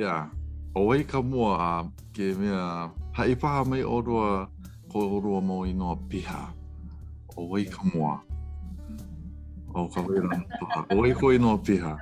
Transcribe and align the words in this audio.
ia. 0.00 0.16
O 0.74 0.80
wei 0.88 1.02
ka 1.10 1.18
mua 1.30 1.50
a 1.58 1.72
ke 2.14 2.26
mea 2.40 2.60
hae 3.16 3.34
paha 3.42 3.62
mai 3.70 3.82
orua 3.82 4.48
ko 4.92 4.98
orua 5.16 5.40
mo 5.48 5.64
i 5.64 5.72
noa 5.80 5.96
piha. 6.10 6.40
O 7.38 7.44
wei 7.52 7.64
ka 7.74 7.82
mua. 7.94 8.12
O 9.74 9.86
ka 9.94 10.00
wei 10.08 10.18
rana 10.26 10.46
paha. 10.60 10.80
O 10.94 10.96
wei 11.02 11.12
ko 11.20 11.26
i 11.36 11.38
noa 11.38 11.58
piha. 11.68 11.94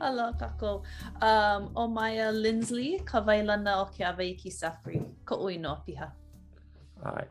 Alo, 0.00 0.26
kako. 0.40 0.82
Um, 1.22 1.62
o 1.74 1.88
Maya 1.88 2.30
Lindsley, 2.32 2.98
ka 3.10 3.20
wei 3.26 3.42
lana 3.42 3.72
o 3.82 3.84
ke 3.94 4.02
awa 4.10 4.26
ki 4.40 4.50
Safri. 4.50 5.00
Ko 5.24 5.34
ui 5.46 5.56
noa 5.58 5.78
piha. 5.86 6.08
Ai. 7.04 7.26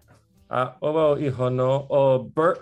A 0.50 0.62
uh, 0.64 0.70
o 0.82 0.92
wau 0.96 1.14
i 1.20 1.30
hono 1.40 1.70
o 1.90 2.02
Bert 2.36 2.62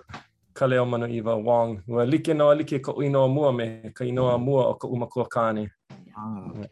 ka 0.54 0.66
leo 0.66 0.84
mano 0.84 1.06
iwa 1.08 1.36
Wong. 1.46 1.78
Ua 1.88 2.02
like 2.10 2.34
noa 2.34 2.54
like 2.58 2.82
ka 2.82 2.92
uinoa 2.92 3.28
mua 3.30 3.52
me 3.52 3.66
ka 3.94 4.04
inoa 4.04 4.38
mua 4.40 4.66
o 4.66 4.74
ka 4.74 4.86
umakua 4.88 5.28
kāne. 5.36 5.70
Ah. 6.16 6.64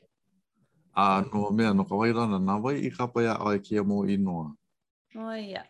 Ah, 0.97 1.21
no 1.21 1.51
mea 1.53 1.73
no 1.77 1.85
ka 1.85 1.95
waira 1.99 2.25
na 2.27 2.39
na 2.41 2.57
wai 2.57 2.81
i 2.89 2.91
ka 2.97 3.05
pa 3.13 3.21
ia 3.21 3.35
ai 3.35 3.57
e 3.59 3.65
ki 3.67 3.81
mo 3.89 4.05
i 4.09 4.17
no. 4.17 4.57
Oh 5.17 5.35
ia. 5.37 5.63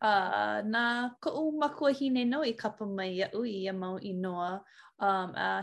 Uh, 0.00 0.60
na 0.68 1.10
ko 1.22 1.30
u 1.40 1.44
ma 1.58 1.68
ko 1.74 1.86
hine 1.90 2.22
no 2.28 2.40
i 2.46 2.52
ka 2.52 2.68
pa 2.76 2.84
mai 2.86 3.08
ia 3.18 3.28
ui 3.40 3.50
ia 3.64 3.72
mo 3.72 3.96
i 4.02 4.12
no. 4.24 4.36
Um 4.98 5.30
ah 5.48 5.62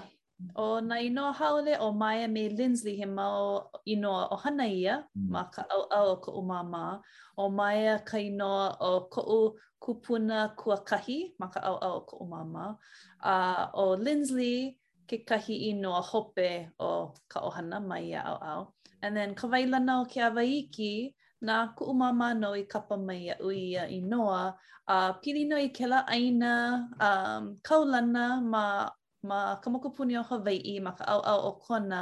o 0.55 0.79
na 0.81 0.95
i 1.05 1.09
no 1.17 1.25
haole 1.39 1.73
o 1.85 1.91
mai 2.01 2.19
me 2.33 2.43
Lindsay 2.57 2.95
he 2.99 3.05
mau 3.05 3.41
i 3.91 3.95
no 4.03 4.11
o 4.33 4.35
hana 4.43 4.65
ia 4.67 4.95
mm. 5.17 5.29
ma 5.35 5.43
ka 5.53 5.61
au 5.73 5.81
au 5.99 6.09
ko 6.23 6.29
u 6.39 6.43
mama 6.51 6.85
o 7.41 7.49
mai 7.57 7.79
ka 8.09 8.17
i 8.17 8.29
no 8.39 8.53
o 8.89 9.07
ko 9.13 9.21
u 9.39 9.41
kupuna 9.83 10.37
kua 10.59 10.77
kahi 10.89 11.19
ma 11.39 11.47
ka 11.53 11.59
au 11.69 11.77
au 11.87 11.95
ko 12.07 12.13
u 12.23 12.25
mama. 12.33 12.65
Uh, 13.31 13.63
o 13.75 13.99
Lindsay 14.05 14.57
ke 15.09 15.25
kahi 15.27 15.53
i 15.73 15.73
no 15.83 15.91
a 15.99 16.03
hope 16.05 16.45
o 16.77 16.89
ka 17.33 17.41
ohana 17.49 17.81
mai 17.89 18.13
a 18.13 18.21
au 18.31 18.37
au. 18.53 18.59
And 19.01 19.17
then 19.17 19.33
ka 19.33 19.47
waila 19.49 19.79
na 19.83 20.01
o 20.01 20.05
ke 20.05 20.21
awaiki 20.29 21.13
na 21.41 21.55
ku 21.75 21.85
umama 21.91 22.29
no 22.37 22.53
i 22.61 22.63
kapa 22.73 22.97
mai 23.07 23.21
a 23.33 23.35
ui 23.45 23.57
ia 23.71 23.83
i 23.97 23.99
noa. 24.13 24.53
A 24.87 24.97
uh, 24.97 25.11
pili 25.21 25.43
no 25.49 25.57
i 25.57 25.69
ke 25.77 25.87
la 25.89 26.03
aina 26.15 26.53
um, 27.09 27.53
kaulana 27.67 28.25
ma, 28.53 28.65
ma 29.29 29.39
kamokupuni 29.61 30.17
o 30.19 30.23
Hawaii 30.29 30.79
ma 30.85 30.91
ka 30.97 31.03
au 31.13 31.19
au 31.33 31.39
o 31.49 31.51
kona 31.65 32.01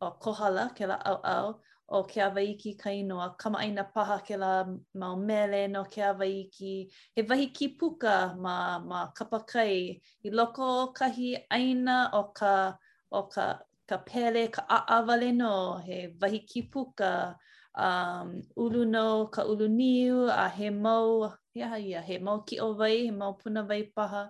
o 0.00 0.10
kohala 0.22 0.64
ke 0.76 0.86
la 0.90 0.98
au 1.12 1.16
au. 1.36 1.46
o 1.90 1.98
ke 2.10 2.20
awaiki 2.22 2.76
ka 2.78 2.90
inoa, 2.94 3.26
kama 3.38 3.58
aina 3.58 3.84
paha 3.84 4.18
ke 4.26 4.36
la 4.38 4.52
mau 4.94 5.16
mele 5.16 5.68
no 5.68 5.82
ke 5.84 6.00
awaiki, 6.08 6.74
he 7.16 7.22
vahi 7.22 7.48
ki 7.54 7.68
puka 7.80 8.34
ma, 8.38 8.78
ma 8.78 9.10
kapakai, 9.12 10.00
i 10.24 10.30
loko 10.30 10.68
o 10.82 10.86
kahi 10.96 11.32
aina 11.58 12.10
o 12.12 12.22
ka, 12.34 12.76
o 13.10 13.22
ka, 13.28 13.46
ka 13.88 13.96
pele, 14.10 14.46
ka 14.56 14.62
aawale 14.78 15.32
no, 15.36 15.54
he 15.86 15.98
wahi 16.22 16.38
ki 16.52 16.62
puka, 16.62 17.10
um, 17.74 18.36
ulu 18.56 18.84
no, 18.92 19.26
ka 19.26 19.42
ulu 19.42 19.68
niu, 19.68 20.28
a 20.30 20.48
he 20.58 20.70
mau, 20.70 21.32
ia, 21.58 21.74
ia, 21.88 22.02
he 22.12 22.18
mau 22.18 22.38
ki 22.46 22.60
o 22.60 22.72
wai, 22.84 22.96
he 23.08 23.10
mau 23.10 23.32
puna 23.42 23.64
wai 23.68 23.82
paha, 23.96 24.22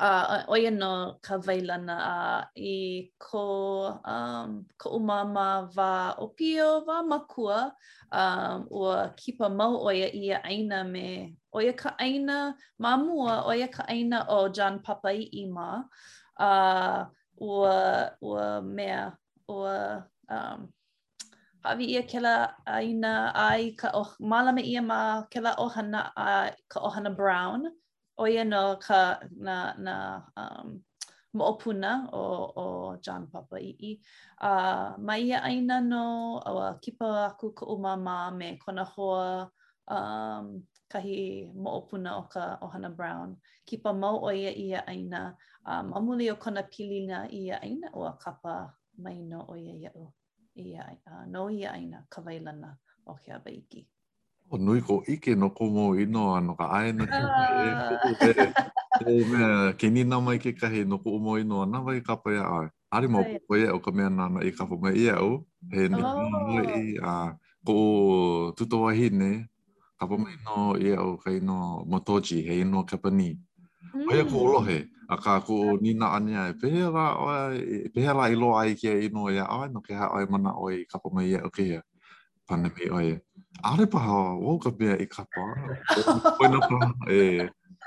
uh, 0.00 0.44
oia 0.48 0.70
no 0.70 1.16
ka 1.22 1.38
vailana 1.38 1.96
a 1.96 2.16
uh, 2.42 2.44
i 2.56 3.10
ko, 3.20 3.98
um, 4.04 4.66
ko 4.78 4.98
umama 4.98 5.68
wa 5.76 6.14
opio 6.20 6.84
wa 6.86 7.02
makua 7.02 7.72
um, 8.12 8.68
ua 8.70 9.12
kipa 9.16 9.48
mau 9.48 9.76
oia 9.88 10.08
i 10.12 10.30
a 10.32 10.40
aina 10.44 10.84
me 10.84 11.36
oia 11.54 11.72
ka 11.72 11.96
aina 12.00 12.54
ma 12.78 12.96
mua 12.96 13.46
oia 13.48 13.68
ka 13.72 13.84
aina 13.88 14.20
o 14.28 14.48
jan 14.52 14.78
Papai 14.84 15.28
i 15.32 15.44
ma 15.48 15.82
a 16.36 16.48
uh, 16.48 17.00
ua, 17.40 18.10
ua 18.20 18.60
mea 18.60 19.12
ua 19.48 20.04
um, 20.28 20.68
hawi 21.64 21.84
ia 21.98 22.02
ke 22.06 22.20
la 22.20 22.52
aina 22.66 23.32
ai 23.34 23.72
ka 23.78 23.90
o, 23.94 24.04
malame 24.20 24.60
ia 24.62 24.82
ma 24.82 25.22
ke 25.32 25.40
la 25.42 25.56
ohana 25.58 26.12
a 26.14 26.52
ka 26.68 26.80
ohana 26.84 27.10
brown 27.16 27.66
o 28.16 28.26
ia 28.28 28.44
no 28.44 28.76
ka 28.80 29.20
na 29.36 29.76
na 29.78 29.94
um 30.36 30.80
moopuna 31.36 32.08
o 32.16 32.24
o 32.56 32.96
John 33.04 33.26
Papa 33.30 33.60
i 33.60 33.76
i 33.80 33.92
a 34.40 34.52
uh, 34.52 34.88
mai 34.98 35.20
ia 35.28 35.40
aina 35.44 35.80
no 35.80 36.40
o 36.40 36.72
kipa 36.80 37.28
aku 37.36 37.52
ko 37.52 37.76
uma 37.76 37.96
ma 37.96 38.30
me 38.32 38.56
kona 38.56 38.84
ho 38.84 39.10
um 39.88 40.46
kahi 40.88 41.52
moopuna 41.52 42.16
o 42.16 42.22
ka 42.32 42.44
ohana 42.64 42.88
brown 42.88 43.36
kipa 43.68 43.92
mo 43.92 44.16
o 44.24 44.32
ia 44.32 44.50
ia 44.52 44.80
aina 44.88 45.36
a 45.66 45.80
um, 45.82 45.92
mamuli 45.92 46.30
o 46.32 46.36
kona 46.36 46.62
pilina 46.62 47.28
ia 47.28 47.60
aina 47.60 47.92
o 47.92 48.04
a 48.08 48.16
kapa 48.16 48.72
mai 48.96 49.20
no 49.28 49.44
o 49.48 49.54
ia 49.60 49.74
ia 49.76 49.90
o 49.92 50.14
ia 50.56 50.88
uh, 51.04 51.24
no 51.28 51.50
ia 51.52 51.68
aina 51.76 52.06
kawailana 52.08 52.78
o 53.06 53.14
kia 53.20 53.36
baiki. 53.44 53.84
O 54.48 54.56
nui 54.58 54.80
ko 54.80 55.02
ike 55.08 55.34
no 55.34 55.50
kongo 55.50 55.98
ino 55.98 56.22
ano 56.38 56.54
ka 56.58 56.66
ae 56.78 56.90
na 56.94 57.04
te 57.06 58.30
ke 58.30 58.46
ah. 59.42 59.90
ni 59.94 60.02
na 60.06 60.16
mai 60.22 60.38
ke 60.38 60.50
kahi 60.60 60.86
no 60.86 60.96
ko 61.02 61.08
umo 61.18 61.34
ino 61.42 61.56
ana 61.66 61.78
vai 61.86 61.98
ka 62.06 62.14
pa 62.22 62.30
ya 62.38 62.44
ai 62.56 62.66
ari 62.96 63.06
mo 63.12 63.18
ko 63.48 63.52
ye 63.60 63.66
o 63.76 63.82
ka 63.84 63.90
mea 63.96 64.06
na 64.16 64.24
na 64.32 64.38
i 64.48 64.54
ka 64.56 64.62
pa 64.70 64.76
mai 64.82 64.94
ia 65.04 65.14
o 65.28 65.42
he 65.74 65.82
ni 65.92 65.98
oh. 65.98 66.14
no 66.30 66.62
i 66.62 66.84
a 67.12 67.34
ko 67.66 67.76
tu 68.56 68.64
to 68.70 68.76
wa 68.86 68.90
hine 68.98 69.30
ka 69.98 70.04
pa 70.10 70.14
mai 70.22 70.36
no 70.46 70.78
ia 70.86 70.96
o 71.06 71.18
ka 71.22 71.28
ino 71.38 71.58
motoji 71.90 72.38
he 72.46 72.54
ino 72.64 72.80
ka 72.90 72.96
pa 73.02 73.10
ni 73.18 73.28
o 73.98 74.10
ye 74.16 74.22
ko 74.30 74.38
lo 74.52 74.58
he 74.68 74.78
a 75.10 75.16
ka 75.24 75.32
ko 75.46 75.56
ni 75.82 75.90
na 76.00 76.06
ane 76.16 76.32
ai 76.42 76.52
pe 76.60 76.70
ya 78.04 78.12
la 78.18 78.24
i 78.32 78.38
lo 78.42 78.48
ai 78.60 78.70
ke 78.80 78.90
ino 79.10 79.22
ya 79.36 79.44
ai 79.56 79.68
no 79.74 79.80
ke 79.86 79.90
ha 80.00 80.06
ai 80.16 80.24
mana 80.32 80.50
o 80.54 80.64
i 80.74 80.86
ka 80.90 80.96
pa 81.02 81.08
mai 81.14 81.26
ia 81.34 81.40
o 81.46 81.50
ke 81.56 81.64
ya 81.74 81.80
pa 82.46 82.54
na 82.62 82.68
pe 82.76 82.84
o 82.94 83.00
ye 83.08 83.16
Are 83.64 83.86
paha, 83.86 84.36
wau 84.38 84.58
ka 84.58 84.70
mea 84.78 84.96
i 85.00 85.06
ka 85.06 85.24
pā. 85.24 85.44
Koe 86.36 86.48
na 86.48 86.60
pā, 86.68 86.90
e. 87.10 87.46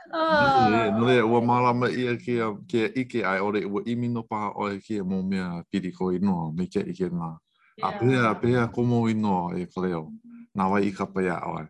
Nō 0.10 1.06
rea, 1.08 1.22
ah. 1.22 1.28
ua 1.28 1.42
marama 1.42 1.90
ia 1.92 2.16
kia, 2.18 2.56
kia 2.68 2.90
ike 2.98 3.24
ai 3.24 3.40
ore 3.40 3.62
ua 3.66 3.84
imi 3.86 4.10
no 4.10 4.24
paha 4.24 4.52
oe 4.58 4.80
kia 4.80 5.04
mō 5.04 5.22
mea 5.28 5.64
piri 5.72 5.92
koe 5.92 6.16
inoa, 6.18 6.52
me 6.56 6.66
kia 6.66 6.82
ike 6.82 7.10
ngā. 7.14 7.36
A 7.84 7.92
pēa, 8.00 8.32
pēa 8.42 8.66
komo 8.74 9.04
inoa 9.10 9.54
e 9.58 9.66
kareo. 9.70 10.10
Nā 10.58 10.70
wai 10.72 10.82
i 10.88 10.92
ka 10.92 11.06
pā 11.06 11.24
ia 11.24 11.38
oe. 11.52 11.68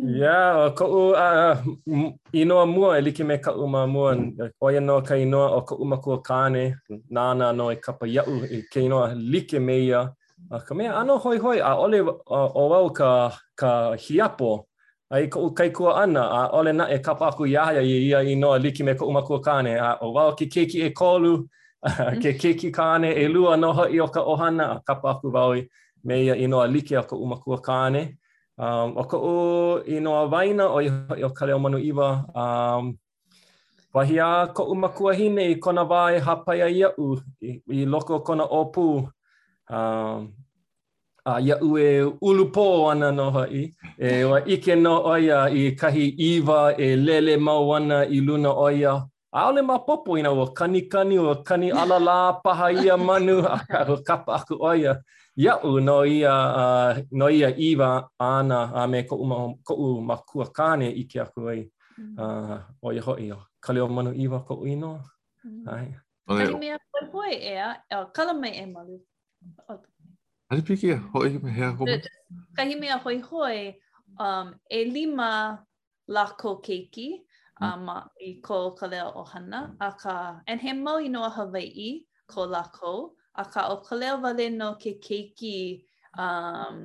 Ia, 0.00 0.18
yeah, 0.22 0.74
ko 0.76 0.88
u 0.90 1.00
uh, 1.14 1.62
inoa 2.34 2.66
mua, 2.66 2.96
e 2.98 3.02
like 3.04 3.24
me 3.24 3.38
ka 3.38 3.52
u 3.54 3.66
mā 3.70 3.86
mua. 3.90 4.16
Oia 4.60 4.80
no 4.80 5.00
ka 5.06 5.14
inoa 5.16 5.52
o 5.60 5.62
ka 5.66 5.74
umakua 5.76 6.18
kāne, 6.22 6.80
nana 7.08 7.52
no 7.52 7.70
e 7.70 7.76
ka 7.78 7.92
pā 7.94 8.10
iau, 8.10 8.40
e 8.50 8.64
ke 8.70 8.82
inoa 8.88 9.14
like 9.14 9.58
me 9.62 9.78
ia. 9.86 10.08
A 10.48 10.60
ka 10.60 10.74
mea 10.74 10.96
ano 10.96 11.18
hoi 11.18 11.38
hoi 11.38 11.60
a 11.60 11.74
ole 11.76 12.00
uh, 12.00 12.48
o 12.54 12.68
wau 12.68 12.90
ka, 12.92 13.30
ka 13.56 13.94
hiapo 13.96 14.66
a 15.10 15.18
i 15.20 15.26
kou 15.28 15.50
kaikua 15.54 15.94
ana 16.02 16.20
a 16.24 16.40
ole 16.58 16.72
na 16.72 16.88
e 16.88 16.98
kapaku 16.98 17.46
iaia 17.46 17.82
i 17.82 17.92
ia 18.08 18.18
i 18.22 18.34
noa 18.34 18.58
liki 18.58 18.84
me 18.84 18.94
kou 18.94 19.12
makua 19.12 19.40
kane 19.40 19.74
a 19.78 19.90
o 20.04 20.08
wau 20.14 20.34
ki 20.38 20.46
keiki 20.48 20.82
e 20.86 20.90
kolu 20.90 21.36
mm-hmm. 21.80 22.20
ke 22.22 22.32
keiki 22.40 22.70
kane 22.72 23.10
e 23.12 23.28
lua 23.28 23.56
noha 23.56 23.84
i 23.90 24.00
o 24.00 24.06
ka 24.08 24.20
ohana 24.32 24.64
a 24.74 24.80
kapaku 24.86 25.30
wau 25.34 25.54
me 26.04 26.16
ia 26.24 26.34
i 26.34 26.46
noa 26.46 26.66
liki 26.66 26.96
a 26.98 27.02
kou 27.02 27.26
makua 27.32 27.60
kane 27.68 28.02
um, 28.58 28.96
o 29.02 29.04
kou 29.10 29.28
i 29.96 30.00
noa 30.00 30.26
waina 30.32 30.64
o 30.76 30.80
i, 30.86 30.90
o 31.26 31.30
ka 31.36 31.46
leo 31.46 31.58
manu 31.58 31.78
iwa 31.78 32.08
um, 32.42 32.92
wahi 33.94 34.18
a 34.18 34.28
kou 34.56 34.74
makua 34.74 35.14
hine 35.14 35.44
i 35.50 35.54
kona 35.56 35.82
wae 35.82 36.18
hapaya 36.18 36.66
iau 36.68 37.08
i, 37.48 37.50
i 37.82 37.86
loko 37.86 38.20
kona 38.26 38.44
opu 38.44 38.86
Um, 39.70 40.34
a 41.24 41.38
ia 41.40 41.58
ue 41.62 42.02
ulupō 42.04 42.90
ana 42.92 43.12
no 43.12 43.30
hai. 43.30 43.70
E 43.98 44.24
wa 44.24 44.40
ike 44.46 44.74
no 44.76 45.02
oia 45.04 45.46
i 45.50 45.70
kahi 45.76 46.06
iwa 46.18 46.74
e 46.78 46.96
lele 46.96 47.36
mau 47.36 47.74
ana 47.74 48.04
i 48.06 48.20
luna 48.20 48.52
oia. 48.52 49.06
Aole 49.32 49.62
ma 49.62 49.78
popo 49.78 50.18
ina 50.18 50.32
wa 50.32 50.50
kani 50.52 50.82
kani 50.88 51.18
wa 51.18 51.34
kani 51.42 51.70
ala 51.70 51.98
la 51.98 52.32
paha 52.44 52.72
ia 52.72 52.96
manu 52.96 53.38
a 53.46 53.58
kahu 53.68 54.02
kapa 54.04 54.34
aku 54.34 54.56
oia. 54.60 54.98
Ia 55.38 55.62
u 55.62 55.80
no 55.80 56.04
ia, 56.04 56.32
uh, 56.34 56.98
no 57.12 57.30
ia 57.30 57.54
iwa 57.56 58.08
ana 58.18 58.72
a 58.74 58.88
me 58.88 59.02
ko 59.02 59.16
uma, 59.16 59.54
ko 59.64 59.74
u 59.74 60.00
makua 60.02 60.50
kane 60.52 60.88
ike 60.90 61.20
aku 61.20 61.48
ai. 61.48 61.70
Uh, 62.00 62.04
mm-hmm. 62.18 62.58
oia 62.82 63.02
hoi 63.02 63.30
o. 63.32 63.38
Kaleo 63.60 63.88
manu 63.88 64.12
iwa 64.14 64.40
ko 64.42 64.54
u 64.54 64.66
inoa. 64.66 65.00
Mm. 65.44 65.50
Mm-hmm. 65.50 65.68
Ai. 65.68 65.94
Kali 66.28 66.54
mea 66.54 66.78
ea, 67.40 67.76
e, 67.90 67.96
kala 68.12 68.34
e 68.48 68.66
malu. 68.66 69.00
Oh. 69.68 69.80
Ari 70.50 70.62
piki 70.62 70.92
a 70.92 70.96
hoi 71.12 71.30
me 71.44 71.50
hea 71.56 71.72
koma? 71.78 71.96
Ka 72.56 72.62
hi 72.70 72.74
mea 72.84 72.98
hoi 73.06 73.18
hoi, 73.32 73.74
um, 74.28 74.54
e 74.70 74.84
lima 74.96 75.30
lako 76.08 76.54
keiki 76.66 77.08
hmm. 77.58 77.88
um, 77.88 78.08
i 78.28 78.34
ko 78.48 78.60
ka 78.80 78.86
leo 78.86 79.12
ohana, 79.24 79.62
a 79.80 79.92
ka, 79.92 80.16
and 80.46 80.60
he 80.60 80.72
mau 80.72 80.96
i 80.98 81.08
noa 81.08 81.30
Hawaii 81.30 82.04
ko 82.26 82.46
lako, 82.48 83.12
a 83.34 83.44
ka 83.44 83.68
o 83.76 83.76
ka 83.88 83.94
leo 83.94 84.18
wale 84.26 84.50
no 84.56 84.74
ke 84.74 84.92
keiki 85.08 85.84
um, 86.26 86.80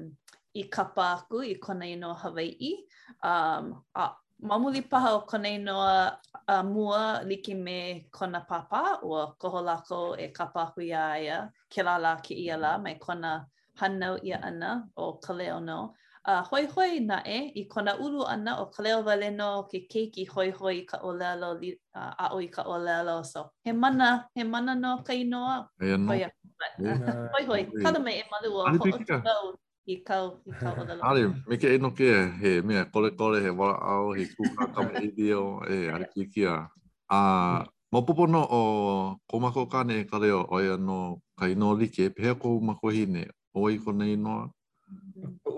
i 0.55 0.63
kapa 0.77 1.05
aku 1.15 1.41
i 1.49 1.55
kona 1.55 1.85
i 1.85 1.95
noa 1.95 2.15
Hawaii, 2.23 2.75
um, 3.23 3.73
a 3.95 4.11
mamuli 4.41 4.81
paha 4.81 5.13
o 5.15 5.21
konei 5.21 5.57
noa 5.59 6.19
a 6.47 6.63
mua 6.63 7.21
liki 7.25 7.55
me 7.55 8.07
kona 8.11 8.41
papa 8.41 8.99
o 9.03 9.35
koho 9.39 9.61
lako 9.63 10.15
e 10.19 10.27
kapa 10.29 10.65
hui 10.75 10.91
a 10.93 11.15
ia 11.21 11.49
ke 11.71 11.81
la 11.85 11.97
la 11.97 12.15
ke 12.21 12.31
ia 12.35 12.57
la 12.57 12.77
mai 12.77 12.95
kona 12.99 13.47
hanau 13.79 14.17
ia 14.23 14.37
ana 14.43 14.83
o 14.97 15.13
ka 15.23 15.33
leo 15.33 15.59
no. 15.59 15.93
A 16.25 16.41
uh, 16.41 16.41
hoi 16.49 16.65
hoi 16.65 16.99
na 17.05 17.21
e 17.21 17.37
i 17.53 17.63
kona 17.69 17.93
ulu 18.01 18.23
ana 18.25 18.57
o 18.59 18.65
ka 18.65 18.81
leo 18.83 19.03
wale 19.05 19.29
no 19.31 19.63
ke 19.69 19.85
keiki 19.85 20.25
hoi 20.29 20.49
hoi 20.49 20.81
ka 20.89 20.97
o 21.03 21.09
lealo 21.13 21.53
li, 21.61 21.69
uh, 21.93 22.13
a 22.23 22.33
oi 22.33 22.47
ka 22.47 22.63
o 22.65 22.77
lealo. 22.79 23.21
So 23.23 23.51
he 23.63 23.71
mana, 23.71 24.25
he 24.33 24.43
mana 24.43 24.73
no 24.75 25.03
ka 25.05 25.13
inoa. 25.13 25.67
Hoi 25.79 25.79
hoi, 27.49 27.61
kada 27.81 27.99
mai 28.01 28.17
e 28.21 28.25
malu 28.31 28.49
o 28.57 28.65
ho 28.65 29.03
o 29.11 29.55
i 29.85 29.95
kau 30.01 30.23
i 30.49 30.57
kau 30.59 30.73
ala. 30.81 30.97
Ari, 31.05 31.23
me 31.49 31.55
ke 31.61 31.77
no 31.81 31.91
ke 31.93 32.09
he 32.41 32.59
me 32.61 32.81
kole 32.95 33.09
kole 33.19 33.37
he 33.43 33.51
wa 33.61 33.71
au 33.93 34.11
he 34.17 34.25
kuka 34.33 34.65
ka 34.73 34.81
me 34.89 35.07
dio 35.13 35.61
e 35.69 35.77
ari 35.93 36.05
ki 36.13 36.23
ki 36.35 36.43
a. 36.49 36.57
A 37.09 37.19
mo 37.91 38.01
popo 38.01 38.25
no 38.25 38.41
o 38.59 38.61
komako 39.31 39.69
ka 39.71 39.83
ne 39.85 40.03
ka 40.09 40.17
leo 40.17 40.41
o 40.49 40.57
ia 40.61 40.77
no 40.77 41.21
kai 41.39 41.53
no 41.53 41.71
like 41.77 42.09
pe 42.15 42.33
ko 42.35 42.59
ma 42.59 42.73
ko 42.73 42.89
hine 42.97 43.27
o 43.53 43.69
i 43.69 43.77
ko 43.77 43.91
nei 43.91 44.15
no. 44.17 44.49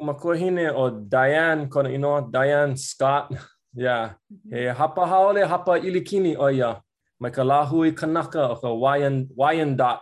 Ma 0.04 0.14
ko 0.14 0.36
hine 0.42 0.68
o 0.76 0.90
Diane 0.92 1.70
ko 1.72 1.82
nei 1.82 1.98
no 1.98 2.20
Diane 2.32 2.76
Scott. 2.78 3.32
ya 3.78 4.12
mm-hmm. 4.32 4.52
He 4.52 4.74
hapa 4.74 5.08
haole 5.08 5.46
hapa 5.48 5.80
ilikini 5.80 6.36
o 6.36 6.52
ia. 6.52 6.82
Mai 7.20 7.32
ka 7.32 7.44
lahui 7.48 7.96
kanaka 7.96 8.52
o 8.52 8.56
ka 8.56 9.66
dot 9.76 10.02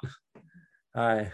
Ai. 0.95 1.27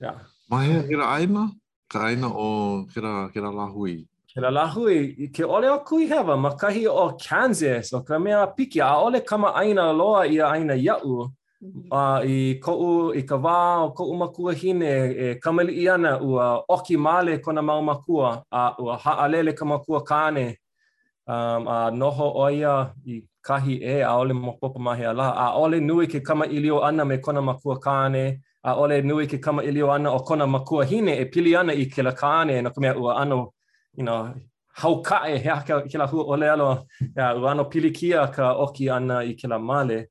ya 0.00 0.14
Mai 0.50 0.66
hira 0.88 1.06
aina? 1.08 1.40
Yeah. 1.40 1.50
Ka 1.92 2.00
aina 2.08 2.26
o 2.26 2.86
kera, 2.88 3.28
kera 3.34 3.50
lahui. 3.52 4.06
Kera 4.32 4.48
lahui, 4.50 5.28
ke 5.28 5.44
ole 5.44 5.68
o 5.68 5.78
kui 5.84 6.06
hewa, 6.08 6.38
ma 6.40 6.54
kahi 6.56 6.86
o 6.88 7.12
Kansas, 7.20 7.92
o 7.92 8.00
ka 8.00 8.18
mea 8.18 8.46
piki, 8.58 8.80
a 8.80 8.94
ole 8.96 9.20
kama 9.20 9.52
aina 9.62 9.92
loa 9.92 10.24
i 10.26 10.38
a 10.40 10.46
aina 10.54 10.72
iau, 10.72 11.28
mm-hmm. 11.28 11.92
a 11.92 12.02
uh, 12.14 12.20
i 12.24 12.56
kou, 12.64 13.12
i 13.12 13.22
ka 13.28 13.36
wā, 13.36 13.56
o 13.84 13.90
kou 13.92 14.16
makua 14.16 14.54
hine, 14.54 14.92
e 15.12 15.34
kamali 15.44 15.74
i 15.82 15.88
ana 15.92 16.16
ua 16.22 16.62
oki 16.66 16.96
male 16.96 17.38
kona 17.44 17.60
mau 17.62 17.82
makua, 17.82 18.30
a 18.50 18.72
ua 18.80 18.96
haalele 18.96 19.52
ka 19.54 19.66
makua 19.68 20.00
kāne, 20.02 20.56
um, 21.28 21.68
a 21.68 21.76
noho 21.92 22.30
oia 22.46 22.78
i 23.04 23.20
kahi 23.44 23.76
e 23.84 24.00
a 24.00 24.14
ole 24.16 24.32
mokopo 24.32 24.80
mahi 24.80 25.04
a 25.10 25.12
la, 25.12 25.28
a 25.32 25.52
ole 25.60 25.78
nui 25.80 26.06
ke 26.06 26.24
kama 26.24 26.46
ilio 26.48 26.80
ana 26.88 27.04
me 27.04 27.18
kona 27.18 27.42
makua 27.42 27.76
kāne, 27.78 28.40
a 28.64 28.74
ole 28.76 29.02
nui 29.02 29.26
ke 29.26 29.38
kama 29.38 29.62
ilio 29.64 29.90
ana 29.92 30.10
o 30.12 30.18
kona 30.20 30.46
makua 30.46 30.84
hine 30.84 31.18
e 31.20 31.24
pili 31.24 31.56
ana 31.56 31.72
i 31.72 31.86
ke 31.86 32.02
la 32.02 32.10
kāne 32.12 32.62
na 32.62 32.70
kumea 32.70 32.94
ua 32.96 33.16
ano, 33.16 33.52
you 33.96 34.04
know, 34.04 34.34
hau 34.74 35.02
kae 35.02 35.38
hea 35.38 35.62
ke, 35.66 35.88
ke 35.88 35.98
la 35.98 36.06
hua 36.06 36.24
ole 36.24 36.50
alo, 36.50 36.86
ya, 37.16 37.34
ua 37.34 37.50
ano 37.52 37.64
pili 37.64 37.90
kia 37.94 38.26
ka 38.26 38.54
oki 38.56 38.90
ana 38.90 39.16
i 39.24 39.34
ke 39.34 39.48
la 39.48 39.58
male. 39.58 40.06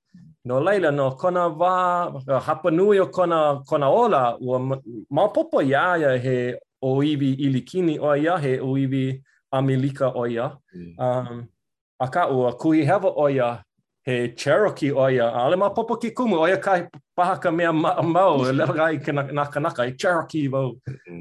No 0.46 0.60
leila, 0.60 0.92
no 0.92 1.12
kona 1.12 1.48
wā, 1.50 2.12
uh, 2.28 2.42
hapa 2.44 2.72
nui 2.72 3.00
o 3.00 3.06
kona, 3.08 3.62
kona 3.66 3.90
ola, 3.90 4.38
ua 4.42 4.60
maupopo 5.12 5.62
ma 5.62 5.64
iaia 5.64 6.18
he 6.18 6.58
o 6.82 7.04
iwi 7.04 7.34
ilikini 7.36 8.00
o 8.02 8.16
ia, 8.16 8.38
he 8.38 8.60
o 8.60 8.76
iwi 8.78 9.22
amilika 9.52 10.12
o 10.16 10.28
ia. 10.28 10.58
Mm. 10.76 10.96
Um, 11.00 11.48
a 12.00 12.08
ka 12.08 12.28
ua 12.30 12.54
kuhi 12.54 12.84
hewa 12.86 13.14
o 13.16 13.30
ia, 13.30 13.64
he 14.04 14.30
Cherokee 14.36 14.92
o 14.92 15.10
ia, 15.10 15.30
ale 15.32 15.56
ma 15.58 15.70
popo 15.70 15.96
ki 15.96 16.12
kumu, 16.12 16.38
o 16.40 16.48
ia 16.48 16.58
kai 16.58 16.88
paha 17.16 17.38
ka 17.40 17.52
mea 17.52 17.72
ma 17.72 18.02
mau, 18.02 18.46
e 18.50 18.52
lewa 18.54 18.74
gai 18.76 18.98
ka 18.98 19.12
naka 19.12 19.60
naka, 19.60 19.86
e 19.88 19.92
Cherokee 19.98 20.48
vau. 20.48 20.76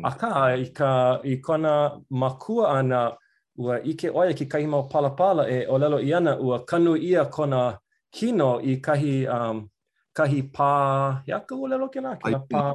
A 0.05 0.11
ka, 0.17 0.29
i 0.56 0.67
ka, 0.75 1.21
i 1.25 1.37
kona 1.37 1.93
makua 2.11 2.71
ana, 2.79 3.12
ua 3.56 3.81
ike 3.85 4.09
o 4.11 4.25
ia 4.25 4.35
ki 4.35 4.47
kahi 4.47 4.67
mau 4.67 4.88
palapala, 4.88 5.49
e 5.50 5.67
o 5.67 5.77
lelo 5.79 5.99
i 5.99 6.15
ana, 6.15 6.37
ua 6.37 6.65
kanu 6.65 6.97
ia 6.97 7.25
kona 7.27 7.79
kino 8.12 8.61
i 8.62 8.81
kahi, 8.81 9.27
um, 9.29 9.69
kahi 10.17 10.43
pā, 10.50 11.23
ia 11.29 11.41
ka 11.41 11.55
ua 11.55 11.69
lelo 11.69 11.88
ki 11.88 12.00
pā. 12.00 12.75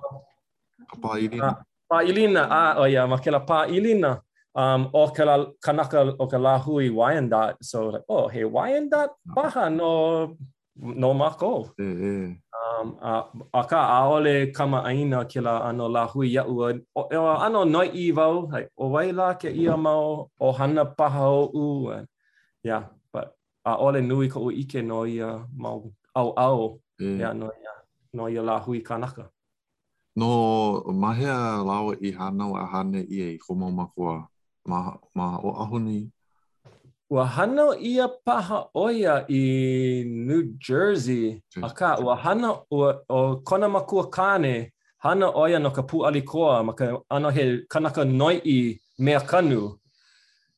ilina. 1.17 1.65
Pā 1.89 2.03
ilina, 2.05 2.43
a, 2.49 2.63
o 2.81 2.85
ia, 2.85 3.05
ma 3.07 3.17
ke 3.17 3.31
la 3.31 3.39
Pā 3.45 3.65
ilina. 3.69 4.19
um 4.55 4.89
o 4.93 5.07
ka 5.15 5.23
la, 5.29 5.35
kanaka 5.63 5.99
o 6.19 6.25
ka 6.31 6.37
lahui 6.37 6.89
wayan 6.89 7.29
dot 7.29 7.57
so 7.61 7.89
like 7.89 8.01
oh 8.07 8.27
hey 8.29 8.43
wayan 8.43 8.89
dot 8.89 9.11
baha 9.25 9.69
no 9.69 10.33
no 10.79 11.13
mako 11.13 11.69
mm 11.77 11.95
-hmm. 11.99 12.21
um 12.55 12.87
a, 13.03 13.11
a 13.59 13.61
ka 13.67 13.79
aole 13.99 14.47
kama 14.55 14.79
aina 14.87 15.25
ke 15.31 15.39
la 15.43 15.59
ano 15.69 15.89
lahui 15.91 16.31
ya 16.35 16.43
u 16.47 16.55
ano 17.45 17.59
no 17.65 17.81
evo 17.83 18.27
like 18.51 18.69
o 18.77 18.87
wai 18.93 19.11
la 19.11 19.29
ke 19.35 19.51
ia 19.51 19.75
mau 19.77 20.31
o 20.39 20.51
hana 20.57 20.83
paha 20.85 21.27
o 21.27 21.51
u 21.63 21.67
yeah 22.63 22.83
but 23.11 23.35
a 23.67 23.71
ole 23.85 23.99
nui 24.01 24.27
ko 24.31 24.49
ike 24.51 24.79
no 24.81 25.03
ia 25.05 25.43
mau 25.63 25.79
au 26.19 26.29
au 26.47 26.59
mm. 27.01 27.19
yeah 27.19 27.33
no 27.39 27.45
ia 27.61 27.73
no 28.15 28.23
ia 28.31 28.41
lahui 28.41 28.79
kanaka 28.87 29.27
no 30.15 30.29
mahea 31.03 31.59
lawa 31.63 31.93
i 32.01 32.09
hana 32.17 32.43
wa 32.55 32.61
hane 32.71 33.01
i 33.15 33.21
e 33.35 33.37
komo 33.43 33.67
makoa 33.71 34.27
ma, 34.67 34.97
ma 35.13 35.37
o 35.37 35.49
ahu 35.61 35.79
ni? 35.79 36.11
Ua 37.09 37.25
hana 37.27 37.77
ia 37.79 38.07
paha 38.09 38.67
oia 38.75 39.25
i 39.29 40.03
New 40.05 40.43
Jersey. 40.57 41.41
A 41.61 41.69
ka, 41.69 41.97
ua 42.01 42.15
hana 42.15 42.49
o 42.71 43.35
kona 43.45 43.69
makua 43.69 44.09
kane, 44.11 44.71
hana 45.03 45.29
oia 45.35 45.59
no 45.61 45.69
ka 45.71 45.81
pu 45.83 46.03
alikoa, 46.07 46.63
ma 46.65 46.73
ka 46.73 46.97
ano 47.09 47.29
he 47.29 47.61
kanaka 47.71 48.03
noi 48.05 48.41
i 48.45 48.79
mea 48.99 49.19
kanu. 49.21 49.77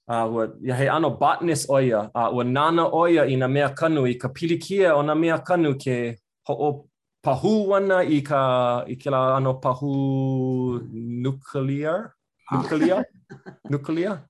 Uh, 0.09 0.25
ua, 0.31 0.44
ia 0.65 0.74
he 0.75 0.88
ano 0.88 1.09
botanist 1.09 1.68
oia, 1.69 2.09
a 2.15 2.27
uh, 2.27 2.31
ua 2.31 2.44
nana 2.45 2.88
oia 2.94 3.25
i 3.27 3.36
na 3.36 3.48
mea 3.48 3.69
kanu, 3.69 4.07
i 4.07 4.13
ka 4.13 4.30
pilikia 4.30 4.95
o 4.95 5.01
na 5.01 5.13
mea 5.15 5.38
kanu 5.39 5.75
ke 5.75 6.15
ho 6.48 6.54
o 6.54 6.89
pahu 7.21 7.68
wana 7.69 8.00
i 8.07 8.21
ka 8.21 8.86
i 8.88 8.95
ke 8.95 9.12
la 9.12 9.36
ano 9.36 9.59
pahu 9.59 10.80
nuclear? 10.94 12.13
Ah. 12.50 12.56
Nuclear? 12.62 13.04
nuclear. 13.71 14.21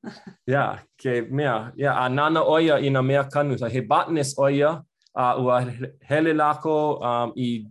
yeah, 0.46 0.82
ke 0.98 1.26
mea. 1.30 1.72
Yeah, 1.76 1.94
a 2.06 2.10
nana 2.10 2.42
oia 2.44 2.78
i 2.82 2.90
na 2.90 3.02
mea 3.02 3.24
kanu. 3.26 3.58
So 3.60 3.68
he 3.68 3.80
botanist 3.80 4.38
oia 4.38 4.84
a 5.16 5.34
uh, 5.34 5.34
ua 5.42 5.66
hele 6.02 6.34
lako 6.34 7.00
um, 7.02 7.34
i 7.38 7.66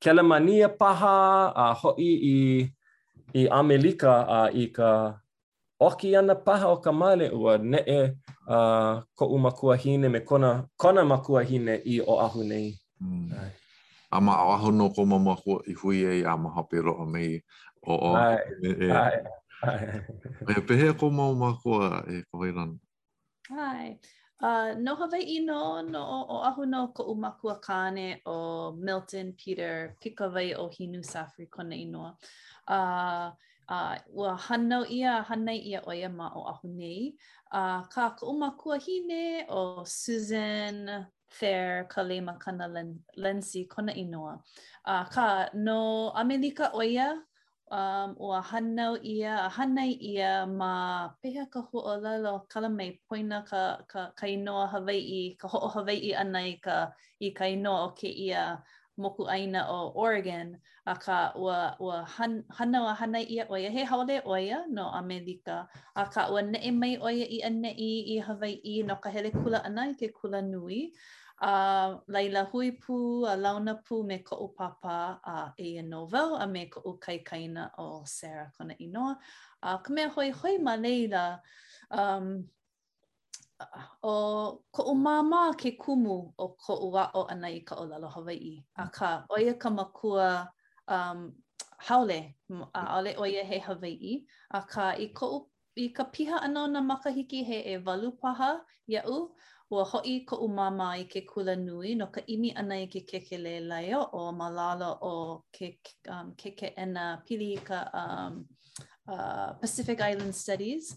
Kelemania 0.00 0.68
paha 0.68 1.52
a 1.56 1.64
uh, 1.72 1.74
hoi 1.74 1.98
i, 2.20 2.38
i 3.34 3.42
Amelika 3.48 4.12
a 4.28 4.40
i 4.52 4.68
ka 4.68 5.14
oki 5.80 6.14
ana 6.16 6.34
paha 6.34 6.68
o 6.68 6.76
ka 6.76 6.92
male 6.92 7.30
ua 7.32 7.56
nee 7.58 8.12
a 8.48 8.56
ko 9.16 9.26
uma 9.32 9.50
kua 9.50 9.76
hine 9.76 10.08
me 10.12 10.20
kona 10.20 10.68
kona 10.76 11.00
hmm. 11.02 11.08
ma 11.08 11.18
hine 11.42 11.80
i 11.88 12.00
o 12.04 12.18
ahu 12.20 12.44
nei. 12.44 12.76
Mm. 13.00 13.32
Ama 14.12 14.32
aho 14.36 14.70
no 14.70 14.90
ko 14.90 15.06
ma 15.06 15.34
ko 15.36 15.62
i 15.66 15.72
hui 15.72 16.04
a 16.04 16.28
ama 16.28 16.50
hapero 16.50 17.00
a 17.00 17.06
mei 17.06 17.40
o 17.86 17.96
o. 18.12 19.08
Ai. 19.62 20.04
Ai, 20.48 20.60
pehea 20.66 20.90
e 20.90 20.98
ko 20.98 21.10
mau 21.10 21.34
mākua 21.38 22.02
e 22.10 22.22
kawairan. 22.32 22.76
Ai. 23.70 23.94
Uh, 24.40 24.74
no 24.76 24.92
i 25.16 25.38
no, 25.40 25.80
no 25.80 26.00
o, 26.00 26.34
o 26.34 26.42
ahu 26.42 26.66
no 26.66 26.88
ko 26.88 27.04
umakua 27.14 27.60
kāne 27.62 28.20
o 28.26 28.72
Milton, 28.74 29.32
Peter, 29.38 29.96
pikawai 30.02 30.58
o 30.58 30.68
Hinu 30.68 31.02
Safri 31.04 31.48
kona 31.48 31.74
inoa. 31.74 32.16
Uh, 32.68 33.30
uh, 33.70 33.96
ua 34.12 34.36
hanau 34.36 34.84
ia, 34.90 35.22
hanai 35.28 35.56
ia 35.64 35.80
o 35.86 35.92
ia 35.92 36.08
ma 36.08 36.28
o 36.34 36.44
ahu 36.50 36.68
nei. 36.68 37.14
Uh, 37.52 37.84
ka 37.88 38.10
ko 38.18 38.34
umakua 38.34 38.78
hine 38.82 39.46
o 39.48 39.84
Susan, 39.86 41.06
Fair, 41.30 41.84
Kalema, 41.88 42.38
Kana, 42.38 42.68
Lensi, 43.16 43.66
kona 43.68 43.92
inoa. 43.94 44.38
Uh, 44.84 45.04
ka 45.08 45.48
no 45.54 46.12
Amelika 46.14 46.70
o 46.74 46.80
um, 47.70 48.14
ua 48.18 48.40
hanau 48.42 48.98
ia, 49.02 49.36
a 49.48 49.48
hanai 49.48 49.96
ia 50.00 50.46
ma 50.46 51.08
peha 51.22 51.46
ka 51.50 51.60
hua 51.72 51.96
lalo 52.00 52.46
kala 52.48 52.68
mai 52.68 52.98
poina 53.08 53.44
ka, 53.46 53.78
ka, 53.88 54.10
ka 54.16 54.26
inoa 54.26 54.68
Hawaii, 54.70 55.36
ka 55.38 55.48
ho'o 55.48 55.68
Hawaii 55.72 56.12
ana 56.14 56.40
i 56.42 56.58
ka, 56.62 56.90
i 57.22 57.30
ka 57.30 57.44
inoa 57.44 57.88
o 57.88 57.90
ke 57.96 58.08
ia 58.08 58.58
moku 58.98 59.26
aina 59.30 59.64
o 59.68 59.92
Oregon, 59.96 60.56
a 60.86 60.96
ka 60.96 61.32
o 61.34 61.48
ua 61.80 62.04
han, 62.04 62.44
hanau 62.50 62.86
a 62.86 62.94
hanai 62.94 63.24
ia 63.30 63.46
oia, 63.50 63.70
he 63.70 63.82
haole 63.84 64.20
o 64.24 64.32
oia 64.32 64.64
no 64.68 64.88
america 64.92 65.68
a 65.96 66.06
ka 66.06 66.28
ua 66.32 66.42
ne'e 66.42 66.70
mai 66.70 66.96
oia 66.98 67.24
i 67.26 67.40
ana 67.44 67.68
i, 67.68 68.16
i 68.16 68.18
Hawaii 68.20 68.82
no 68.86 68.96
ka 68.96 69.10
hele 69.10 69.30
kula 69.30 69.64
ana 69.64 69.88
i 69.90 69.94
ke 69.94 70.12
kula 70.12 70.42
nui, 70.42 70.92
a 71.44 71.98
laila 72.08 72.44
hui 72.52 72.70
pū 72.84 73.26
a 73.30 73.34
launa 73.36 73.74
pū 73.88 73.98
me 74.10 74.18
ko 74.24 74.36
o 74.44 74.48
papa 74.48 75.20
a 75.32 75.52
e 75.60 75.82
novel 75.82 76.34
a 76.40 76.46
me 76.46 76.66
ko 76.66 76.80
o 76.84 76.92
kai 76.98 77.18
kaina 77.18 77.68
o 77.78 78.02
Sarah 78.06 78.48
kona 78.56 78.74
ino 78.80 79.16
A 79.62 79.78
ka 79.84 79.92
mea 79.92 80.08
hoi 80.08 80.30
hoi 80.30 80.56
ma 80.58 80.74
leila 80.76 81.38
um, 81.90 82.44
o 84.02 84.14
ko 84.72 84.82
o 84.92 84.94
mama 84.94 85.54
ke 85.58 85.76
kumu 85.78 86.32
o 86.38 86.48
ko 86.48 86.74
o 86.86 86.96
a 86.96 87.10
o 87.14 87.24
ana 87.28 87.48
i 87.48 87.60
ka 87.60 87.74
o 87.76 87.84
lalo 87.84 88.08
Hawaii. 88.08 88.64
A 88.76 88.88
ka 88.88 89.24
oia 89.30 89.54
ka 89.58 89.70
makua 89.70 90.48
um, 90.88 91.32
haole 91.88 92.34
a 92.74 92.98
o 93.18 93.24
ia 93.24 93.44
he 93.44 93.58
Hawaii. 93.58 94.20
A 94.50 94.62
ka 94.62 94.92
i 94.98 95.08
ko 95.14 95.48
i 95.76 95.88
ka 95.88 96.04
piha 96.04 96.40
ana 96.42 96.68
na 96.68 96.80
makahiki 96.80 97.44
he 97.44 97.58
e 97.74 97.78
walupaha 97.78 98.60
ya 98.86 99.02
u 99.06 99.32
ua 99.72 99.84
hoʻi 99.90 100.10
koʻu 100.30 100.46
mama 100.56 100.86
i 101.00 101.04
ke 101.12 101.20
kula 101.28 101.52
nui 101.58 101.94
no 101.98 102.06
ka 102.14 102.20
imi 102.32 102.48
ana 102.62 102.76
i 102.84 102.88
ke 102.94 103.00
kekele 103.10 103.52
laia 103.68 104.00
o 104.18 104.30
malala 104.40 104.88
o 105.10 105.44
ke 105.52 105.78
um, 106.08 106.34
keke 106.36 106.74
ena 106.76 107.22
pili 107.26 107.56
ka 107.68 107.78
um, 108.00 108.44
uh, 109.08 109.52
Pacific 109.60 110.00
Island 110.00 110.34
Studies. 110.34 110.94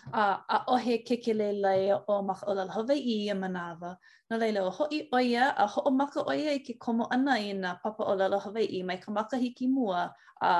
A, 0.00 0.40
a 0.48 0.64
ohe 0.74 0.98
kekele 1.04 1.48
laia 1.62 2.00
o 2.08 2.22
maka 2.22 2.46
o 2.46 2.52
lala 2.54 2.72
Hawaii 2.72 3.16
i 3.26 3.28
a 3.30 3.34
manawa. 3.34 3.96
Nā 4.30 4.38
leila 4.42 4.62
o 4.68 4.70
hoʻi 4.72 5.00
oia 5.14 5.50
a 5.56 5.66
hoʻo 5.68 5.92
maka 5.96 6.20
oia 6.28 6.52
i 6.56 6.60
ke 6.68 6.76
komo 6.78 7.06
ana 7.10 7.36
i 7.40 7.52
na 7.52 7.74
papa 7.82 8.04
o 8.04 8.14
lala 8.16 8.38
Hawaii 8.38 8.82
mai 8.82 8.96
ka 8.98 9.10
maka 9.12 9.36
hiki 9.36 9.66
mua. 9.68 10.10
A, 10.42 10.50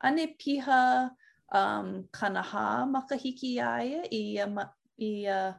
ane 0.00 0.34
piha 0.38 1.10
um, 1.52 2.02
kanaha 2.12 2.86
maka 2.90 3.16
hiki 3.16 3.56
i 3.60 3.66
aia 3.72 4.02
i 4.10 4.38
a, 4.44 4.66
i 5.00 5.12
a, 5.26 5.58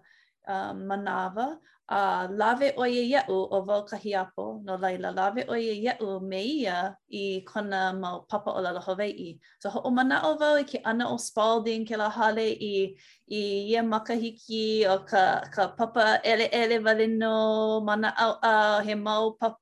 uh, 0.50 0.74
manawa 0.74 1.56
a 1.90 1.98
uh, 1.98 2.24
lawe 2.30 2.68
o 2.78 2.84
ye 2.86 3.04
ye 3.18 3.18
o 3.30 3.38
wau 3.66 3.82
kahi 3.86 4.14
apo 4.14 4.62
no 4.66 4.78
laila 4.78 5.10
lave 5.10 5.42
o 5.50 5.54
ye 5.58 5.74
iau 5.86 6.20
me 6.22 6.42
ia 6.46 6.94
i 7.10 7.42
kona 7.42 7.94
mau 7.96 8.26
papa 8.30 8.52
o 8.54 8.62
la 8.62 8.80
Hawaii. 8.80 9.40
So 9.60 9.70
ho 9.74 9.82
o 9.86 9.90
mana 9.90 10.22
o 10.24 10.36
wau 10.38 10.58
i 10.62 10.64
ke 10.70 10.82
ana 10.86 11.08
o 11.10 11.18
Spalding 11.18 11.88
ke 11.88 11.98
la 11.98 12.10
hale 12.12 12.46
i, 12.46 12.94
i 13.32 13.42
ia 13.74 13.82
makahiki 13.82 14.86
o 14.86 15.00
ka, 15.04 15.42
ka 15.52 15.68
papa 15.70 16.22
ele 16.24 16.46
ele 16.54 16.78
valeno 16.78 17.82
mana 17.84 18.14
au 18.18 18.38
au 18.44 18.84
he 18.86 18.94
mau 18.94 19.32
papa 19.34 19.58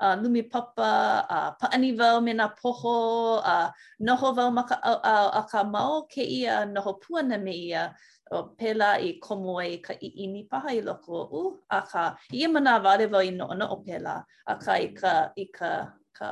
a 0.00 0.06
uh, 0.06 0.16
lumi 0.22 0.42
papa 0.48 1.26
a 1.28 1.36
uh, 1.36 1.50
paani 1.60 1.92
vau 1.98 2.20
me 2.20 2.32
na 2.32 2.48
poho 2.48 3.38
a 3.42 3.66
uh, 3.66 3.68
noho 4.00 4.32
vau 4.36 4.50
maka 4.52 4.78
au 4.84 4.96
au 5.02 5.28
a 5.30 5.42
ka 5.50 5.64
mau 5.64 6.06
ke 6.06 6.22
ia 6.22 6.64
noho 6.64 6.94
puana 7.02 7.38
me 7.42 7.52
ia 7.52 7.92
o 8.36 8.42
pela 8.58 8.90
i 9.06 9.10
komo 9.24 9.54
ai 9.62 9.76
ka 9.86 9.92
i 9.92 10.08
ini 10.24 10.40
paha 10.50 10.70
i 10.72 10.80
loko 10.88 11.16
u 11.30 11.42
a 11.68 11.82
ka 11.92 12.04
i 12.32 12.42
e 12.44 12.48
mana 12.54 12.72
wale 12.84 13.04
wau 13.12 13.20
i 13.20 13.30
no 13.38 13.44
ono 13.54 13.66
o 13.76 13.76
pela 13.86 14.14
a 14.46 14.54
ka 14.62 14.72
i 14.80 14.88
ka 15.00 15.14
i 15.36 15.44
ka 15.58 15.72
ka 16.18 16.30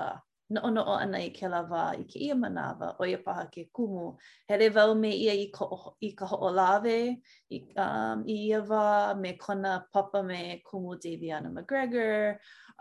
no 0.53 0.59
ono 0.69 0.83
o 0.83 0.95
ana 1.05 1.19
i 1.23 1.29
ke 1.37 1.47
la 1.53 1.61
wā 1.71 1.85
i 2.01 2.05
ke 2.11 2.17
i 2.25 2.31
e 2.33 2.37
mana 2.43 2.65
wa 2.81 2.89
o 3.01 3.05
i 3.07 3.17
paha 3.27 3.45
ke 3.53 3.63
kumu 3.77 4.07
hele 4.49 4.67
wau 4.77 4.91
me 5.03 5.11
ia 5.25 5.35
i 5.37 5.47
ka, 5.57 5.63
i 6.01 6.09
ka 6.19 6.25
ho 6.33 6.37
o 6.49 6.51
lawe 6.61 6.99
i, 7.07 7.59
um, 7.85 8.19
i 8.25 8.37
ia 8.49 8.61
wā 8.71 8.87
me 9.23 9.31
kona 9.45 9.73
papa 9.93 10.19
me 10.29 10.41
kumu 10.69 10.93
Deviana 11.03 11.49
McGregor 11.55 12.17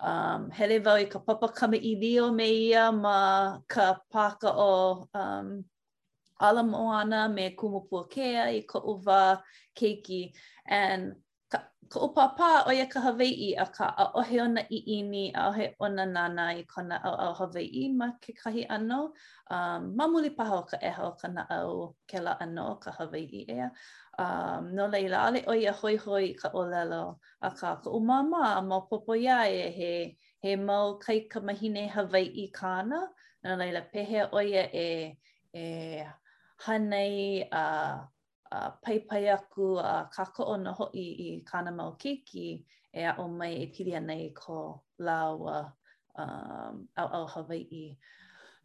um, 0.09 0.41
hele 0.57 0.77
wau 0.85 0.95
i 0.95 1.05
ka 1.13 1.19
papa 1.27 1.47
kama 1.59 1.77
i 1.77 1.95
lio 2.03 2.25
me 2.39 2.47
ia 2.69 2.85
ma 3.03 3.17
ka 3.73 3.85
paka 4.13 4.49
o 4.71 5.09
um, 5.19 5.47
ala 6.39 6.63
moana 6.63 7.29
me 7.29 7.55
kumu 7.55 7.81
puakea 7.89 8.47
i 8.55 8.63
ko 8.63 8.79
uwa 8.79 9.41
keiki. 9.75 10.33
And 10.65 11.13
ka, 11.51 11.63
ka 11.89 11.99
upa 11.99 12.29
pā 12.39 12.51
o 12.67 12.71
ia 12.71 12.85
ka 12.87 13.01
Hawaii 13.01 13.53
a 13.59 13.65
ka 13.65 13.91
a 13.97 14.07
ohe 14.21 14.39
ona 14.41 14.61
i 14.71 14.79
ini, 14.99 15.29
a 15.35 15.49
ohe 15.51 15.73
ona 15.79 16.05
nana 16.05 16.45
i 16.55 16.63
kona 16.63 16.95
au 17.03 17.13
au 17.15 17.33
Hawaii 17.33 17.89
ma 17.91 18.11
ke 18.21 18.33
kahi 18.33 18.65
ano. 18.69 19.11
Um, 19.51 19.95
mamuli 19.97 20.33
paha 20.35 20.55
o 20.55 20.61
ka 20.63 20.77
eha 20.83 21.03
o 21.07 21.11
ka 21.11 21.27
na 21.27 21.41
au 21.49 21.95
ke 22.07 22.21
la 22.23 22.37
ano 22.39 22.69
o 22.73 22.75
ka 22.79 22.91
Hawaii 22.91 23.45
ea. 23.49 23.69
Um, 24.19 24.75
no 24.75 24.87
leila 24.87 25.25
ale 25.27 25.43
o 25.47 25.53
ia 25.53 25.73
hoi 25.73 25.97
hoi 25.97 26.33
ka 26.39 26.49
olelo 26.55 27.19
a 27.41 27.51
ka 27.51 27.75
ka 27.83 27.89
umama 27.89 28.55
a 28.55 28.61
maupopo 28.61 29.11
ia 29.15 29.43
e 29.47 29.69
he, 29.71 30.17
he 30.39 30.55
mau 30.55 30.99
kai 30.99 31.21
ka 31.27 31.39
mahine 31.41 31.89
Hawaii 31.91 32.49
kāna. 32.51 33.07
No 33.43 33.55
leila 33.57 33.81
pehea 33.91 34.29
o 34.31 34.39
ia 34.39 34.67
e 34.71 35.17
e 35.53 36.03
hanai 36.65 37.43
a 37.51 37.63
uh, 37.91 37.97
uh, 38.51 38.71
paipai 38.83 39.31
aku 39.33 39.79
a 39.79 40.03
uh, 40.03 40.03
ka 40.11 40.25
koo 40.35 40.55
na 40.59 40.71
hoi 40.73 40.95
i 41.25 41.41
kāna 41.47 41.71
mau 41.75 41.95
kiki 41.99 42.63
e 42.93 43.03
a 43.05 43.15
o 43.23 43.27
mai 43.27 43.53
e 43.63 43.67
pili 43.73 43.95
anei 43.99 44.33
ko 44.35 44.59
lau 44.99 45.47
um, 46.17 46.87
au 46.97 47.07
au 47.17 47.25
Hawaii. 47.27 47.95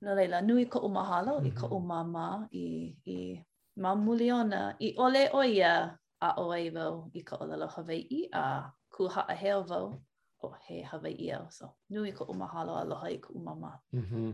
No 0.03 0.15
leila, 0.15 0.43
nui 0.43 0.65
ko 0.67 0.79
umahalo 0.81 1.39
mm 1.39 1.41
-hmm. 1.41 1.47
i 1.47 1.51
mm-hmm. 1.51 1.71
ko 1.71 1.77
umama 1.77 2.49
i, 2.53 2.97
i 3.07 3.45
mamuli 3.77 4.33
ona 4.33 4.75
i 4.81 4.95
ole 4.99 5.29
oia 5.33 5.97
a 6.21 6.31
o 6.39 6.53
ei 6.53 6.71
vau 6.71 7.11
i 7.15 7.23
ko 7.23 7.37
o 7.41 7.47
lalo 7.47 7.67
Hawaii 7.69 8.29
a 8.33 8.71
kuha 8.91 9.23
a 9.29 9.35
heo 9.35 9.63
vau 9.63 10.01
o 10.43 10.51
he 10.67 10.83
Hawaii 10.83 11.31
au. 11.31 11.47
So, 11.51 11.71
nui 11.91 12.13
ko 12.13 12.25
umahalo 12.25 12.77
aloha 12.77 13.07
i 13.11 13.19
ko 13.19 13.33
umama. 13.35 13.79
Mm 13.93 14.05
-hmm. 14.11 14.31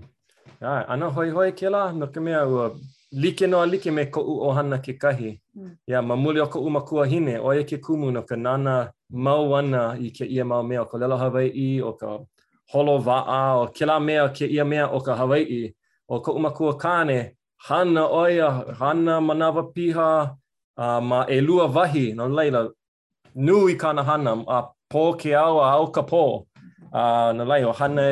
Ai, 0.67 0.85
ana 0.89 1.07
hoi 1.07 1.31
hoi 1.31 1.53
ke 1.53 1.71
la, 1.71 1.93
no 1.93 2.07
ke 2.07 2.21
mea 2.21 2.47
ua 2.49 2.71
like 3.13 3.41
no 3.41 3.65
like 3.65 3.87
me 3.87 4.05
ko 4.07 4.23
ohana 4.23 4.79
ke 4.79 4.97
kahi 4.99 5.41
mm. 5.57 5.65
ya 5.87 5.99
yeah, 5.99 6.01
mamuli 6.03 6.41
o 6.41 6.47
ko 6.47 6.61
umakua 6.63 7.07
hine 7.11 7.39
o 7.43 7.51
ye 7.53 7.65
ke 7.65 7.81
kumu 7.83 8.13
no 8.13 8.23
ka 8.23 8.37
nana 8.37 8.93
mau 9.11 9.53
ana 9.57 9.97
i 9.99 10.11
ke 10.11 10.23
ia 10.25 10.45
mau 10.45 10.63
mea 10.63 10.83
o 10.83 10.85
ka 10.85 10.97
lelo 10.99 11.17
Hawaii 11.19 11.81
o 11.83 11.93
ka 11.93 12.19
holo 12.71 12.99
vaa 12.99 13.59
o 13.59 13.67
ke 13.75 13.85
la 13.87 13.99
mea 13.99 14.29
ke 14.31 14.47
ia 14.47 14.65
mea 14.65 14.87
o 14.89 15.01
ka 15.03 15.15
Hawaii 15.17 15.73
o 16.09 16.21
ko 16.23 16.33
uma 16.39 16.49
umakua 16.51 16.77
kane 16.81 17.35
hana 17.59 18.07
oia 18.07 18.49
hana 18.79 19.21
manawa 19.21 19.73
piha 19.75 20.31
a 20.79 20.85
uh, 20.85 21.01
ma 21.01 21.25
elua 21.27 21.67
vahi 21.67 22.15
no 22.15 22.29
leila 22.29 22.69
nui 23.35 23.75
kana 23.75 24.05
hana 24.05 24.33
a 24.49 24.63
po 24.89 25.13
ke 25.19 25.35
a 25.35 25.45
o 25.51 25.87
ka 25.91 26.03
po 26.03 26.47
a 26.95 27.01
uh, 27.01 27.31
na 27.33 27.43
lai 27.45 27.63
hana 27.79 28.05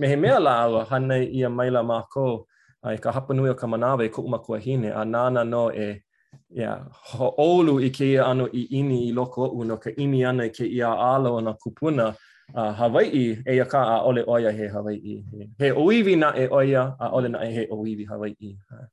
mehe 0.00 0.16
mea 0.22 0.40
la 0.40 0.54
awa 0.64 0.84
hana 0.90 1.16
ia 1.20 1.50
maila 1.52 1.82
mako 1.84 2.26
ma 2.30 2.42
uh, 2.86 2.90
e 2.94 2.98
ka 2.98 3.12
hapa 3.12 3.34
nui 3.34 3.50
o 3.50 3.54
ka 3.54 3.66
manawa 3.66 4.04
e 4.04 4.08
ko 4.08 4.22
uma 4.22 4.38
hine, 4.60 4.88
a 4.92 5.02
nāna 5.04 5.48
no 5.48 5.70
e 5.70 6.02
yeah, 6.50 6.84
ho 6.92 7.34
olu 7.38 7.78
i 7.84 7.90
ke 7.90 8.04
ia 8.14 8.24
ano 8.24 8.46
i 8.52 8.66
ini 8.78 9.08
i 9.08 9.12
loko 9.12 9.50
u 9.54 9.64
no 9.64 9.76
ka 9.76 9.90
imi 9.90 10.24
ana 10.28 10.44
i 10.44 10.48
ke 10.48 10.60
ia 10.64 10.88
alo 10.88 11.40
na 11.40 11.52
kupuna 11.54 12.16
a 12.54 12.60
uh, 12.60 12.72
Hawaii 12.74 13.38
e 13.48 13.54
ia 13.54 13.64
ka 13.64 13.78
a 13.84 14.00
ole 14.04 14.24
oia 14.28 14.52
he 14.52 14.66
Hawaii. 14.68 15.24
He, 15.58 15.68
he 15.68 16.16
na 16.16 16.32
e 16.36 16.48
oia 16.48 16.96
a 17.00 17.10
ole 17.12 17.28
na 17.28 17.38
e 17.44 17.52
he 17.52 17.66
oivi 17.70 18.06
Hawaii. 18.08 18.34
Ia 18.42 18.88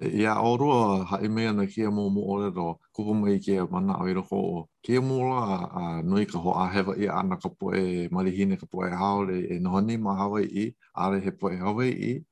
uh. 0.00 0.08
yeah, 0.08 0.34
orua 0.38 1.04
ha 1.04 1.18
e 1.22 1.28
mea 1.28 1.52
na 1.52 1.66
kia 1.66 1.88
mō 1.90 2.08
mō 2.10 2.22
ole 2.26 2.50
ro, 2.54 2.78
kupu 2.98 3.14
mai 3.14 3.38
kia 3.38 3.66
mana 3.70 3.98
o 3.98 4.06
iroko 4.06 4.32
o. 4.36 4.68
Kia 4.82 5.00
mō 5.00 5.18
la 5.30 5.42
uh, 5.66 6.02
nui 6.02 6.26
ka 6.26 6.38
ho 6.38 6.50
a 6.54 6.68
hewa 6.74 6.96
i 6.98 7.06
ana 7.08 7.36
ka 7.36 7.48
poe 7.48 8.08
marihine 8.10 8.58
ka 8.58 8.66
poe 8.66 8.90
haole 8.90 9.46
e 9.50 9.58
noho 9.60 9.80
ni 9.84 9.96
ma 9.96 10.14
Hawaii, 10.16 10.72
are 10.94 11.18
he 11.20 11.30
poe 11.30 11.56
Hawaii. 11.56 12.22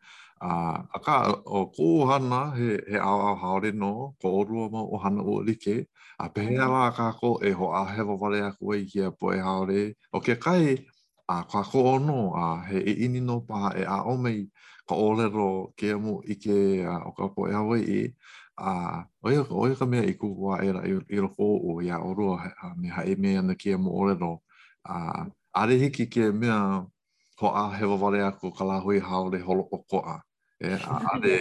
uh, 0.41 0.81
a 0.95 0.99
ka 1.05 1.35
o 1.47 1.67
ko 1.71 2.07
hana 2.07 2.53
he 2.57 2.79
he 2.89 2.97
a 2.97 3.01
a 3.05 3.37
haore 3.37 3.73
no 3.75 4.15
ko 4.21 4.43
rua 4.45 4.71
ma 4.71 4.81
o 4.83 4.97
hana 4.97 5.23
o 5.23 5.43
like 5.45 5.87
a 6.21 6.29
pe 6.31 6.41
he 6.43 6.55
mm. 6.57 6.65
ala 6.67 6.91
ka 6.93 7.13
ko 7.13 7.39
e 7.45 7.51
ho 7.53 7.67
a 7.69 7.85
he 7.93 8.03
wa 8.03 8.17
vale 8.17 8.41
a 8.49 8.53
ko 8.53 8.73
i 8.75 8.85
ki 8.85 9.01
a 9.05 9.11
po 9.11 9.33
e 9.33 9.39
haore 9.39 9.95
o 10.13 10.21
ke 10.21 10.35
kai 10.41 10.77
a 11.29 11.41
uh, 11.41 11.43
ka 11.45 11.63
ko 11.63 11.81
o 11.95 11.99
no 11.99 12.33
a 12.35 12.43
uh, 12.57 12.61
he 12.69 12.79
e 12.79 12.93
ini 13.05 13.21
no 13.21 13.41
paha 13.41 13.73
e 13.81 13.85
a 13.85 14.01
o 14.05 14.17
mei 14.17 14.49
ka 14.89 14.95
o 14.95 15.11
le 15.13 15.29
ro 15.29 15.73
ke 15.77 15.93
mo 16.01 16.23
i 16.25 16.35
ke 16.35 16.57
uh, 16.89 17.05
o 17.09 17.11
ka 17.13 17.29
po 17.29 17.47
e 17.49 17.53
hawa 17.53 17.77
i 17.77 18.09
a 18.57 18.71
uh, 18.71 19.05
o 19.21 19.29
ka 19.47 19.55
o 19.55 19.69
ka 19.77 19.87
mea 19.87 20.03
i 20.09 20.17
ku 20.17 20.33
wa 20.45 20.57
e 20.65 20.71
ra 20.73 20.81
i 20.89 21.19
ro 21.21 21.29
ko 21.37 21.45
o 21.69 21.81
ia 21.85 22.01
o 22.01 22.17
rua 22.17 22.49
a 22.65 22.69
me 22.81 22.89
ha 22.89 23.05
e 23.05 23.15
mea 23.15 23.43
na 23.45 23.53
ke 23.55 23.77
mo 23.77 23.93
o 23.93 24.09
le 24.09 24.15
ro 24.17 24.33
a 24.89 24.95
uh, 24.97 25.23
a 25.53 25.61
re 25.69 25.77
hiki 25.83 26.09
ke 26.09 26.33
mea 26.33 26.81
ho 27.41 27.47
a 27.61 27.69
he 27.77 27.85
wa 27.85 27.97
vale 28.01 28.21
a 28.25 28.33
ko 28.41 28.49
ka 28.57 28.65
la 28.65 28.81
hui 28.81 28.99
haore 29.09 29.39
holo 29.45 29.67
o 29.77 29.81
ko 29.85 29.99
a 30.01 30.17
uh. 30.17 30.21
e 30.61 30.69
eh, 30.69 30.79
ade 31.13 31.37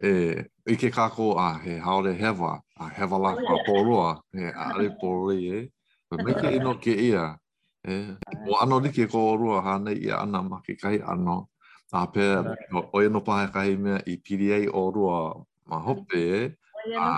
e 0.00 0.08
eh, 0.10 0.44
i 0.66 0.74
ke 0.76 0.88
kako 0.90 1.36
a 1.38 1.48
he 1.64 1.76
haore 1.84 2.12
hewa 2.16 2.60
a 2.80 2.88
hewa 2.96 3.16
la 3.24 3.30
a 3.36 3.54
poroa 3.68 4.20
e 4.32 4.44
a 4.48 4.72
ade 4.72 4.88
porori 5.00 5.38
e 5.52 5.56
eh. 5.58 5.64
me 6.10 6.24
meke 6.24 6.48
ino 6.56 6.72
ke 6.80 6.92
ia 6.96 7.36
e 7.84 8.16
o 8.48 8.56
ano 8.56 8.78
like 8.80 9.04
ko 9.12 9.32
orua 9.36 9.60
hane 9.60 9.92
i 9.92 10.08
ana 10.10 10.40
ma 10.42 10.60
ke 10.64 10.74
kai 10.80 10.98
ano 11.04 11.48
a 11.92 12.06
pe 12.10 12.24
o 12.92 12.98
e 13.04 13.08
no 13.12 13.20
pahe 13.20 13.76
mea 13.76 14.00
i 14.08 14.16
piri 14.16 14.48
ei 14.56 14.66
orua 14.66 15.44
ma 15.68 15.76
hope 15.78 16.16
e 16.16 16.52
a 16.96 17.08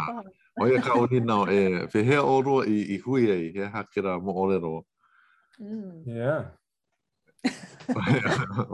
o 0.60 0.66
e 0.66 0.78
ka 0.82 0.92
oni 0.98 1.20
nao 1.20 1.46
e 1.46 1.86
fe 1.94 2.02
hea 2.02 2.22
orua 2.22 2.66
i, 2.66 2.76
i 2.98 2.98
hui 2.98 3.30
ei 3.30 3.52
he 3.54 3.62
hakera 3.70 4.18
mo 4.20 4.32
orero 4.34 4.82
mm. 5.62 6.10
yeah 6.10 6.42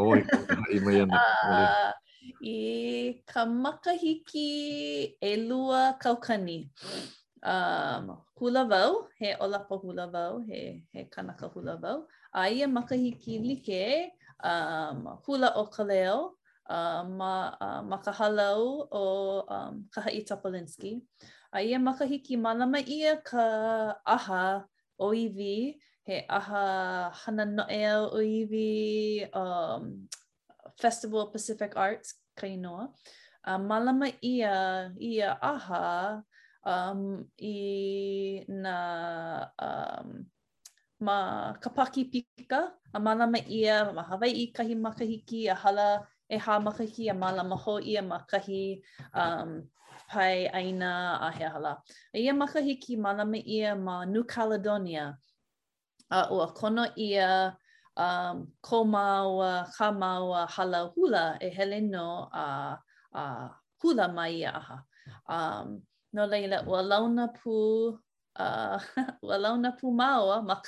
Oi, 0.01 0.25
i 0.73 0.79
mai 0.81 1.01
ana. 1.05 1.21
Uh, 1.45 1.93
i 2.43 3.23
ka 3.27 3.47
makahiki 3.47 5.15
e 5.21 5.33
lua 5.49 5.97
kaukani. 6.03 6.69
Um, 7.45 8.19
hula 8.39 8.65
vau, 8.69 9.09
he 9.19 9.35
olapa 9.41 9.81
hula 9.81 10.09
vau, 10.11 10.45
he, 10.47 10.83
he 10.93 11.05
kanaka 11.05 11.49
hula 11.53 11.77
vau. 11.81 12.03
A 12.35 12.49
ia 12.51 12.67
makahiki 12.67 13.39
like 13.45 14.11
um, 14.43 15.19
hula 15.27 15.53
o 15.55 15.67
ka 15.67 15.83
leo 15.85 16.33
uh, 16.71 17.05
ma, 17.05 17.55
uh, 17.61 17.83
ma 17.83 17.99
ka 17.99 18.13
halau 18.13 18.89
o 18.91 19.43
um, 19.49 19.85
ka 19.93 20.01
hai 20.03 20.25
tapolinski. 20.27 21.01
A 21.55 21.61
ia 21.61 21.79
makahiki 21.79 22.37
malama 22.41 22.79
e 22.87 23.15
ka 23.25 23.95
aha 24.07 24.65
o 24.99 25.11
iwi, 25.13 25.77
he 26.07 26.25
aha 26.29 27.11
hana 27.25 27.45
noeo 27.47 28.11
o 28.11 28.19
iwi, 28.19 29.29
um, 29.37 30.09
Festival 30.81 31.21
of 31.27 31.33
Pacific 31.33 31.75
Arts, 31.77 32.15
kainoa. 32.37 32.89
Uh, 33.43 33.59
malama 33.59 34.07
ia, 34.23 34.87
ia 35.03 35.35
aha 35.43 36.23
um, 36.63 37.27
i 37.43 38.45
na 38.47 38.77
um, 39.59 40.23
ma 41.03 41.19
kapaki 41.59 42.07
pika, 42.07 42.71
a 42.95 42.99
malama 43.03 43.43
ia 43.51 43.91
ma 43.93 44.05
Hawaii 44.07 44.53
kahi 44.55 44.79
makahiki, 44.79 45.51
a 45.51 45.55
hala 45.59 46.07
e 46.31 46.39
hā 46.39 46.63
makahiki, 46.63 47.11
a 47.11 47.15
malama 47.19 47.59
ho 47.59 47.81
ia 47.83 47.99
makahi 48.03 48.79
um, 49.13 49.65
pai 50.09 50.47
aina 50.55 51.19
a 51.27 51.33
he 51.37 51.43
hala. 51.43 51.79
A 52.15 52.19
ia 52.23 52.33
makahiki 52.33 52.95
malama 52.97 53.43
ia 53.45 53.75
ma 53.75 54.05
New 54.05 54.23
Caledonia, 54.23 55.17
a 56.15 56.29
ua 56.33 56.47
kono 56.55 56.87
ia 56.97 57.59
um, 57.97 58.47
komaua, 58.61 59.67
kamaua, 59.77 60.47
hala 60.51 60.89
hula 60.95 61.37
e 61.41 61.51
hele 61.51 61.81
no 61.81 62.29
a 62.33 62.79
uh, 63.15 63.19
uh, 63.19 63.49
hula 63.83 64.09
mai 64.09 64.45
aha. 64.45 64.85
Um, 65.29 65.83
no 66.13 66.27
leila, 66.27 66.63
ua 66.67 66.83
launa 66.83 67.29
pu, 67.35 67.99
uh, 68.37 68.79
ua 69.23 69.37
launa 69.39 69.77
pu 69.79 69.91
maua 69.93 70.43
ma 70.43 70.61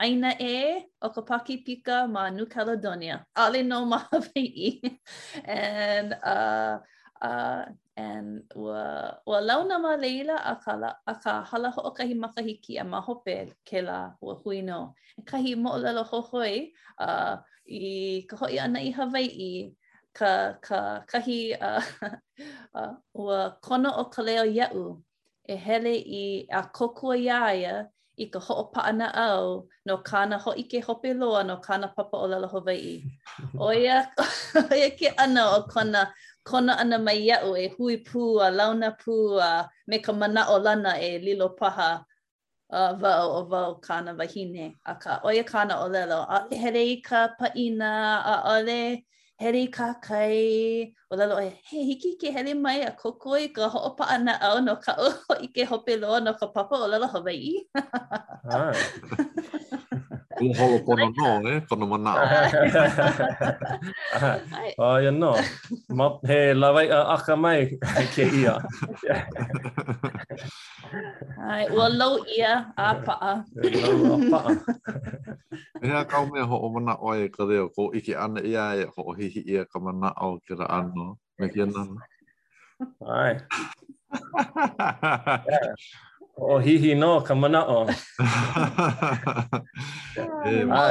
aina 0.00 0.36
e 0.40 0.86
o 1.02 1.10
ka 1.10 1.22
paki 1.22 1.64
pika 1.64 2.08
ma 2.10 2.30
New 2.30 2.46
Caledonia. 2.46 3.24
Ale 3.36 3.62
no 3.62 3.84
ma 3.86 4.06
and 5.44 6.14
uh, 6.22 6.78
uh, 7.20 7.64
and 7.96 8.42
wa 8.54 9.12
wa 9.26 9.38
launa 9.40 9.78
ma 9.80 9.96
leila 9.96 10.36
a 10.44 10.56
ka 10.56 10.94
a 11.06 11.14
ka 11.14 11.42
hala 11.44 11.70
ho 11.70 11.90
ka 11.90 12.04
hi 12.04 12.14
maka 12.14 12.42
ki 12.42 12.76
a 12.78 12.84
ma 12.84 13.00
hope 13.00 13.52
ke 13.68 13.82
la 13.84 14.12
wa 14.20 14.34
huino 14.34 14.94
e 15.18 15.22
ka 15.24 15.36
hi 15.36 15.54
mo 15.54 15.76
la 15.76 15.90
lo 15.92 16.02
ho 16.02 16.20
ho 16.20 16.38
uh, 16.40 17.36
i 17.68 18.24
ka 18.28 18.36
ho 18.36 18.46
ana 18.46 18.80
i 18.80 18.90
hawai 18.92 19.28
i 19.28 19.72
ka 20.14 20.54
ka 20.64 21.04
ka 21.06 21.18
hi 21.20 21.52
a 21.52 21.82
wa 23.12 23.52
kono 23.64 23.92
o 23.98 24.04
ka 24.08 24.22
leo 24.22 24.46
u 24.72 25.02
e 25.44 25.56
hele 25.56 25.92
i 25.94 26.46
a 26.50 26.62
koko 26.72 27.12
ya 27.12 27.52
ia 27.52 27.86
i 28.16 28.26
ka 28.26 28.40
ho 28.40 28.72
pa 28.72 28.88
ana 28.88 29.12
o 29.36 29.68
no 29.84 29.96
kana 29.98 30.38
ho 30.38 30.52
ike 30.56 30.80
hope 30.80 31.12
loa 31.12 31.44
no 31.44 31.56
kana 31.60 31.88
papa 31.88 32.16
o 32.16 32.26
la 32.26 32.38
lo 32.38 32.48
vai 32.60 32.80
i 32.80 33.04
o 33.58 33.68
ya 33.72 34.06
o 34.56 34.74
ia 34.74 34.90
ke 34.96 35.12
ana 35.18 35.56
o 35.56 35.62
kona 35.68 36.08
kona 36.44 36.72
ana 36.82 36.98
mai 36.98 37.18
iau 37.30 37.52
e 37.64 37.68
hui 37.74 37.96
pū 38.06 38.22
a 38.46 38.48
launa 38.58 38.88
pū 39.02 39.14
a 39.48 39.50
me 39.88 39.98
ka 40.06 40.12
mana 40.20 40.42
o 40.54 40.56
lana 40.66 40.92
e 41.08 41.10
lilo 41.26 41.48
paha 41.60 41.90
a 41.98 42.80
uh, 42.80 42.92
vau 43.00 43.28
o 43.38 43.40
vau 43.52 43.70
kāna 43.86 44.14
wahine. 44.18 44.74
A 44.92 44.94
ka 45.02 45.18
oia 45.28 45.42
kāna 45.48 45.74
o 45.84 45.88
lelo, 45.94 46.20
a 46.34 46.38
here 46.64 46.82
i 46.82 47.00
ka 47.08 47.20
paina, 47.40 47.90
a 48.34 48.36
ole, 48.54 49.02
here 49.42 49.56
i 49.60 49.66
ka 49.74 49.88
kai. 50.00 50.94
O 51.10 51.14
lelo 51.20 51.36
e, 51.44 51.50
he 51.70 51.82
hiki 51.88 52.14
ke 52.22 52.32
here 52.36 52.54
mai 52.54 52.78
a 52.86 52.92
koko 53.02 53.34
i 53.42 53.48
ka 53.58 53.68
ho'o 53.76 53.92
paana 54.00 54.38
au 54.48 54.60
no 54.64 54.76
ka 54.86 54.96
o 55.08 55.10
i 55.48 55.52
ke 55.58 55.68
hope 55.74 55.94
no 56.00 56.32
ka 56.40 56.46
papa 56.56 56.74
o 56.86 56.88
lelo 56.96 57.08
Hawaii. 57.14 57.54
Ah. 58.52 58.74
ku 60.42 60.48
holo 60.58 60.78
pono 60.86 61.06
no 61.18 61.30
eh? 61.54 61.58
kono 61.70 61.84
mana 61.90 62.10
o 64.74 64.88
ya 65.04 65.12
no 65.22 65.30
ma 65.96 66.06
he 66.26 66.38
la 66.60 66.68
vai 66.76 66.86
a 66.98 67.14
aka 67.14 67.34
mai 67.42 67.62
ke 68.12 68.24
ia 68.40 68.54
ai 71.52 71.64
wa 71.76 71.86
lo 72.00 72.10
ia 72.38 72.52
a 72.74 72.98
pa 73.06 73.14
a 73.32 73.34
e 75.78 75.86
ha 75.94 76.00
ka 76.10 76.18
me 76.30 76.40
ho 76.50 76.56
mana 76.74 76.92
o 77.06 77.10
e 77.22 77.26
ka 77.34 77.42
deo 77.50 77.66
ko 77.74 77.82
iki 77.98 78.12
ana 78.24 78.40
ia 78.52 78.64
e 78.82 78.90
ho 78.94 79.02
hi 79.18 79.26
hi 79.34 79.40
ia 79.54 79.62
ka 79.70 79.78
mana 79.84 80.08
o 80.26 80.28
ke 80.44 80.52
ra 80.60 80.66
ano 80.82 81.06
me 81.38 81.46
ke 81.54 81.62
na 81.70 81.82
ai 83.22 83.34
o 86.36 86.58
hihi 86.58 86.94
no 86.98 87.20
ka 87.20 87.34
mana 87.34 87.62
o. 87.68 87.86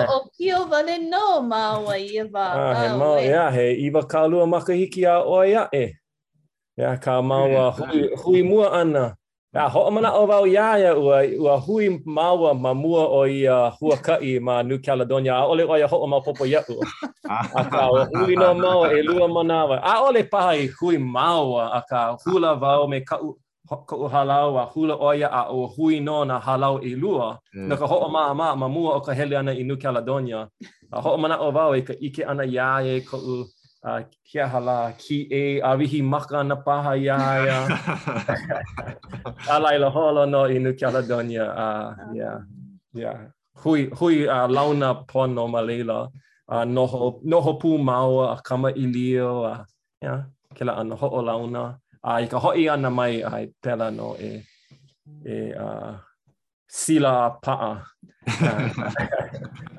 O 0.07 0.17
kio 0.37 0.65
vane 0.65 1.09
no 1.09 1.41
ma 1.41 1.77
wa 1.79 1.97
iwa. 1.97 2.45
Ah, 2.45 2.91
he 2.91 2.97
mo, 2.97 3.15
ya, 3.17 3.49
e. 3.49 3.55
he 3.55 3.87
iwa 3.87 4.03
ka 4.07 4.25
lua 4.25 4.45
makahiki 4.45 5.05
a 5.05 5.23
o 5.25 5.41
ia 5.43 5.67
e. 5.73 5.93
Ya, 6.77 6.95
ka 6.97 7.21
maua 7.21 7.71
hui, 7.77 8.09
hui 8.23 8.43
mua 8.43 8.69
ana. 8.81 9.15
Ya, 9.53 9.67
ho 9.67 9.89
mana 9.91 10.13
o 10.13 10.25
vau 10.25 10.45
ya 10.47 10.77
ya 10.77 10.95
ua, 10.95 11.25
ua 11.39 11.57
hui 11.59 11.99
maua 12.05 12.53
ma 12.53 12.73
mua 12.73 13.05
o 13.09 13.23
i 13.27 13.45
uh, 13.47 13.97
kai 14.01 14.39
ma 14.39 14.61
New 14.63 14.77
Caledonia. 14.79 15.35
A 15.35 15.45
ole 15.47 15.63
oia 15.65 15.87
ho 15.87 16.05
ma 16.07 16.19
popo 16.21 16.45
ya 16.45 16.61
ua. 16.69 16.85
A 17.29 17.65
ka 17.65 17.87
hui 18.13 18.35
no 18.35 18.53
maua 18.53 18.93
e 18.93 19.01
lua 19.01 19.27
mana 19.27 19.65
wa. 19.65 19.77
A 19.81 20.01
ole 20.07 20.23
paha 20.23 20.55
i 20.55 20.67
hui 20.79 20.97
maua 20.97 21.67
a 21.77 21.81
ka 21.89 22.15
hula 22.25 22.55
vau 22.55 22.87
me 22.87 23.01
ka 23.01 23.17
u... 23.21 23.37
ko 23.77 24.05
o 24.05 24.09
halau 24.09 24.57
a 24.57 24.65
hula 24.65 24.97
oia 24.97 25.27
a 25.27 25.47
o 25.49 25.67
hui 25.67 25.99
no 25.99 26.23
na 26.23 26.39
halau 26.39 26.77
i 26.83 26.93
lua 26.95 27.39
mm. 27.55 27.67
na 27.67 27.75
ka 27.75 27.87
ho 27.87 27.99
o 28.05 28.09
ma 28.09 28.33
ma 28.33 28.55
ma 28.55 28.67
mu 28.67 28.87
o 28.91 28.99
ka 28.99 29.13
hele 29.13 29.35
ana 29.37 29.51
i 29.53 29.63
nu 29.63 29.77
caledonia 29.77 30.47
a 30.91 30.99
ho 31.01 31.15
mana 31.17 31.39
o 31.39 31.51
va 31.51 31.63
e 31.77 31.81
ka 31.81 31.93
ike 32.07 32.23
ana 32.25 32.43
ya 32.43 32.81
e 32.83 32.99
ko 33.01 33.17
u 33.17 33.35
a 33.83 34.03
kia 34.27 34.47
hala 34.47 34.93
ki 35.01 35.17
e 35.43 35.61
a 35.69 35.71
wihi 35.79 36.01
maka 36.03 36.43
na 36.43 36.55
paha 36.55 36.95
ya 36.95 37.17
ya 37.47 37.57
a 39.55 39.59
laila 39.59 39.89
holo 39.89 40.25
no 40.25 40.41
i 40.43 40.57
nu 40.59 40.73
caledonia 40.73 41.45
a 41.65 41.67
uh, 41.67 41.87
yeah 42.13 42.39
yeah 42.93 43.17
hui 43.63 43.89
hui 43.99 44.27
a 44.27 44.43
uh, 44.43 44.47
launa 44.57 44.89
pon 45.09 45.33
no 45.35 45.47
malela 45.47 45.99
a 46.53 46.55
uh, 46.55 46.65
noho 46.75 47.21
noho 47.31 47.51
pu 47.61 47.77
mau 47.77 48.19
a 48.33 48.37
kama 48.47 48.69
ilio 48.83 49.31
a 49.43 49.51
uh, 49.53 49.59
yeah 50.07 50.21
kela 50.55 50.73
ana 50.81 50.93
ho 51.01 51.07
o 51.07 51.21
launa 51.29 51.63
a 52.09 52.11
i 52.23 52.25
ka 52.31 52.37
hoi 52.43 52.65
ana 52.73 52.89
mai 52.97 53.15
a 53.31 53.31
i 53.43 53.45
pela 53.63 53.87
no 53.97 54.07
e, 54.29 54.31
e 55.35 55.35
uh, 55.67 55.93
sila 56.81 57.11
a 57.27 57.29
paa. 57.43 57.71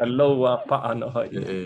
a 0.02 0.06
low 0.18 0.34
a 0.52 0.54
paa 0.68 0.90
no 0.98 1.06
hoi. 1.14 1.28
E, 1.40 1.44
e. 1.60 1.62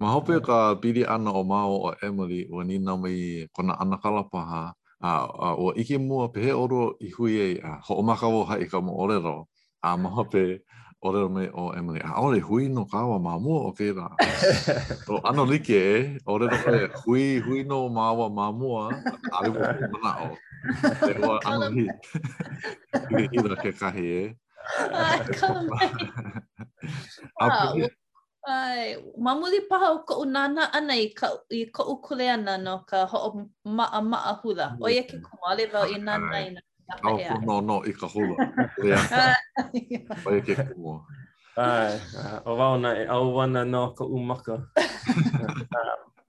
Ma 0.00 0.06
hope 0.14 0.34
ka 0.48 0.58
pili 0.80 1.02
ana 1.14 1.30
o 1.40 1.42
mao 1.50 1.72
o 1.88 1.90
Emily 2.06 2.40
o 2.56 2.60
nina 2.68 2.92
mai 3.02 3.16
kona 3.54 3.72
ana 3.82 3.96
kalapaha 4.02 4.60
a, 5.08 5.10
a 5.46 5.48
o 5.66 5.66
ike 5.80 5.96
mua 6.06 6.24
pehe 6.34 6.52
oro 6.62 6.82
i 7.06 7.08
hui 7.14 7.32
ei 7.46 7.54
a 7.70 7.72
ho 7.86 7.92
o 8.00 8.02
makawo 8.08 8.40
hai 8.48 8.64
ka 8.72 8.78
mo 8.86 8.92
orero 9.02 9.36
a 9.86 9.88
ma 10.02 10.08
hope 10.16 10.44
o 11.02 11.10
reo 11.12 11.28
me 11.28 11.48
o 11.54 11.72
Emily. 11.76 12.00
A 12.00 12.20
ore 12.20 12.40
hui 12.40 12.68
no 12.68 12.84
kawa 12.84 13.18
mamua 13.20 13.60
o 13.68 13.72
kei 13.72 13.92
rā. 13.92 14.08
o 15.10 15.20
ano 15.28 15.44
like 15.44 15.70
e, 15.74 16.18
o 16.26 16.38
reo 16.38 16.50
me 16.72 16.88
hui 17.06 17.40
hui 17.40 17.64
no 17.64 17.88
mawa 17.88 18.30
mamua, 18.30 19.02
a 19.32 19.42
reo 19.44 19.54
mana 19.92 20.16
o. 20.32 20.36
Te 21.06 21.12
hoa 21.20 21.40
ano 21.48 21.70
hi. 21.76 21.86
Hui 23.10 23.28
i 23.32 23.38
ra 23.50 23.56
ke 23.62 23.72
kahi 23.76 24.06
e. 24.06 24.36
Ah, 24.90 25.10
ai, 27.38 27.50
kamei. 27.54 27.90
Ai, 28.46 28.96
mamuli 29.18 29.60
paha 29.68 29.90
o 29.94 29.98
kou 30.08 30.24
nana 30.24 30.70
ana 30.72 30.94
i, 30.96 31.08
ka, 31.14 31.28
i 31.50 31.66
kou 31.70 31.96
kule 32.02 32.30
ana 32.32 32.58
no 32.58 32.78
ka 32.88 33.04
ho 33.10 33.18
o 33.28 33.46
maa 33.70 34.00
maa 34.00 34.32
hula. 34.42 34.76
O 34.80 34.86
ke 34.88 35.20
kumale 35.28 35.66
vau 35.72 35.84
i 35.90 35.98
nana 35.98 36.30
ai. 36.32 36.56
Ia, 36.86 36.94
oh, 37.10 37.18
ia. 37.18 37.30
No, 37.42 37.58
no, 37.58 37.76
i 37.82 37.90
ka 37.90 38.06
hula. 38.06 38.36
Ia. 38.78 38.98
Ia. 39.74 40.36
Ia. 40.38 40.66
Ai, 41.58 41.90
o 42.46 42.50
wau 42.60 42.74
e 42.84 43.04
au 43.14 43.26
wana 43.34 43.62
no 43.72 43.82
ka 43.96 44.04
umaka. 44.16 44.56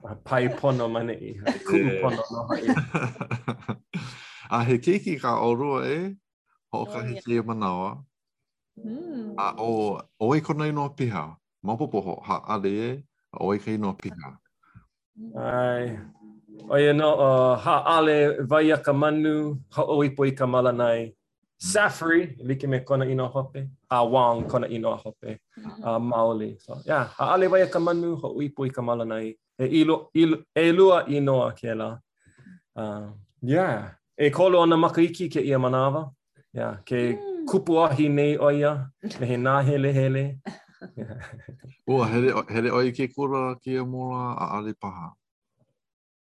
uh, 0.08 0.16
pai 0.28 0.46
pono 0.60 0.86
mani 0.94 1.14
i, 1.30 1.32
kumu 1.68 1.92
pono 2.04 2.24
no 2.34 2.42
hai. 2.50 2.64
a 4.56 4.58
he 4.68 4.76
keiki 4.86 5.14
ka 5.24 5.32
orua 5.48 5.82
e, 5.96 5.98
ho 6.72 6.80
ka 6.94 7.00
he 7.08 7.14
kia 7.22 7.42
manawa. 7.50 7.90
Hmm. 8.82 9.34
A 9.46 9.48
o, 9.68 9.70
o 10.26 10.28
e 10.36 10.40
kona 10.48 10.66
ino 10.72 10.90
piha, 11.00 11.26
maupopo 11.66 12.00
ho, 12.08 12.16
ha 12.28 12.38
ale 12.54 12.72
e, 12.84 12.88
o 13.48 13.54
e 13.56 13.60
ka 13.64 13.72
ino 13.78 13.92
piha. 14.04 14.30
Ai, 15.52 15.84
O 16.70 16.78
ia 16.78 16.94
no, 16.94 17.16
ha 17.56 17.78
ale 17.96 18.40
vai 18.46 18.72
a 18.72 18.78
ka 18.78 18.94
manu, 18.94 19.58
ha 19.76 19.82
oipo 19.84 20.26
i 20.28 20.32
ka 20.32 20.46
malanai. 20.46 21.14
Safari, 21.60 22.36
like 22.44 22.64
me 22.68 22.80
kona 22.82 23.06
ino 23.06 23.28
hope. 23.28 23.58
Ha 23.90 24.04
wang 24.06 24.44
kona 24.48 24.68
ino 24.68 24.96
hope. 24.96 25.16
a 25.24 25.28
mm-hmm. 25.60 25.84
uh, 25.84 26.00
maoli. 26.00 26.62
So, 26.62 26.80
yeah, 26.86 27.06
ha 27.18 27.34
ale 27.34 27.48
vai 27.48 27.62
a 27.62 27.68
ka 27.68 27.80
manu, 27.80 28.16
ha 28.16 28.28
oipo 28.28 28.66
i 28.66 28.70
ka 28.70 28.82
malanai. 28.82 29.36
E, 29.60 29.66
ilo, 29.66 30.10
ilu, 30.14 30.38
e 30.56 30.72
lua 30.72 31.06
ino 31.10 31.42
a 31.42 31.52
ke 31.54 31.76
la. 31.76 31.98
Uh, 32.76 33.10
yeah. 33.42 33.92
E 34.18 34.30
kolo 34.30 34.62
ana 34.62 34.78
makaiki 34.78 35.32
ke 35.32 35.38
ia 35.40 35.58
manawa. 35.60 36.12
Yeah, 36.54 36.78
ke 36.86 37.18
mm. 37.18 37.46
kupu 37.48 37.80
ahi 37.90 38.10
nei 38.10 38.38
o 38.38 38.50
ia. 38.52 38.90
Me 39.20 39.26
he 39.26 39.36
nā 39.38 39.64
hele 39.66 39.92
hele. 39.94 40.38
Ua, 41.90 42.08
hele, 42.08 42.34
hele 42.50 42.72
oi 42.72 42.92
ke 42.92 43.08
kura 43.16 43.56
ke 43.56 43.68
ia 43.78 43.86
mora 43.86 44.36
a 44.38 44.58
ale 44.60 44.74
paha. 44.74 45.14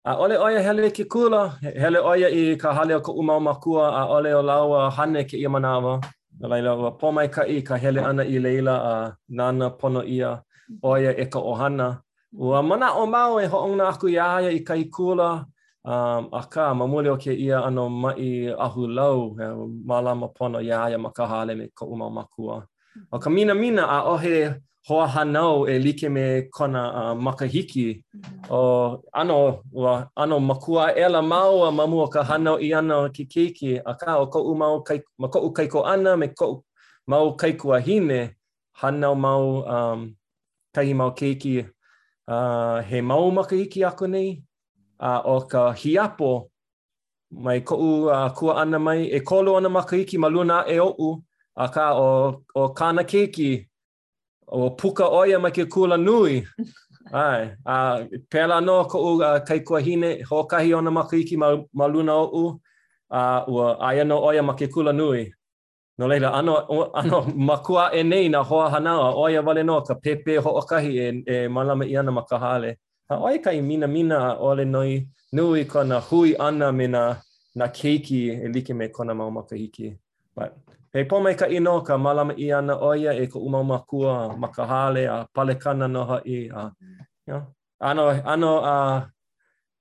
A 0.07 0.17
ole 0.21 0.37
oia 0.39 0.61
hele 0.61 0.91
ke 0.93 1.07
kula, 1.09 1.57
hele 1.63 1.97
oia 2.01 2.29
i 2.29 2.57
ka 2.61 2.73
hale 2.75 2.93
o 2.95 3.01
ka 3.01 3.13
umau 3.13 3.41
makua, 3.41 3.87
a 3.89 4.05
ole 4.13 4.35
o 4.35 4.43
laua 4.43 4.91
hane 4.93 5.25
ke 5.25 5.33
ia 5.37 5.49
manawa. 5.49 6.01
Na 6.39 6.49
laila 6.49 6.75
wa 6.77 6.91
pomai 6.93 7.31
ka 7.33 7.43
i 7.49 7.63
ka 7.63 7.77
hele 7.77 8.05
ana 8.05 8.23
i 8.23 8.37
leila 8.39 8.75
a 8.77 9.17
nana 9.31 9.71
pono 9.71 10.05
ia, 10.07 10.43
oia 10.83 11.15
e 11.17 11.25
ka 11.25 11.41
ohana. 11.41 12.03
Ua 12.35 12.63
mana 12.63 12.93
o 13.01 13.07
mau 13.07 13.41
e 13.41 13.47
hoonga 13.47 13.89
aku 13.93 14.09
i 14.13 14.19
aia 14.19 14.51
i 14.53 14.59
ka 14.61 14.75
i 14.75 14.85
kula, 14.85 15.47
um, 15.85 16.29
a 16.33 16.43
ka 16.53 16.75
mamule 16.75 17.09
o 17.09 17.17
ke 17.17 17.33
ia 17.33 17.65
ano 17.65 17.89
mai 17.89 18.53
ahu 18.67 18.87
lau, 18.87 19.33
Ma 19.89 20.01
lama 20.01 20.29
pono 20.29 20.61
i 20.61 20.69
aia 20.71 20.99
ma 20.99 21.11
ka 21.17 21.27
hale 21.27 21.55
me 21.55 21.71
ka 21.75 21.85
umau 21.87 22.11
makua. 22.13 22.61
O 23.11 23.19
ka 23.19 23.31
mina 23.31 23.55
mina 23.55 23.85
a 23.91 23.99
ohe 24.13 24.55
hoa 24.89 25.07
hanau 25.07 25.67
e 25.69 25.79
like 25.83 26.09
me 26.09 26.43
kona 26.51 26.81
uh, 26.81 27.15
makahiki. 27.15 27.87
Mm-hmm. 28.17 28.53
O 28.53 29.03
ano, 29.13 29.63
wa, 29.73 30.09
ano 30.17 30.39
makua 30.41 30.95
e 30.97 31.09
la 31.09 31.23
mau 31.23 31.65
a 31.65 31.73
mamua 31.73 32.09
ka 32.11 32.23
hanau 32.23 32.57
i 32.63 32.73
ana 32.75 33.09
ki 33.13 33.25
keiki. 33.27 33.81
A 33.87 33.95
ka 33.95 34.19
o 34.21 34.27
kou 34.27 34.55
mau 34.55 34.81
kai, 34.83 35.01
ma 35.19 35.29
kou 35.29 35.51
kaiko 35.53 35.85
ana 35.85 36.17
me 36.17 36.29
kou 36.29 36.63
mau 37.07 37.37
kaiko 37.37 37.73
ahine. 37.75 38.35
Hanau 38.81 39.15
mau 39.17 39.63
um, 39.67 40.15
kai 40.75 40.93
mau 40.95 41.11
keiki 41.15 41.67
uh, 42.29 42.81
he 42.83 43.01
mau 43.01 43.31
makahiki 43.31 43.85
ako 43.87 44.07
nei. 44.07 44.43
A 45.01 45.19
uh, 45.19 45.37
o 45.37 45.41
ka 45.49 45.73
hiapo 45.75 46.51
mai 47.31 47.61
kou 47.61 48.07
uh, 48.09 48.31
kua 48.35 48.63
ana 48.63 48.79
mai 48.79 49.05
e 49.11 49.21
kolo 49.21 49.57
ana 49.57 49.69
makahiki 49.69 50.19
maluna 50.19 50.63
luna 50.63 50.65
e 50.75 50.79
ou. 50.81 51.23
Aka 51.57 51.95
o 51.95 52.43
o 52.55 52.69
kana 52.71 53.05
keiki 53.05 53.67
o 54.49 54.71
puka 54.77 55.05
oia 55.09 55.39
mai 55.41 55.51
ke 55.51 55.65
kula 55.71 55.97
nui. 55.97 56.43
Ai, 57.13 57.55
a 57.67 58.07
pela 58.31 58.61
no 58.65 58.85
ko 58.91 58.99
u 58.99 59.23
uh, 59.23 59.39
kai 59.47 59.59
ko 59.61 59.75
hine 59.77 60.23
ho 60.29 60.45
kahi 60.49 60.73
ona 60.75 60.91
ma 60.91 61.05
kiki 61.07 61.37
ma, 61.37 61.55
ma 61.79 61.87
luna 61.87 62.15
o 62.17 62.29
u 62.41 62.59
a 63.11 63.45
u 63.47 63.55
aia 63.89 64.05
no 64.05 64.17
oia 64.29 64.43
ma 64.43 64.55
ke 64.55 64.67
kula 64.73 64.93
nui. 64.95 65.31
No 65.99 66.07
leila 66.09 66.33
ano 66.35 66.55
ano 67.01 67.19
makua 67.49 67.91
e 67.95 68.03
nei 68.03 68.29
na 68.29 68.43
hoa 68.43 68.71
hana 68.71 68.99
o 69.17 69.23
oia 69.25 69.43
vale 69.43 69.63
no 69.63 69.81
ka 69.83 69.95
pepe 69.95 70.37
ho 70.43 70.51
o 70.59 70.63
e, 70.81 71.23
e 71.27 71.49
malama 71.49 71.85
i 71.85 71.97
ana 71.97 72.11
ma 72.11 72.23
ka 72.23 72.37
hale. 72.39 72.77
Ha 73.11 73.17
oia 73.21 73.39
kai 73.45 73.61
mina 73.61 73.87
mina 73.87 74.37
o 74.41 74.55
le 74.55 74.65
noi 74.65 75.07
nui 75.33 75.65
ko 75.67 75.83
na 75.85 76.01
hui 76.01 76.35
ana 76.39 76.73
mena 76.73 77.23
na 77.55 77.67
keiki 77.69 78.31
e 78.45 78.49
like 78.49 78.71
me 78.75 78.89
kona 78.89 79.15
ma 79.15 79.31
ma 79.31 79.43
ka 79.43 79.55
hiki. 79.57 79.97
He 80.95 81.03
pō 81.11 81.19
mai 81.25 81.35
ka 81.35 81.47
ino 81.51 81.71
ka 81.87 81.97
malama 81.99 82.37
i 82.39 82.47
ana 82.55 82.77
oia 82.89 83.13
e 83.23 83.27
ko 83.27 83.41
umau 83.41 83.65
makua 83.67 84.37
ma 84.39 84.49
ka 84.49 84.65
hale 84.73 85.03
a 85.11 85.27
palekana 85.37 85.89
noha 85.91 86.21
i 86.25 86.37
a 86.55 86.71
yeah. 87.27 87.43
ano 87.81 88.05
ano 88.35 88.51
a 88.63 88.77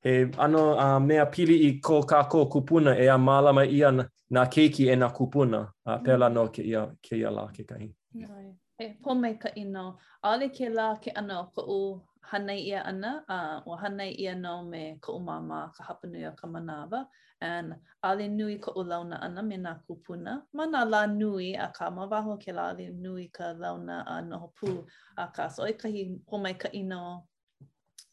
he 0.01 0.31
ano 0.39 0.63
a 0.75 0.99
mea 0.99 1.25
pili 1.25 1.57
i 1.67 1.79
ko 1.79 2.01
ka 2.03 2.23
ko 2.23 2.45
kupuna 2.49 2.97
e 2.99 3.07
a 3.07 3.17
malama 3.17 3.61
i 3.61 3.83
ana 3.85 4.09
na 4.29 4.45
keiki 4.45 4.89
e 4.89 4.95
na 4.95 5.09
kupuna 5.09 5.69
a 5.85 5.99
pela 6.01 6.29
no 6.33 6.47
ke 6.47 6.63
ia 6.63 6.87
ke 7.01 7.15
ia 7.15 7.29
la 7.31 7.45
ke 7.47 7.63
kai. 7.63 7.93
Nai. 8.13 8.57
He 8.79 8.97
pō 9.03 9.13
mai 9.19 9.33
ka 9.37 9.49
ino. 9.55 9.97
Ale 10.23 10.49
ke 10.49 10.69
la 10.73 10.95
ke 10.97 11.11
ano 11.15 11.43
ko 11.53 11.61
u 11.67 12.01
hanai 12.31 12.61
ia 12.63 12.85
ana, 12.85 13.23
uh, 13.29 13.59
o 13.73 13.77
hanai 13.77 14.11
ia 14.19 14.35
no 14.35 14.63
me 14.63 14.97
ko 15.01 15.19
mama 15.19 15.71
ka 15.77 15.83
hapanui 15.83 16.25
o 16.27 16.31
ka 16.31 16.47
manawa. 16.47 17.05
And 17.41 17.75
ale 18.03 18.27
nui 18.29 18.57
ko 18.57 18.71
ulauna 18.75 19.19
ana 19.21 19.43
me 19.43 19.57
na 19.57 19.75
kupuna. 19.89 20.41
mana 20.53 20.85
nā 20.85 20.89
la 20.89 21.05
nui 21.05 21.53
a 21.55 21.67
ka 21.75 21.89
mawaho 21.91 22.39
ke 22.39 22.53
la 22.53 22.69
ale 22.69 22.89
nui 22.89 23.27
ka 23.27 23.43
launa 23.53 24.03
a 24.07 24.21
noho 24.21 24.51
pū 24.57 24.85
a 25.17 25.27
ka 25.27 25.47
so 25.49 25.63
i 25.63 25.73
kahi 25.73 26.19
homai 26.31 26.53
ka 26.59 26.69
ino 26.73 27.27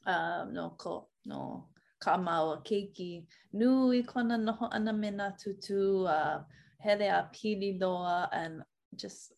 uh, 0.06 0.44
no 0.50 0.70
ko 0.76 1.08
no 1.26 1.68
ka 2.00 2.16
mau 2.16 2.50
a 2.50 2.56
keiki. 2.62 3.24
Nui 3.52 4.02
kona 4.02 4.36
noho 4.36 4.66
ana 4.72 4.92
me 4.92 5.10
nā 5.10 5.30
tutu 5.38 6.06
a 6.06 6.12
uh, 6.12 6.44
hele 6.82 7.08
a 7.08 7.30
pili 7.32 7.78
loa 7.80 8.28
and 8.32 8.62
just 8.96 9.32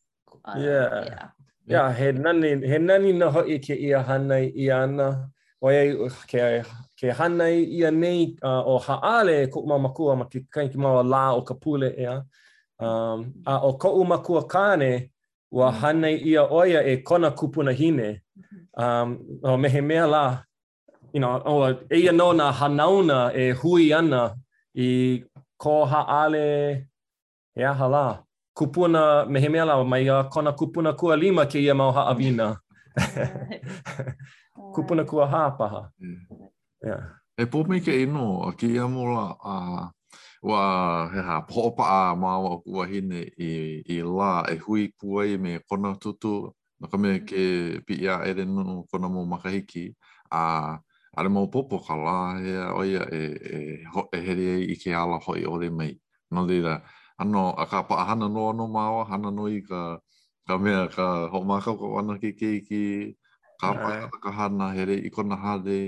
uh, 0.47 0.55
yeah. 0.57 1.05
yeah. 1.05 1.29
Ya, 1.65 1.87
yeah, 1.87 1.93
he 1.95 2.13
nani, 2.13 2.67
he 2.67 2.79
nani 2.79 3.13
na 3.13 3.31
hoi 3.31 3.59
ke 3.61 3.71
ia 3.75 4.03
hanai 4.03 4.51
i 4.53 4.69
ana. 4.69 5.31
Oia 5.63 5.85
i 5.87 5.93
uh, 5.95 6.11
ke, 6.27 6.65
ke 6.99 7.13
hanai 7.15 7.63
i 7.79 7.85
a 7.87 7.91
nei 7.93 8.35
uh, 8.43 8.65
o 8.67 8.79
haale 8.81 9.49
ko 9.49 9.61
uma 9.63 9.79
makua 9.79 10.17
ma 10.17 10.25
ke 10.25 10.41
kai 10.51 10.67
ki 10.69 10.77
mawa 10.77 11.05
la 11.09 11.35
o 11.37 11.43
ka 11.45 11.55
pule 11.55 11.95
ea. 11.97 12.19
Um, 12.81 13.23
a 13.47 13.61
o 13.63 13.75
ko 13.79 13.93
uma 14.03 14.19
kua 14.19 14.43
kane, 14.49 15.13
ua 15.53 15.71
mm. 15.71 15.79
hanai 15.81 16.17
ia 16.27 16.43
oia 16.51 16.83
e 16.83 16.97
kona 16.97 17.31
kupuna 17.31 17.71
hine. 17.71 18.11
Mm-hmm. 18.11 18.83
Um, 18.83 19.39
o 19.45 19.57
mehe 19.57 19.81
mea 19.85 20.07
la, 20.07 20.43
you 21.13 21.21
know, 21.21 21.41
o 21.47 21.75
eia 21.91 22.11
no 22.13 22.33
na 22.33 22.51
hanauna 22.53 23.31
e 23.37 23.53
hui 23.53 23.93
ana 23.93 24.35
i 24.75 25.23
ko 25.59 25.85
haale 25.87 26.87
e 27.55 27.63
hala. 27.63 28.25
kupuna 28.55 29.25
me 29.29 29.41
he 29.41 29.49
mea 29.49 29.65
lawa 29.65 29.85
mai 29.87 30.09
a 30.09 30.25
kona 30.25 30.53
kupuna 30.53 30.93
kua 30.97 31.17
lima 31.17 31.47
ke 31.47 31.59
ia 31.61 31.75
mau 31.75 31.91
haa 31.93 32.15
vina. 32.15 32.57
kupuna 34.75 35.05
kua 35.05 35.27
haa 35.27 35.51
paha. 35.51 35.91
Mm. 36.01 36.17
Yeah. 36.85 37.03
E 37.39 37.45
pōmi 37.45 37.81
ke 37.85 38.03
ino 38.03 38.43
a 38.49 38.53
ke 38.53 38.67
ia 38.67 38.87
mula 38.89 39.37
a 39.45 39.91
wa 40.43 41.09
he 41.15 41.21
ha 41.23 41.41
popa 41.43 41.85
a 42.13 42.17
ma 42.17 42.39
wa 42.39 42.59
kua 42.61 42.87
hine 42.87 43.25
i 43.41 43.81
i 43.89 44.03
la 44.03 44.45
e 44.51 44.57
hui 44.57 44.89
pua 44.99 45.25
i 45.25 45.37
me 45.39 45.59
kona 45.71 45.95
tutu 45.95 46.53
no 46.81 46.89
ka 46.89 46.97
me 46.99 47.21
ke 47.25 47.37
mm. 47.41 47.81
pi 47.87 47.95
ia 48.05 48.21
e 48.27 48.35
den 48.35 48.55
no 48.55 48.85
kona 48.91 49.09
mo 49.09 49.25
makahiki 49.25 49.95
a 50.31 50.79
ale 51.17 51.29
mo 51.29 51.47
popo 51.47 51.79
kala 51.79 52.39
he 52.43 52.53
oia 52.77 53.05
e 53.13 53.23
e 54.15 54.19
he 54.21 54.61
i 54.75 54.77
ke 54.77 54.93
ala 54.95 55.17
ho 55.25 55.33
i 55.35 55.45
ore 55.45 55.71
mai 55.71 55.95
no 56.31 56.47
dira 56.47 56.83
ano 57.23 57.55
a 57.63 57.65
ka 57.67 57.81
pa 57.83 58.05
hana 58.09 58.27
no 58.37 58.45
no 58.59 58.65
ma 58.75 58.85
o 59.01 59.05
hana 59.11 59.31
no 59.37 59.45
i 59.47 59.61
ka 59.71 59.81
ka 60.47 60.55
me 60.63 60.73
ka 60.97 61.07
ho 61.33 61.39
ma 61.49 61.57
ka 61.65 61.71
ko 61.81 61.87
ana 61.99 62.15
ki 62.23 62.31
ki 62.41 62.51
ki 62.69 62.83
ka 63.61 63.69
pa 63.83 63.91
ka 64.25 64.31
hana 64.39 64.65
he 64.75 64.83
re 64.91 64.97
i 65.09 65.11
ko 65.15 65.23
na 65.31 65.37
ha 65.43 65.53
de 65.67 65.79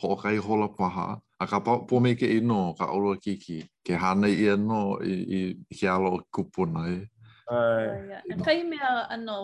ho 0.00 0.06
ka 0.22 0.28
i 0.36 0.38
hola 0.46 0.68
pa 0.78 0.86
ha 0.96 1.06
a 1.42 1.44
ka 1.50 1.58
pa 1.64 1.72
po 1.88 1.94
me 2.04 2.10
ke 2.20 2.26
i 2.38 2.40
no 2.50 2.58
ka 2.78 2.84
o 2.96 2.98
ro 3.04 3.12
ki 3.24 3.32
ki 3.44 3.58
ke 3.86 3.92
hana 4.02 4.26
i 4.42 4.46
no 4.70 4.80
i 5.10 5.14
i 5.38 5.40
ki 5.76 5.84
alo 5.94 6.10
ku 6.34 6.42
po 6.54 6.62
na 6.74 6.80
e 6.98 6.98
ai 7.58 7.86
oh, 8.38 8.44
ka 8.46 8.50
i 8.60 8.62
me 8.70 8.76
ano 9.14 9.36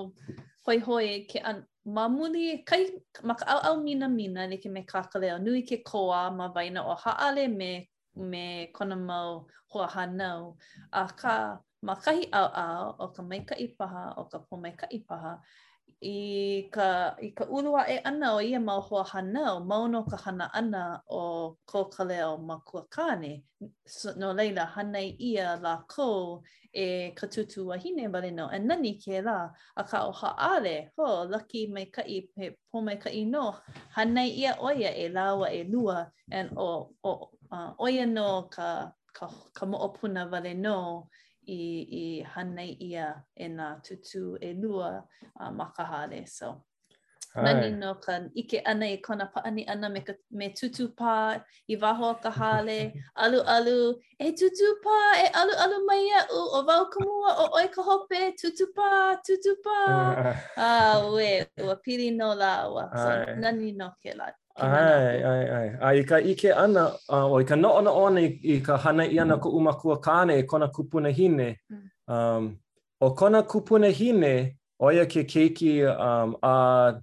hoi 0.67 0.79
hoi 0.87 1.07
ke 1.31 1.39
an 1.51 1.59
mamuli 1.95 2.47
kai 2.69 2.83
maka 3.29 3.45
au 3.53 3.61
au 3.69 3.75
mina 3.87 4.07
mina 4.19 4.43
ni 4.51 4.57
ke 4.63 4.69
me 4.75 4.81
kakale 4.91 5.29
anui 5.39 5.63
ke 5.71 5.77
koa 5.91 6.21
ma 6.39 6.47
vaina 6.55 6.81
o 6.93 6.95
haale 7.05 7.45
me 7.61 7.73
me 8.17 8.71
kona 8.73 8.97
mau 8.97 9.47
hoa 9.73 9.87
hanau. 9.89 10.57
A 10.93 11.09
ka 11.17 11.59
makahi 11.85 12.29
au 12.33 12.47
au 12.47 12.95
o 13.01 13.09
ka 13.09 13.23
maikai 13.23 13.77
paha 13.79 14.15
o 14.19 14.25
ka 14.25 14.39
pomaikai 14.39 15.05
paha 15.09 15.39
i 16.03 16.67
ka, 16.75 17.15
i 17.23 17.29
ka 17.31 17.45
ulua 17.47 17.87
e 17.87 17.97
ana 18.05 18.35
o 18.35 18.41
ia 18.41 18.59
mau 18.59 18.81
hoa 18.81 19.05
hanau 19.07 19.63
mauno 19.65 20.03
ka 20.11 20.17
hana 20.17 20.51
ana 20.55 21.01
o 21.09 21.57
ko 21.67 21.85
ka 21.85 22.05
leo 22.05 22.37
ma 22.39 22.59
kua 22.59 22.83
kāne. 22.91 23.45
So, 23.87 24.13
no 24.19 24.33
leila, 24.33 24.67
hanai 24.75 25.15
ia 25.21 25.59
la 25.63 25.79
ko 25.89 26.43
e 26.75 27.13
ka 27.15 27.27
tutu 27.31 27.69
wahine 27.71 28.11
vale 28.11 28.31
no. 28.35 28.49
E 28.51 28.59
nani 28.59 28.99
ke 28.99 29.23
la, 29.23 29.49
a 29.77 29.85
ka 29.85 30.03
o 30.11 30.13
haale, 30.13 30.91
ho, 30.99 31.27
laki 31.31 31.71
mai 31.73 31.85
ka 31.87 32.03
i, 32.03 32.27
he, 32.37 32.51
po 32.71 32.81
mai 32.83 32.97
ka 32.97 33.11
i 33.11 33.25
no, 33.25 33.55
hanai 33.95 34.29
ia 34.35 34.57
oia 34.61 34.91
e 34.99 35.07
lawa 35.09 35.51
e 35.55 35.63
lua 35.65 36.11
en 36.33 36.51
o, 36.59 36.91
o, 37.05 37.32
uh, 37.53 37.71
oia 37.79 38.07
no 38.09 38.49
ka, 38.49 38.91
ka, 39.13 39.29
ka 39.53 39.63
moopuna 39.69 40.27
wale 40.33 40.55
no 40.57 41.07
i, 41.47 41.57
i 41.93 42.05
hanei 42.35 42.75
ia 42.81 43.21
e 43.37 43.47
nga 43.53 43.77
tutu 43.85 44.37
e 44.41 44.55
lua 44.57 45.03
uh, 45.41 45.51
ma 45.53 45.69
ka 45.77 45.85
hale. 45.85 46.27
So, 46.27 46.63
Nani 47.33 47.71
no 47.81 47.95
ka 47.97 48.13
ike 48.37 48.61
ana 48.61 48.85
i 48.87 48.97
kona 49.01 49.25
paani 49.35 49.65
ana 49.67 49.89
me, 49.89 50.01
ka, 50.05 50.13
me 50.37 50.51
tutu 50.53 50.89
pā 50.93 51.41
i 51.69 51.77
waho 51.77 52.13
ka 52.23 52.31
hale, 52.31 52.93
alu 53.25 53.41
alu, 53.49 53.77
e 54.21 54.33
tutu 54.37 54.67
pā, 54.85 54.99
e 55.17 55.27
alu 55.41 55.55
alu 55.65 55.77
mai 55.89 56.05
a 56.19 56.21
u, 56.33 56.41
o 56.59 56.61
wau 56.69 56.85
kumua, 56.93 57.33
o 57.39 57.49
oi 57.57 57.69
ka 57.73 57.83
hope, 57.83 58.21
tutu 58.37 58.69
pā, 58.77 59.17
tutu 59.25 59.57
pā. 59.65 59.79
ah, 60.61 61.01
ue, 61.09 61.33
ua 61.65 61.77
piri 61.81 62.11
no 62.13 62.35
la 62.35 62.53
ua. 62.69 62.89
So, 62.93 63.35
nani 63.41 63.73
no 63.73 63.91
ke 63.97 64.13
lati. 64.19 64.42
Ai, 64.63 65.19
ai, 65.31 65.45
ai. 65.57 65.69
Ai, 65.81 66.03
ka 66.05 66.17
ike 66.21 66.53
ana, 66.55 66.87
uh, 67.11 67.27
o 67.35 67.41
i 67.43 67.45
ka 67.45 67.57
noona 67.59 67.91
ona 67.91 68.21
i, 68.23 68.39
i 68.55 68.61
ka 68.63 68.77
hana 68.77 69.03
i 69.05 69.19
ana 69.19 69.35
mm. 69.35 69.41
ko 69.43 69.51
umakua 69.59 69.97
kāne 70.01 70.37
e 70.39 70.43
kona 70.43 70.69
kupuna 70.69 71.11
hine. 71.11 71.57
Mm. 71.71 71.89
Um, 72.07 72.57
o 73.01 73.11
kona 73.11 73.43
kupuna 73.43 73.91
hine, 73.91 74.59
o 74.79 74.93
ia 74.93 75.07
ke 75.07 75.25
keiki 75.27 75.83
um, 75.91 76.37
a, 76.45 76.95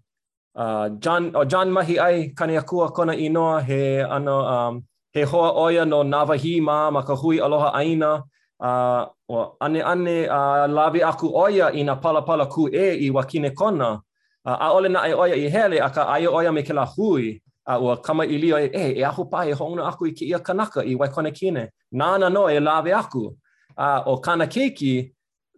a 0.56 0.90
John, 1.00 1.32
o 1.36 1.44
John 1.44 1.72
Mahi 1.72 2.00
ai, 2.00 2.30
kane 2.34 2.56
a 2.56 2.62
akua 2.62 2.94
kona 2.94 3.12
inoa 3.12 3.62
he, 3.64 4.04
ano, 4.04 4.38
um, 4.46 4.84
he 5.14 5.24
hoa 5.26 5.52
oia 5.60 5.86
no 5.86 6.02
Navahi 6.04 6.62
mā 6.62 6.94
ma 6.94 7.02
ka 7.04 7.14
hui 7.16 7.40
aloha 7.40 7.74
aina. 7.76 8.24
Uh, 8.60 9.04
o 9.28 9.44
ane 9.60 9.82
ane 9.84 10.30
uh, 10.30 10.64
lawe 10.78 11.04
aku 11.04 11.28
oia 11.36 11.74
i 11.76 11.84
na 11.84 11.96
palapala 12.00 12.48
ku 12.50 12.70
e 12.72 13.06
i 13.10 13.12
wakine 13.12 13.54
kona. 13.54 14.00
Uh, 14.46 14.56
a 14.62 14.72
ole 14.72 14.88
na 14.88 15.02
ai 15.04 15.12
oia 15.12 15.36
i 15.36 15.50
hele 15.52 15.80
a 15.84 15.90
ka 15.90 16.08
ai 16.08 16.26
oia 16.26 16.54
me 16.56 16.64
ke 16.64 16.72
la 16.74 16.86
hui. 16.86 17.42
a 17.70 17.78
ua 17.80 17.98
kama 17.98 18.26
i 18.26 18.38
lio, 18.38 18.58
eh, 18.58 18.70
e, 18.74 18.94
e 19.00 19.04
aho 19.04 19.24
pā, 19.30 19.46
e 19.48 19.54
hongna 19.54 19.86
aku 19.90 20.08
i 20.10 20.14
ke 20.18 20.26
ia 20.26 20.40
kanaka 20.40 20.82
i 20.84 20.96
waikone 20.98 21.30
kine. 21.34 21.70
Nāna 21.94 22.30
no 22.34 22.48
e 22.50 22.58
lawe 22.60 22.94
aku. 22.98 23.30
A, 23.78 23.90
o 24.06 24.16
kāna 24.26 24.48
keiki, 24.50 25.12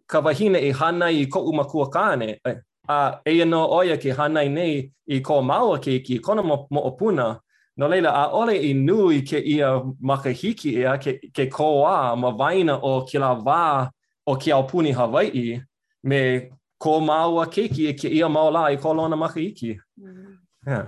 ka 0.07 0.19
wahine 0.21 0.59
e 0.59 0.67
i 0.69 0.73
hana 0.75 1.07
i 1.09 1.25
ko 1.27 1.41
umakua 1.47 1.87
kāne. 1.93 2.35
E, 2.47 2.53
a, 2.89 2.97
e 3.25 3.37
ino 3.41 3.61
oia 3.77 3.95
ke 3.97 4.11
hana 4.17 4.43
i 4.43 4.49
nei 4.51 4.83
i 5.07 5.21
ko 5.23 5.39
maua 5.41 5.79
keiki, 5.79 6.19
kona 6.21 6.43
mo, 6.43 6.67
mo 6.71 6.83
opuna. 6.91 7.29
No 7.77 7.87
leila, 7.87 8.11
a 8.11 8.27
ole 8.35 8.57
i 8.59 8.73
nui 8.73 9.21
ke 9.23 9.39
ia 9.39 9.71
makahiki 10.03 10.75
e 10.83 10.85
a 10.91 10.97
ke, 10.99 11.13
ke 11.33 11.47
ko 11.49 11.85
a 11.87 12.13
ma 12.15 12.29
vaina 12.35 12.75
o 12.83 12.99
ke 13.07 13.19
la 13.23 13.33
wā 13.39 13.87
o 14.27 14.35
ke 14.35 14.51
au 14.51 14.67
puni 14.67 14.91
Hawaii 14.91 15.61
me 16.03 16.49
ko 16.77 16.99
maua 16.99 17.47
keiki 17.47 17.87
e 17.89 17.93
ke 17.93 18.11
ia 18.11 18.27
maula 18.29 18.67
i 18.75 18.75
ko 18.75 18.91
lona 18.91 19.15
makahiki. 19.15 19.77
Mm. 19.97 20.37
Yeah. 20.67 20.87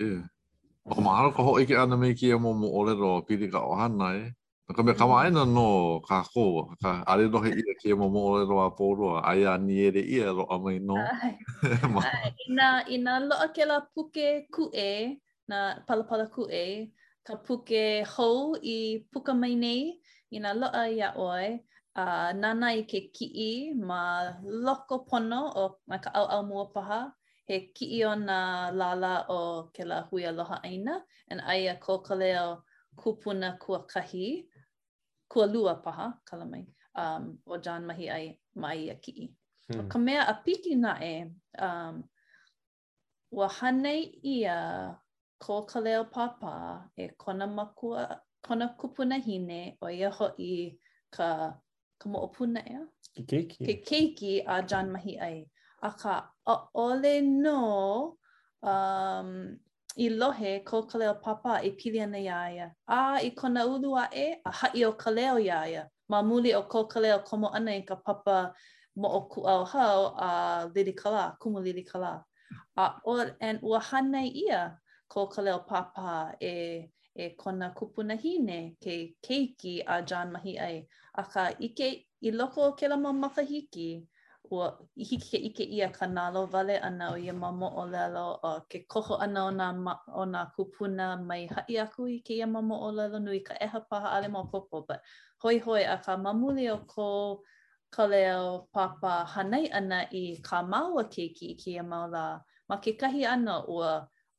yeah. 0.00 0.22
Ko 0.84 1.00
mahalo 1.00 1.32
ka 1.32 1.40
hoi 1.40 1.64
ke 1.64 1.72
ana 1.80 1.96
meiki 1.96 2.28
e 2.28 2.36
mo 2.36 2.50
mo 2.52 2.68
olero 2.68 3.24
pili 3.24 3.48
ka 3.48 3.56
ohana 3.72 4.06
e. 4.20 4.24
Nā 4.68 4.72
ka 4.76 4.82
mea 4.84 4.92
kamaaina 4.92 5.44
no 5.48 5.64
ka 6.04 6.18
kō, 6.28 6.44
ka 6.84 6.90
are 7.12 7.24
rohe 7.32 7.52
ia 7.56 7.74
ki 7.80 7.92
e 7.94 7.96
momo 7.96 8.20
ole 8.28 8.42
roa 8.44 8.66
pōroa, 8.76 9.22
ai 9.24 9.44
a 9.48 9.54
niere 9.64 10.02
ia 10.16 10.28
ro 10.36 10.44
a 10.52 10.58
mai 10.60 10.76
no. 10.88 11.00
I 12.44 12.48
nā, 12.58 12.68
i 12.96 13.00
nā 13.06 13.16
ke 13.56 13.64
la 13.70 13.78
puke 13.96 14.28
ku 14.52 14.68
e, 14.84 14.90
na 15.48 15.80
palapala 15.88 16.28
ku 16.34 16.44
e, 16.52 16.66
ka 17.26 17.34
puke 17.40 18.04
hou 18.16 18.52
i 18.60 18.78
puka 19.12 19.32
mai 19.32 19.54
nei, 19.64 19.80
i 20.36 20.38
nā 20.40 20.52
loa 20.52 20.82
i 20.92 21.00
a 21.00 21.10
oi, 21.16 21.48
uh, 21.96 22.30
nana 22.44 22.76
i 22.76 22.84
ki 22.88 23.08
i 23.24 23.50
ma 23.74 24.00
loko 24.66 25.00
pono 25.08 25.42
o 25.48 25.68
ma 25.88 25.96
ka 26.04 26.10
au 26.12 26.26
au 26.36 26.42
mua 26.44 26.64
paha, 26.76 27.00
he 27.48 27.56
ki'i 27.76 28.00
o 28.08 28.14
nā 28.18 28.36
lala 28.82 29.08
o 29.32 29.36
ke 29.76 29.84
la 29.88 30.00
hui 30.10 30.24
aloha 30.28 30.58
aina, 30.68 30.98
and 31.28 31.42
ai 31.44 31.66
a 31.70 31.76
ko 31.80 31.98
ka 32.06 32.14
leo 32.16 32.64
kupuna 32.96 33.54
kua 33.60 33.84
kahi, 33.88 34.48
kua 35.28 35.46
lua 35.46 35.76
paha, 35.84 36.12
kala 36.24 36.46
mai, 36.46 36.64
um, 36.94 37.32
o 37.46 37.58
jan 37.58 37.86
mahi 37.86 38.08
ai 38.10 38.26
mai 38.54 38.88
a 38.94 38.96
ki'i. 38.96 39.28
Hmm. 39.72 39.80
O 39.84 39.88
ka 39.88 39.98
mea 39.98 40.22
a 40.32 40.34
piti 40.46 40.74
na 40.74 40.98
e, 41.04 41.14
um, 41.68 42.02
ua 43.30 43.48
hanei 43.58 44.08
ia 44.22 44.94
ko 45.40 45.62
ka 45.66 45.80
leo 45.80 46.04
papa 46.04 46.54
e 46.96 47.08
kona 47.18 47.46
makua, 47.46 48.20
kona 48.42 48.68
kupuna 48.78 49.18
hine 49.24 49.76
o 49.82 49.88
ia 49.90 50.10
hoi 50.10 50.78
ka, 51.10 51.28
ka 52.00 52.08
moopuna 52.10 52.64
ea. 52.70 52.86
Ke 53.14 53.22
keiki. 53.22 53.66
Ke 53.66 53.74
keiki 53.90 54.38
a 54.46 54.62
jan 54.68 54.90
mahi 54.92 55.18
ai. 55.20 55.46
Aka 55.82 56.33
o 56.46 56.68
ole 56.74 57.20
no 57.22 58.16
um 58.62 59.30
i 59.96 60.08
lohe 60.10 60.62
ko 60.64 60.82
kaleo 60.86 61.14
papa 61.22 61.60
e 61.62 61.70
pili 61.72 62.00
ana 62.02 62.18
ia 62.18 62.38
ia. 62.52 62.70
A 62.86 63.16
i 63.22 63.30
kona 63.30 63.64
ulu 63.66 63.94
a 63.96 64.08
e, 64.12 64.26
a 64.44 64.50
hai 64.52 64.84
o 64.84 64.92
kaleo 64.92 65.38
ia 65.44 65.66
ia. 65.68 65.88
Ma 66.08 66.22
muli 66.22 66.54
o 66.54 66.62
ko 66.62 66.84
kaleo 66.86 67.24
komo 67.24 67.48
ana 67.54 67.72
i 67.72 67.82
ka 67.82 67.94
papa 67.96 68.54
mo 68.96 69.08
o 69.08 69.20
ku 69.28 69.42
au 69.46 69.64
hau 69.64 70.14
a 70.18 70.66
lili 70.74 70.92
kala, 70.92 71.36
kumu 71.40 71.60
lili 71.64 71.82
kala. 71.84 72.24
A 72.76 73.00
o, 73.06 73.16
en 73.40 73.58
ua 73.62 73.80
hana 73.80 74.22
ia 74.26 74.76
ko 75.08 75.26
kaleo 75.28 75.58
papa 75.68 76.34
e, 76.40 76.90
e 77.14 77.28
kona 77.36 77.70
kupuna 77.70 78.14
hine 78.16 78.74
ke 78.82 79.14
keiki 79.22 79.82
a 79.86 80.02
jan 80.02 80.32
Mahi 80.32 80.58
ai. 80.58 80.86
A 81.14 81.22
ka 81.22 81.46
ike 81.60 82.04
i 82.22 82.30
loko 82.32 82.66
o 82.68 82.72
ke 82.72 82.88
lama 82.88 83.30
hiki 83.48 84.02
i 85.02 85.04
hiki 85.04 85.30
ke 85.30 85.38
ike 85.50 85.64
ia 85.64 85.88
ka 85.92 86.06
nalo 86.06 86.44
vale 86.46 86.76
ana 86.80 87.10
o 87.14 87.16
ia 87.18 87.32
mamo 87.32 87.68
o 87.80 87.84
lelo 87.86 88.26
o 88.42 88.52
ke 88.70 88.78
koho 88.92 89.14
ana 89.24 89.40
o 89.48 89.50
nga, 89.56 89.68
ma, 89.72 89.94
o 90.20 90.24
nga 90.26 90.42
kupuna 90.56 91.06
mai 91.28 91.46
hai 91.54 91.74
aku 91.84 92.02
i 92.16 92.18
ke 92.26 92.34
ia 92.40 92.46
mamo 92.46 92.74
o 92.86 92.90
lelo 92.98 93.18
nui 93.26 93.40
ka 93.48 93.54
eha 93.66 93.80
paha 93.90 94.08
ale 94.16 94.28
mo 94.34 94.42
popo 94.52 94.76
but 94.88 95.00
hoi 95.42 95.56
hoi 95.66 95.82
a 95.84 95.96
ka 96.04 96.12
mamuli 96.24 96.64
o 96.70 96.78
ko 96.92 97.06
ka 97.94 98.04
leo 98.12 98.68
papa 98.74 99.12
hanai 99.34 99.66
ana 99.78 100.00
i 100.20 100.36
ka 100.48 100.56
maua 100.70 101.04
keiki 101.14 101.46
i 101.54 101.56
ke 101.60 101.68
ia 101.76 101.82
maula 101.92 102.24
ma 102.68 102.76
ke 102.82 102.90
kahi 103.00 103.26
ana 103.26 103.54
o 103.60 103.76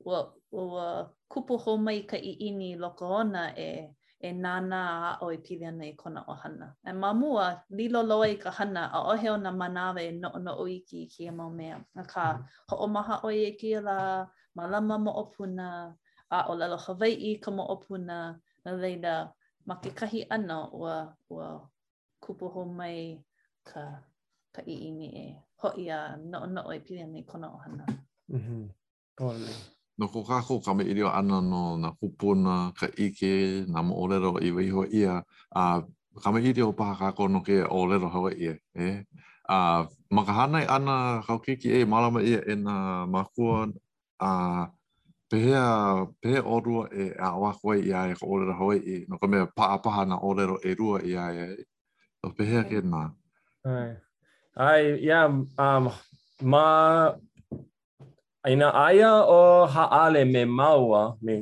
ua, 0.05 0.21
ua, 0.51 1.11
kupu 1.31 1.57
ho 1.63 1.77
mai 1.77 1.99
ka 2.11 2.17
i 2.17 2.31
ini 2.47 2.75
loko 2.75 3.05
ona 3.21 3.43
e 3.57 3.95
e 4.29 4.31
nana 4.33 4.81
a 5.09 5.13
o 5.25 5.27
i 5.31 5.35
e 5.37 5.37
pili 5.39 5.65
ana 5.69 5.85
i 5.85 5.93
kona 5.93 6.21
hana. 6.41 6.67
E 6.87 6.91
mamua, 6.91 7.61
lilo 7.69 8.01
loa 8.03 8.27
i 8.33 8.35
ka 8.37 8.51
hana, 8.51 8.89
a 8.93 8.99
ohe 9.11 9.27
o 9.29 9.37
na 9.37 9.51
manawe 9.51 10.01
e 10.01 10.11
no 10.11 10.29
no 10.41 10.57
uiki 10.63 11.03
i 11.05 11.05
kia 11.07 11.31
mau 11.31 11.49
mea. 11.49 11.77
A 11.97 12.03
ka 12.03 12.43
hoomaha 12.69 13.21
o 13.23 13.29
i 13.29 13.45
e 13.51 13.51
kia 13.59 13.81
la, 13.81 14.27
malama 14.57 14.97
mo 15.03 15.11
opuna, 15.13 15.93
a 16.31 16.39
o 16.49 16.55
lalo 16.57 16.77
hawai 16.77 17.11
i 17.13 17.37
ka 17.39 17.51
mo 17.51 17.63
opuna, 17.69 18.39
na 18.65 18.71
leida, 18.71 19.31
ma 19.65 19.75
ke 19.75 19.91
kahi 19.93 20.25
ana 20.29 20.69
ua, 20.73 21.13
ua 21.29 21.69
kupu 22.23 22.49
ho 22.49 22.65
mai 22.65 23.21
ka, 23.63 24.01
ka 24.55 24.61
i 24.65 24.89
ini 24.89 25.07
e 25.13 25.27
hoi 25.61 25.89
a 25.89 26.17
no 26.19 26.45
no 26.45 26.61
o 26.65 26.71
i 26.73 26.77
e 26.81 26.83
pili 26.85 27.01
ana 27.03 27.17
i 27.19 27.23
kona 27.29 27.49
ohana. 27.53 27.85
Mm 28.29 28.39
-hmm. 28.41 28.65
Totally. 29.17 29.74
no 29.97 30.07
ko 30.07 30.23
ka 30.23 30.41
ko 30.43 30.59
kame 30.59 30.83
ilio 30.83 31.07
ana 31.07 31.39
no 31.41 31.77
na 31.77 31.91
kupuna 31.91 32.73
ka 32.75 32.85
ike 32.99 33.63
na 33.71 33.81
mo 33.81 33.95
olero 34.03 34.35
i 34.47 34.51
wei 34.51 34.69
ho 34.69 34.83
ia 34.91 35.23
a 35.55 35.81
kame 36.23 36.39
ilio 36.43 36.73
pa 36.75 36.95
ka 36.99 37.11
ko 37.15 37.27
no 37.27 37.39
ke 37.39 37.63
olero 37.71 38.07
ho 38.11 38.27
ia 38.29 38.53
e 38.75 38.89
a 39.47 39.87
makahana 40.11 40.59
i 40.67 40.67
ana 40.75 41.23
ka 41.25 41.33
kiki 41.43 41.69
e 41.71 41.85
malama 41.87 42.19
ia 42.21 42.39
e 42.51 42.55
na 42.65 43.05
makua 43.13 43.71
a 44.19 44.31
pehea 45.31 45.65
pe 46.21 46.31
orua 46.53 46.83
e 46.91 47.05
a 47.15 47.27
wa 47.41 47.51
ko 47.55 47.71
ia 47.73 48.11
e 48.11 48.19
ko 48.19 48.25
olero 48.35 48.53
ho 48.59 48.67
ia 48.75 49.05
no 49.09 49.15
ka 49.21 49.27
me 49.31 49.37
pa 49.55 49.77
pa 49.83 50.03
na 50.09 50.19
olero 50.19 50.55
e 50.59 50.69
rua 50.79 50.99
ia 51.01 51.23
e 51.31 51.55
o 52.25 52.29
pehea 52.37 52.61
ke 52.69 52.79
na 52.91 53.01
ai 53.69 53.91
ai 54.67 54.83
ia 55.07 55.19
um 55.31 55.87
ma 56.43 56.65
Aina 58.47 58.67
aia 58.73 59.11
o 59.25 59.65
haale 59.65 60.23
me 60.23 60.45
maua, 60.45 61.17
me, 61.19 61.33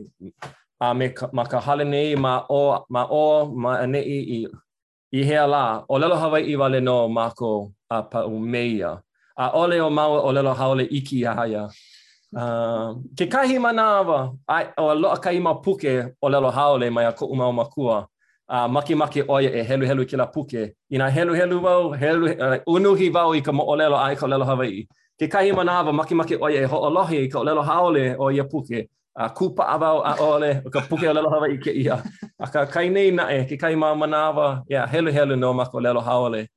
a 0.79 0.93
me 0.93 1.09
ka, 1.09 1.27
ma 1.33 1.43
ka 1.51 1.59
hale 1.59 1.83
nei 1.83 2.15
ma 2.15 2.33
o, 2.49 2.59
ma 2.89 3.01
o, 3.11 3.45
ma 3.63 3.73
ane 3.83 3.99
i, 3.99 4.19
i, 4.37 4.39
i 5.19 5.23
hea 5.29 5.43
la, 5.53 5.83
o 5.89 5.99
lelo 6.01 6.15
hawai 6.21 6.41
i 6.51 6.55
wale 6.61 6.79
no 6.81 7.07
mako 7.09 7.73
a 7.89 8.01
pa 8.11 8.19
meia. 8.53 8.93
A 9.37 9.51
ole 9.63 9.75
o 9.81 9.89
maua 9.89 10.21
o 10.21 10.31
lelo 10.31 10.53
haole 10.59 10.85
iki 10.99 11.25
a 11.25 11.33
haia. 11.39 11.63
Uh, 12.35 12.95
ke 13.17 13.27
kahi 13.35 13.59
manawa, 13.67 14.21
ai, 14.47 14.63
o 14.77 14.93
loa 15.01 15.19
ka 15.19 15.31
ima 15.31 15.55
puke 15.59 15.93
o 16.21 16.29
lelo 16.33 16.51
haole 16.57 16.89
mai 16.89 17.03
a 17.11 17.11
ko 17.11 17.25
umau 17.33 17.51
makua. 17.61 18.07
a 18.47 18.57
uh, 18.57 18.67
maki 18.75 18.95
maki 18.99 19.21
oia 19.35 19.49
e 19.59 19.61
helu 19.69 19.85
helu 19.89 20.03
ki 20.09 20.15
la 20.21 20.25
puke. 20.33 20.61
Ina 20.95 21.05
helu 21.09 21.33
helu 21.35 21.57
wau, 21.65 21.85
helu, 22.01 22.25
uh, 22.45 22.57
unuhi 22.75 23.07
wau 23.15 23.29
i 23.39 23.41
ka 23.45 23.51
mo'olelo 23.57 23.97
ai 24.05 24.15
ka 24.19 24.27
lelo 24.31 24.45
Hawaii. 24.45 24.83
ke 25.19 25.27
kahi 25.27 25.51
manawa 25.53 25.93
makimaki 25.93 26.35
oia 26.41 26.61
e 26.65 26.67
ho'olohi 26.73 27.21
i 27.23 27.27
ka 27.29 27.39
olelo 27.39 27.61
haole 27.63 28.15
o 28.19 28.31
ia 28.31 28.43
puke, 28.43 28.89
a 29.15 29.29
kupa 29.29 29.67
avau 29.75 30.01
a 30.01 30.15
ole 30.19 30.61
o 30.65 30.69
ka 30.69 30.81
puke 30.81 31.05
o 31.07 31.13
lelo 31.13 31.29
hawa 31.29 31.49
i 31.53 31.57
ke 31.57 31.71
ia. 31.83 32.01
A 32.39 32.47
ka 32.49 32.65
kai 32.65 32.89
nei 32.89 33.11
na 33.11 33.29
e, 33.29 33.43
ke 33.45 33.57
kai 33.59 33.75
mau 33.75 33.93
manawa, 33.95 34.63
ia 34.69 34.77
yeah, 34.77 34.87
helu 34.87 35.11
helu 35.11 35.35
no 35.37 35.53
mako 35.53 35.79
lelo 35.81 36.01
haole. 36.01 36.47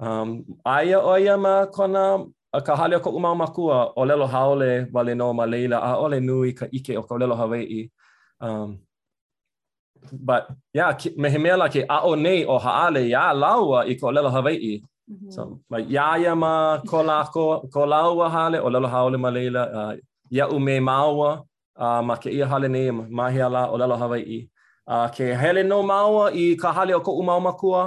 Um, 0.00 0.44
aia 0.66 1.00
o 1.00 1.16
ia 1.16 1.36
ma 1.38 1.66
kona, 1.66 2.24
a 2.52 2.60
ka 2.60 2.76
hale 2.76 2.96
o 2.96 3.00
ko 3.00 3.10
umau 3.12 3.34
makua 3.36 3.92
o 3.96 4.04
lelo 4.04 4.26
haole 4.26 4.86
wale 4.92 5.14
no 5.16 5.32
ma 5.32 5.44
leila 5.46 5.78
a 5.80 5.96
ole 5.96 6.20
nui 6.20 6.52
ka 6.52 6.66
ike 6.70 6.96
o 6.98 7.02
ka 7.02 7.16
lelo 7.16 7.34
hawa 7.36 7.58
i. 7.62 7.90
Um, 8.40 8.78
but, 10.12 10.48
ia, 10.50 10.56
yeah, 10.90 11.10
me 11.16 11.30
he 11.30 11.38
mea 11.38 11.56
la 11.56 11.68
ke 11.68 11.86
a 11.88 12.02
o 12.04 12.14
nei 12.14 12.44
o 12.44 12.58
haale 12.58 13.06
ia 13.08 13.32
laua 13.32 13.86
i 13.86 13.94
ka 13.94 14.12
lelo 14.12 14.28
hawa 14.28 14.52
i. 14.52 14.82
Mm-hmm. 15.12 15.30
So, 15.30 15.60
ma 15.68 15.78
yaya 15.78 16.34
ma 16.34 16.80
ko 16.86 17.02
lako, 17.02 17.70
ko 17.70 17.86
laua 17.86 18.30
hale, 18.30 18.58
o 18.64 18.68
lalo 18.70 18.88
haole 18.88 19.18
ma 19.18 19.28
leila, 19.30 19.62
uh, 19.64 19.94
ia 20.32 20.48
ume 20.48 20.80
maua, 20.80 21.42
uh, 21.76 22.02
ma 22.02 22.16
ke 22.16 22.30
ia 22.32 22.46
hale 22.46 22.68
nei, 22.68 22.90
ma 22.90 23.28
hea 23.28 23.48
la, 23.48 23.68
o 23.70 23.76
lalo 23.76 23.96
hawai 23.96 24.20
i. 24.24 24.48
Uh, 24.86 25.06
ke 25.12 25.34
hele 25.36 25.62
no 25.64 25.82
maua 25.82 26.30
i 26.32 26.56
ka 26.56 26.72
hale 26.72 26.94
o 26.96 27.00
ko 27.00 27.12
umau 27.20 27.40
makua, 27.44 27.82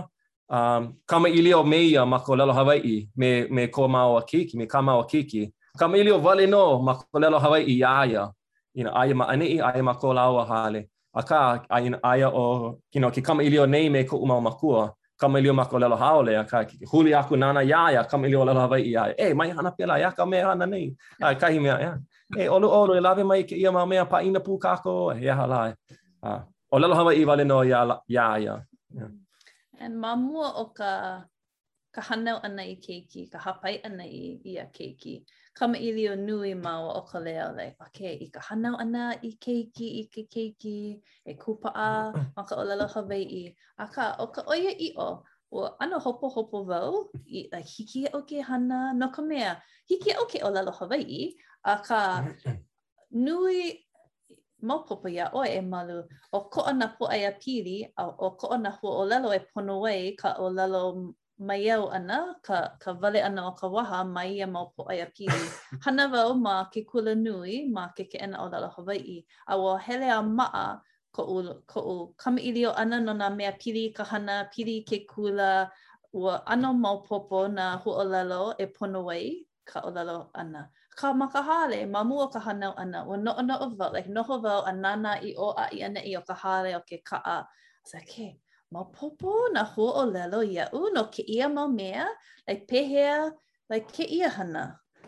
um, 0.50 0.94
kama 1.08 1.30
ili 1.30 1.54
o 1.54 1.64
meia 1.64 2.06
ma 2.06 2.20
kola 2.20 2.46
lalo 2.46 2.54
hawai 2.54 2.78
i, 2.78 2.98
me, 3.16 3.48
me 3.50 3.68
ko 3.68 3.88
maua 3.88 4.22
kiki, 4.22 4.58
me 4.58 4.66
kama 4.66 4.92
maua 4.92 5.06
kiki. 5.10 5.52
Kama 5.80 5.98
ili 5.98 6.12
o 6.12 6.18
vale 6.20 6.46
no 6.48 6.82
ma 6.82 6.94
kola 6.94 7.24
lalo 7.30 7.40
hawai 7.40 7.64
i 7.66 7.80
ya 8.14 8.32
You 8.78 8.84
know, 8.84 8.92
aia 8.94 9.16
ma 9.16 9.26
anei, 9.32 9.62
ai 9.64 9.82
ma 9.82 9.94
kola 9.94 10.16
laua 10.26 10.46
hale. 10.46 10.90
Aka, 11.14 11.64
ai 11.70 11.90
aia 12.04 12.28
o, 12.30 12.78
you 12.94 13.00
know, 13.02 13.10
ki 13.10 13.22
kama 13.22 13.42
ili 13.44 13.58
o 13.58 13.66
nei 13.66 13.88
me 13.90 14.04
ko 14.04 14.18
umau 14.20 14.42
makua. 14.44 14.92
kamailio 15.18 15.54
ma 15.54 15.66
ko 15.66 15.80
lelo 15.80 15.96
haole 15.98 16.38
a 16.38 16.44
ka 16.44 16.64
ki 16.64 16.86
huli 16.92 17.14
aku 17.16 17.36
nana 17.36 17.62
ya 17.62 17.92
ya 17.92 18.04
kamailio 18.04 18.46
lelo 18.46 18.60
hawai 18.60 18.92
ya 18.92 19.06
eh 19.06 19.16
hey, 19.18 19.34
mai 19.34 19.50
hana 19.50 19.72
pela 19.72 19.98
ya 19.98 20.12
ka 20.12 20.26
me 20.26 20.42
hana 20.44 20.66
nei 20.66 20.96
ai 21.22 21.36
ka 21.36 21.48
hi 21.48 21.60
mea 21.60 21.80
ya 21.80 21.94
e 22.36 22.38
hey, 22.38 22.48
olu 22.50 22.68
olu 22.70 22.94
e 22.96 23.00
lawe 23.02 23.24
mai 23.24 23.44
ke 23.44 23.56
ia 23.56 23.72
ma 23.72 23.86
mea 23.86 24.06
pa 24.06 24.22
ina 24.24 24.40
pu 24.40 24.58
ka 24.60 24.76
ko 24.78 25.14
ya 25.20 25.36
hala 25.36 25.70
e 25.72 25.76
a 26.24 26.34
o 26.74 26.78
lelo 26.80 26.96
hawai 26.96 27.16
i 27.22 27.26
wale 27.26 27.44
no 27.46 27.62
ya 27.64 27.82
ya 28.08 28.26
ya 28.38 28.56
yeah. 28.98 29.10
en 29.80 29.94
ma 29.98 30.14
o 30.56 30.66
ka 30.78 30.92
ka 31.96 32.02
hanau 32.02 32.40
ana 32.44 32.64
i 32.64 32.76
keiki 32.76 33.28
ka 33.32 33.40
hapai 33.40 33.80
ana 33.88 34.04
i 34.04 34.40
ia 34.44 34.66
keiki 34.68 35.24
kama 35.56 35.78
ili 35.80 36.10
o 36.12 36.16
nui 36.16 36.52
mau 36.54 36.90
o 37.00 37.02
ka 37.02 37.20
leo, 37.20 37.56
like, 37.56 37.76
okay, 37.80 38.20
i 38.20 38.28
ka 38.28 38.40
hanau 38.42 38.76
ana 38.78 39.16
i 39.24 39.30
keiki, 39.44 39.88
i 40.04 40.04
ke 40.14 40.22
keiki, 40.34 40.80
e 41.30 41.34
kupa 41.44 41.70
a, 41.74 42.12
ma 42.36 42.44
ka 42.44 42.56
olala 42.60 42.86
Hawaii. 42.94 43.56
A 43.80 43.88
ka, 43.88 44.16
o 44.20 44.28
ka 44.28 44.44
oia 44.52 44.74
i 44.88 44.92
o, 45.00 45.24
o 45.52 45.70
ano 45.80 46.00
hopo 46.00 46.30
hopo 46.30 46.64
vau, 46.68 47.08
i 47.26 47.48
like, 47.56 47.64
hiki 47.66 48.04
e 48.04 48.08
o 48.14 48.22
ke 48.24 48.44
hana, 48.44 48.92
no 48.94 49.10
ka 49.16 49.22
mea, 49.22 49.56
hiki 49.90 50.12
e 50.12 50.16
o 50.20 50.26
ke 50.28 50.44
olala 50.44 50.72
Hawaii, 50.76 51.32
a 51.64 51.80
ka 51.80 52.00
nui 53.12 53.80
maupopo 54.62 55.08
ia 55.08 55.32
oe 55.34 55.56
e 55.56 55.62
malu, 55.62 56.04
o 56.34 56.50
ko 56.52 56.64
ana 56.68 56.92
po 57.00 57.06
ai 57.08 57.32
pili, 57.40 57.80
a, 57.96 58.04
o 58.06 58.36
ko 58.36 58.48
ana 58.52 58.72
hua 58.76 58.92
o 58.92 59.06
lalo 59.08 59.32
e 59.32 59.40
pono 59.54 59.80
wei 59.88 60.18
ka 60.20 60.36
o 60.38 60.50
lalo 60.52 61.16
mai 61.40 61.68
au 61.76 61.90
ana, 61.92 62.36
ka, 62.42 62.78
ka 62.80 62.94
vale 62.94 63.20
ana 63.22 63.48
o 63.48 63.52
ka 63.52 63.68
waha 63.68 64.04
mai 64.08 64.36
ia 64.40 64.48
mau 64.48 64.72
po 64.76 64.84
ai 64.88 65.02
apiri. 65.04 65.48
Hana 65.86 66.08
vau 66.08 66.34
ma 66.34 66.66
ke 66.72 66.82
kula 66.88 67.16
nui 67.16 67.68
ma 67.76 67.88
ke 67.96 68.04
ke 68.12 68.18
ena 68.24 68.38
o 68.44 68.48
lala 68.50 68.70
Hawaii. 68.76 69.26
A 69.48 69.56
wā 69.60 69.78
hele 69.82 70.08
a 70.12 70.22
maa 70.24 70.80
ko 71.16 71.24
u, 71.24 71.40
ko 71.68 71.80
u 71.82 71.96
kamiili 72.18 72.66
o 72.68 72.72
ana 72.74 73.00
no 73.00 73.14
nga 73.20 73.30
mea 73.30 73.52
piri 73.52 73.92
ka 73.96 74.04
hana, 74.04 74.48
piri 74.54 74.84
ke 74.88 75.04
kula, 75.08 75.70
ua 76.14 76.42
ana 76.48 76.72
mau 76.74 77.04
popo 77.04 77.48
na 77.48 77.78
huolalo 77.84 78.56
e 78.60 78.66
pono 78.68 79.04
wai 79.06 79.44
ka 79.68 79.82
olalo 79.82 80.30
ana. 80.36 80.72
Ka 80.96 81.12
makahale, 81.14 81.84
mamu 81.92 82.20
o 82.24 82.28
ka 82.32 82.40
hanau 82.40 82.72
ana, 82.80 83.04
ua 83.04 83.18
no 83.18 83.32
o 83.36 83.42
no 83.42 83.58
o 83.60 83.70
vau, 83.76 83.92
like, 83.92 84.08
noho 84.08 84.40
vau 84.42 84.62
a 84.64 84.72
nana 84.72 85.20
i 85.20 85.36
o 85.38 85.48
a 85.58 85.66
i 85.76 85.84
ana 85.84 86.00
i 86.00 86.16
o 86.18 86.22
ka 86.22 86.34
hale 86.34 86.76
o 86.80 86.80
ke 86.80 86.98
ka 87.04 87.18
I 87.86 88.02
was 88.02 88.02
like, 88.02 88.10
hey, 88.10 88.40
ma 88.74 88.80
maopopo 88.84 89.34
na 89.54 89.62
hoʻolelo 89.74 90.40
iaʻu 90.58 90.80
no 90.96 91.04
ia 91.36 91.48
mau 91.56 91.68
mea 91.68 92.06
like 92.48 92.66
pehea 92.68 93.32
like 93.70 93.90
ke 93.96 94.06
ia 94.18 94.30
hana 94.38 94.64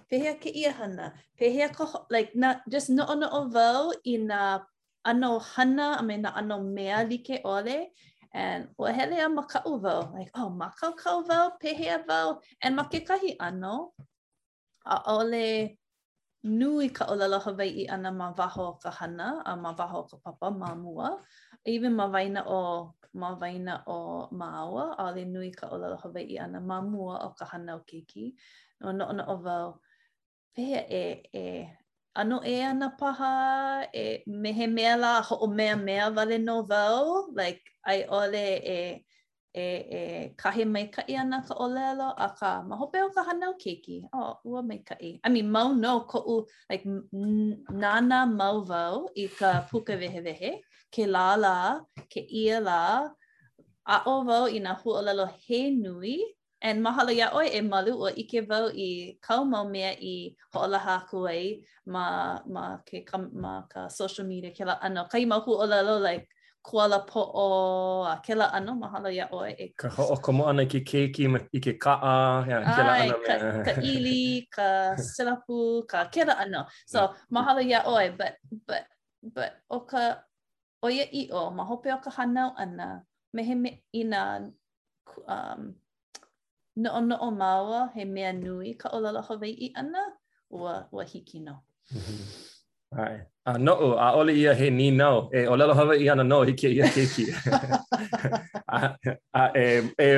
pehea 0.10 0.34
ke 0.42 0.50
ia 0.50 0.72
hana 0.72 1.14
pehea 1.38 1.70
ko 1.76 2.06
like 2.10 2.32
na 2.36 2.62
just 2.70 2.90
noʻonoʻo 2.92 3.40
wau 3.54 3.92
i 4.14 4.18
na 4.18 4.64
ano 5.06 5.40
hana 5.40 5.98
I 5.98 6.02
mean 6.04 6.22
na 6.22 6.34
ano 6.36 6.60
mea 6.64 7.04
like 7.10 7.42
ole, 7.44 7.90
and 8.34 8.70
ua 8.78 8.92
hele 8.94 9.18
a 9.18 9.28
makaʻu 9.30 9.82
wau 9.84 10.14
like 10.14 10.32
oh 10.36 10.50
makaukau 10.54 11.26
wau 11.28 11.58
pehea 11.60 12.04
wau 12.08 12.40
and 12.62 12.76
ma 12.76 12.84
kekahi 12.86 13.36
ano 13.40 13.94
ole, 15.18 15.78
nui 16.48 16.90
ka 16.90 17.08
ʻōlelo 17.10 17.42
Hawaiʻi 17.46 17.90
ana 17.92 18.12
ma 18.12 18.32
waho 18.38 18.78
ka 18.82 18.92
hana 18.92 19.42
a 19.46 19.56
ma 19.58 19.74
waho 19.74 20.06
ka 20.10 20.18
papa 20.24 20.52
ma 20.52 20.76
mua 20.76 21.18
even 21.68 21.94
ma 21.94 22.08
vaina 22.08 22.42
o 22.48 22.96
ma 23.14 23.36
vaina 23.36 23.84
o 23.88 24.28
maua 24.32 24.96
a 25.04 25.12
le 25.16 25.24
nui 25.34 25.52
ka 25.60 25.68
ola 25.76 25.92
la 25.94 25.98
hawaii 26.04 26.40
ana 26.40 26.60
ma 26.70 26.78
mua 26.82 27.16
o 27.28 27.36
ka 27.38 27.46
hana 27.52 27.72
o 27.78 27.82
keiki 27.90 28.26
no 28.82 28.88
no 28.98 29.06
no 29.18 29.26
vau 29.46 29.70
pe 30.56 30.66
e 31.02 31.06
e 31.44 31.68
ano 32.22 32.38
e 32.42 32.56
ana 32.70 32.88
paha 33.00 33.34
e 34.04 34.24
mehe 34.44 34.66
mea 34.76 34.96
la 35.04 35.12
ho 35.28 35.36
o 35.46 35.48
mea 35.58 35.76
mea 35.88 36.06
vale 36.16 36.36
no 36.48 36.56
vau 36.72 37.28
like 37.40 37.64
ai 37.92 38.00
ole 38.20 38.48
e 38.78 39.07
e, 39.58 39.66
e 39.92 40.02
kahe 40.42 40.64
mai 40.70 40.84
ka 40.96 41.02
i 41.12 41.16
ana 41.22 41.38
ka 41.48 41.56
olelo 41.66 42.08
aka 42.14 42.36
ka 42.40 42.50
mahope 42.70 42.98
o 43.06 43.10
ka 43.18 43.24
hanau 43.30 43.54
keiki. 43.64 43.98
O, 44.14 44.18
oh, 44.18 44.34
ua 44.46 44.62
mai 44.70 44.80
ka 44.90 44.96
i. 45.02 45.12
I 45.24 45.30
mean, 45.34 45.52
mau 45.58 45.74
no 45.74 46.00
ko 46.14 46.20
u 46.30 46.36
like, 46.70 46.86
nana 47.84 48.26
mau 48.38 48.62
vau 48.62 49.10
i 49.26 49.28
ka 49.40 49.52
puka 49.72 49.98
vehe 50.04 50.22
vehe, 50.30 50.52
ke 50.94 51.08
la 51.18 51.28
la, 51.46 51.56
ke 52.16 52.22
ia 52.46 52.60
la, 52.70 52.80
a 53.98 54.02
o 54.14 54.18
vau 54.32 54.44
i 54.58 54.64
na 54.64 54.76
hu 54.82 54.94
olelo 55.04 55.28
he 55.46 55.70
nui, 55.84 56.18
And 56.68 56.82
mahalo 56.84 57.14
ya 57.18 57.26
oi 57.38 57.50
e 57.58 57.60
malu 57.62 57.92
o 58.06 58.10
ike 58.22 58.40
vau 58.52 58.72
i 58.84 58.88
kau 59.26 59.44
mau 59.50 59.66
mea 59.74 59.92
i 60.12 60.14
hoolaha 60.56 60.96
kuei 61.10 61.44
ma, 61.96 62.06
ma, 62.56 62.64
ke, 62.88 63.04
ma 63.44 63.52
ka 63.74 63.84
social 63.98 64.26
media 64.30 64.50
ke 64.60 64.66
la 64.70 64.74
ana 64.90 65.04
Kai 65.12 65.22
mahu 65.34 65.54
o 65.66 65.68
lalo, 65.74 66.00
like, 66.06 66.26
kuala 66.68 67.00
o 67.16 68.04
a 68.04 68.20
kela 68.20 68.52
ano 68.52 68.76
mahalo 68.76 69.08
ya 69.08 69.32
oe. 69.32 69.56
E 69.56 69.68
ka 69.72 69.88
o 69.96 70.20
komo 70.20 70.44
ana 70.52 70.66
ki 70.68 70.84
keiki 70.84 71.24
ki 71.52 71.60
ke 71.64 71.74
ka'a. 71.80 72.44
Ia, 72.44 72.60
ke 72.60 72.84
ai, 72.84 73.08
ka, 73.24 73.34
ka 73.64 73.72
ili, 73.80 74.44
ka 74.52 75.00
silapu, 75.00 75.82
ka 75.92 76.12
kela 76.12 76.36
ano. 76.36 76.68
So, 76.84 77.00
yeah. 77.00 77.14
mahalo 77.32 77.62
ya 77.64 77.88
oe, 77.88 78.12
but, 78.12 78.36
but, 78.68 78.84
but 79.24 79.64
o 79.72 79.88
ka 79.88 80.20
oia 80.84 81.08
i 81.08 81.32
o, 81.32 81.50
ma 81.56 81.64
hope 81.64 81.88
o 81.88 82.00
ka 82.04 82.12
hanau 82.20 82.52
ana, 82.60 83.04
me 83.32 83.44
he 83.44 83.56
me 83.56 83.72
i 83.96 84.04
um, 84.04 85.74
no 86.76 86.90
o 86.94 87.00
no 87.00 87.16
o 87.16 87.32
mawa 87.32 87.90
he 87.96 88.04
mea 88.04 88.34
nui 88.36 88.76
ka 88.76 88.90
olala 88.92 89.24
hawai 89.24 89.56
i 89.56 89.72
ana, 89.76 90.04
wa, 90.52 90.84
wa 90.92 91.04
hiki 91.04 91.40
no. 91.40 91.64
Mm 91.88 92.04
-hmm. 92.04 92.47
Ai. 92.96 93.20
A 93.48 93.58
no 93.58 93.72
noʻu, 93.76 93.88
a 94.00 94.08
ʻole 94.16 94.32
ia 94.36 94.54
he 94.56 94.70
ni 94.70 94.92
no. 94.92 95.30
E 95.32 95.48
o 95.48 95.56
lalo 95.56 95.74
hawa 95.74 95.96
i 95.98 96.08
ana 96.10 96.24
nau 96.24 96.44
hiki 96.44 96.68
e 96.68 96.72
ia 96.80 96.88
keiki. 96.88 97.26
a, 98.72 98.96
a, 99.34 99.44
e, 99.56 99.92
e, 100.00 100.10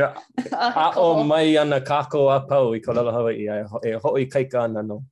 a 0.54 0.94
o 0.98 1.24
mai 1.24 1.58
ana 1.58 1.80
kako 1.82 2.30
a 2.30 2.46
pau 2.48 2.74
i 2.74 2.80
ko 2.80 2.94
lalo 2.94 3.12
hawa 3.12 3.34
i 3.34 3.46
E 3.86 3.94
ho 4.02 4.14
i 4.18 4.26
kaika 4.26 4.64
ana 4.64 4.82
no. 4.84 5.04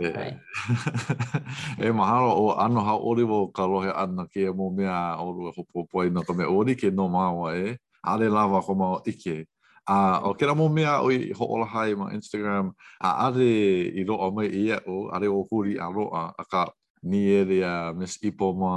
E, 0.00 0.34
e 1.86 1.90
mahalo 1.90 2.30
o 2.34 2.54
ano 2.58 2.80
ha 2.80 2.96
ori 2.98 3.22
vo 3.22 3.46
ka 3.48 3.66
lohe 3.66 3.90
ana 3.94 4.26
ke 4.26 4.48
e 4.50 4.52
mo 4.52 4.70
mea 4.70 5.16
o 5.18 5.30
rua 5.32 5.52
hopo 5.56 5.86
poi 5.86 6.10
no 6.10 6.22
ka 6.22 6.32
mea 6.32 6.50
ori 6.50 6.74
ke 6.74 6.90
no 6.90 7.08
māua 7.08 7.54
e. 7.54 7.76
Ale 8.06 8.26
lawa 8.28 8.62
ko 8.62 8.74
mao 8.74 9.02
ike. 9.06 9.46
A 9.86 10.18
o 10.26 10.34
kera 10.34 10.54
mo 10.54 10.68
mea 10.68 11.00
o 11.02 11.10
i 11.10 11.30
ho 11.32 11.44
ola 11.46 11.66
hai 11.74 11.94
ma 11.94 12.10
Instagram. 12.10 12.74
A 13.02 13.26
ale 13.26 13.50
i 13.98 14.02
roa 14.04 14.30
mai 14.34 14.46
i 14.50 14.70
e 14.70 14.76
o, 14.86 15.10
ale 15.14 15.26
o 15.30 15.42
huri 15.50 15.78
a 15.78 15.90
roa. 15.90 16.30
A 16.38 16.44
ka 16.46 16.68
ni 17.10 17.20
e 17.38 17.40
le 17.50 17.58
a 17.72 17.74
mes 17.98 18.14
ipo 18.28 18.46
mo 18.58 18.68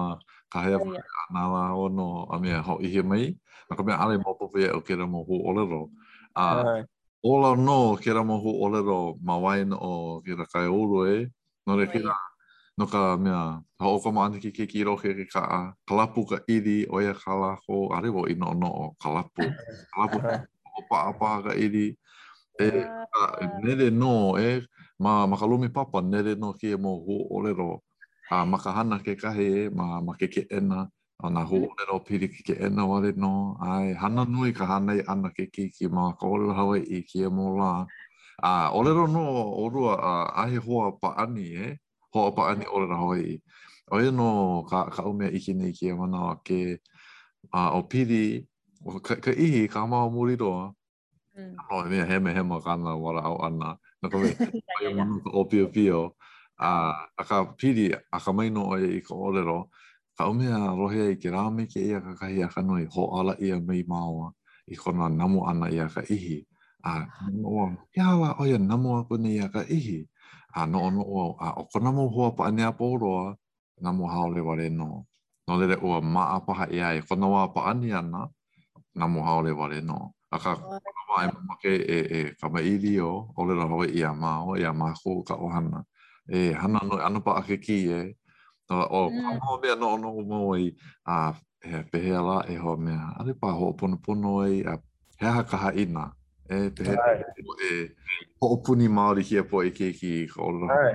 ka 0.52 0.60
hea 0.66 0.76
yeah. 0.78 1.02
ka 1.02 1.24
nā 1.34 1.44
la 1.54 1.64
o 1.76 1.88
no 1.90 2.08
a 2.34 2.36
mea 2.44 2.60
hau 2.68 2.78
ihe 2.88 3.02
mai. 3.10 3.26
A 3.72 3.74
ka 3.76 3.82
mea 3.88 3.98
ale 4.04 4.16
mo 4.20 4.36
popo 4.40 4.58
e 4.60 4.68
o 4.78 4.80
kera 4.86 5.08
mo 5.08 5.24
hu 5.28 5.36
olero. 5.50 5.90
A 6.36 6.46
right. 6.64 6.86
ola 7.24 7.56
no 7.56 7.96
kera 8.04 8.22
mo 8.28 8.38
hu 8.44 8.52
olero 8.66 9.16
ma 9.24 9.36
wain 9.44 9.72
o 9.74 10.22
kera 10.26 10.46
kai 10.52 10.68
ouro 10.68 11.08
e. 11.08 11.28
No 11.66 11.78
re 11.80 11.88
kera 11.88 12.12
right. 12.16 12.32
no 12.78 12.86
ka 12.92 13.16
mea 13.18 13.64
hau 13.80 13.96
oka 13.98 14.12
mo 14.12 14.20
aniki 14.28 14.52
ke 14.52 14.68
ki 14.68 14.84
roke 14.88 15.08
ke 15.16 15.26
ka 15.32 15.42
a 15.60 15.62
kalapu 15.88 16.28
ka 16.30 16.38
iri 16.48 16.84
o 16.92 17.00
ia 17.04 17.14
ka 17.16 17.32
lako 17.36 17.96
a 17.96 18.02
rewo 18.04 18.28
ino 18.28 18.52
no 18.54 18.70
o 18.84 18.86
kalapu. 19.02 19.44
Kalapu 19.96 20.20
right. 20.20 20.44
ka 20.44 20.70
opa 20.84 20.98
apa 21.12 21.28
ka 21.48 21.54
iri. 21.56 21.96
E, 22.60 22.68
yeah. 22.68 23.06
a, 23.14 23.46
nere 23.64 23.88
no 23.94 24.36
e 24.38 24.66
ma 25.00 25.28
makalumi 25.30 25.70
papa 25.70 26.02
nere 26.02 26.36
no 26.36 26.54
ki 26.60 26.76
e 26.76 26.78
mo 26.80 27.00
hu 27.06 27.24
olero. 27.32 27.87
a 28.30 28.44
makahana 28.46 29.00
ke 29.04 29.16
kahe 29.16 29.68
e 29.68 29.70
ma 29.72 30.00
ma 30.02 30.14
ke 30.14 30.28
mm-hmm. 30.28 30.44
ke 30.44 30.52
ena 30.58 30.90
o 31.24 31.30
na 31.30 31.42
ho 31.48 31.58
ne 31.60 31.84
no 31.88 31.96
pili 32.04 32.28
ke 32.28 32.54
ena 32.60 32.84
wale 32.86 33.16
no 33.16 33.56
ai 33.64 33.94
hana 33.96 34.26
nui 34.26 34.52
ka 34.54 34.66
hana 34.68 34.94
i 35.00 35.02
ana 35.08 35.30
ke 35.32 35.48
ki 35.52 35.70
ki 35.72 35.88
ma 35.88 36.12
ka 36.20 36.28
ola 36.28 36.54
hawa 36.54 36.76
i 36.78 37.02
ki 37.08 37.24
e 37.24 37.30
mola 37.32 37.88
a 38.44 38.70
olero 38.76 39.08
no 39.08 39.24
o 39.64 39.64
rua 39.72 39.96
a 39.96 40.14
ahe 40.44 40.58
hoa 40.60 40.92
pa 41.00 41.16
ani 41.24 41.44
e 41.56 41.66
hoa 42.12 42.32
pa 42.36 42.52
ani 42.52 42.66
olero 42.68 42.96
hawa 43.00 43.16
i 43.20 43.40
o 43.96 43.96
e 44.00 44.12
no 44.12 44.30
ka, 44.70 44.90
ka 44.92 45.02
umea 45.08 45.32
i 45.32 45.40
ki 45.40 45.54
nei 45.56 45.72
ki 45.72 45.88
e 45.96 45.96
mana 45.96 46.32
o 46.36 46.36
ke 46.44 46.82
a 47.56 47.72
o 47.80 47.88
pili 47.88 48.44
ka, 49.08 49.16
ka 49.24 49.32
ihi 49.32 49.68
ka 49.72 49.80
hama 49.88 50.04
o 50.06 50.10
muri 50.12 50.36
roa 50.36 50.76
mm. 51.38 51.54
o 51.72 51.80
e 51.80 51.88
mea 51.90 52.04
heme 52.06 52.34
heme 52.36 52.60
kana 52.62 52.92
wala 52.96 53.24
au 53.24 53.40
ana 53.42 53.80
na 54.04 54.06
ka 54.12 54.18
me 54.20 54.30
o 55.34 55.44
pio 55.48 55.66
pio 55.74 56.12
a 56.58 56.70
a 57.18 57.24
ka 57.24 57.38
piri 57.58 57.94
a 57.94 58.18
ka 58.24 58.32
maino 58.36 58.62
o 58.74 58.76
e 58.86 58.98
i 58.98 59.02
ka 59.08 59.14
orero 59.26 59.60
ka 60.18 60.24
umea 60.30 60.58
rohe 60.80 61.04
i 61.14 61.18
ke 61.22 61.30
rame 61.30 61.64
ke 61.72 61.78
ia 61.90 62.00
ka 62.06 62.12
kahi 62.20 62.40
a 62.42 62.48
ka 62.54 62.62
noi 62.68 62.86
ho 62.94 63.02
ala 63.18 63.34
ia 63.46 63.58
mei 63.68 63.84
maua 63.92 64.28
i 64.66 64.76
kona 64.82 65.06
namu 65.10 65.40
ana 65.50 65.68
ia 65.70 65.86
ka 65.94 66.02
ihi 66.16 66.38
a 66.90 67.06
no 67.40 67.46
o 67.46 67.64
ke 67.94 68.00
hawa 68.08 68.30
o 68.42 68.44
ia 68.50 68.58
namu 68.58 68.90
a 68.98 69.06
kone 69.08 69.30
ia 69.38 69.48
ka 69.54 69.62
ihi 69.76 70.02
a 70.60 70.66
no 70.72 70.80
o 70.82 70.90
no 70.96 71.04
o 71.06 71.22
a 71.40 71.50
o 71.62 71.70
kona 71.72 71.92
mo 71.94 72.10
hoa 72.10 72.32
pa 72.38 72.44
ane 72.50 72.64
a 72.66 72.74
pōroa 72.78 73.36
namu 73.82 74.04
haole 74.10 74.42
ware 74.42 74.68
no 74.74 75.06
no 75.48 75.52
lere 75.62 75.78
o 75.84 75.94
a 75.94 76.02
maa 76.02 76.40
paha 76.42 76.66
ia 76.74 76.98
e 76.98 77.02
kona 77.06 77.28
wā 77.30 77.54
pa 77.54 77.70
ane 77.70 77.94
ana 77.94 78.26
namu 78.98 79.20
haole 79.22 79.52
ware 79.54 79.78
no 79.86 80.16
a 80.34 80.38
ka 80.44 80.52
kona 80.58 81.02
wā 81.14 81.18
e 81.22 81.28
mamake 81.34 81.72
e, 81.78 81.98
e 82.18 82.20
kama 82.42 82.54
mairi 82.58 82.98
o 83.00 83.30
o 83.38 83.42
lera 83.46 83.70
hoa 83.70 83.86
ia 83.88 84.10
maa 84.14 84.42
o 84.46 84.56
ia 84.58 84.74
maa 84.74 84.94
ka 85.28 85.36
ohana 85.38 85.86
e 86.28 86.52
hana 86.52 86.80
no 86.84 86.98
ano 87.00 87.20
pa 87.22 87.40
ake 87.40 87.58
ki 87.62 87.78
e 87.88 88.00
o 88.70 88.76
o 88.76 89.10
mm. 89.10 89.40
o 89.48 89.76
no 89.80 89.98
no 89.98 90.10
mo 90.30 90.56
i 90.60 90.68
a 91.08 91.18
e 91.94 92.00
la 92.30 92.38
e 92.52 92.56
ho 92.64 92.72
me 92.84 92.94
a 93.20 93.24
le 93.26 93.34
pa 93.42 93.50
ho 93.58 93.68
pono 93.78 93.96
pono 94.04 94.32
e 94.48 94.62
a 94.68 94.74
he 95.20 95.28
ha 95.36 95.42
ka 95.50 95.58
ha 95.58 95.70
ina 95.74 96.04
e 96.54 96.58
pehela 96.76 97.08
e 97.72 97.96
ho 98.42 98.56
puni 98.62 98.88
mari 98.88 99.24
ki 99.24 99.36
e 99.38 99.42
po 99.50 99.64
e 99.64 99.72
ke 99.72 99.92
ki 100.00 100.28
ko 100.28 100.52
lo 100.52 100.68
ai 100.68 100.94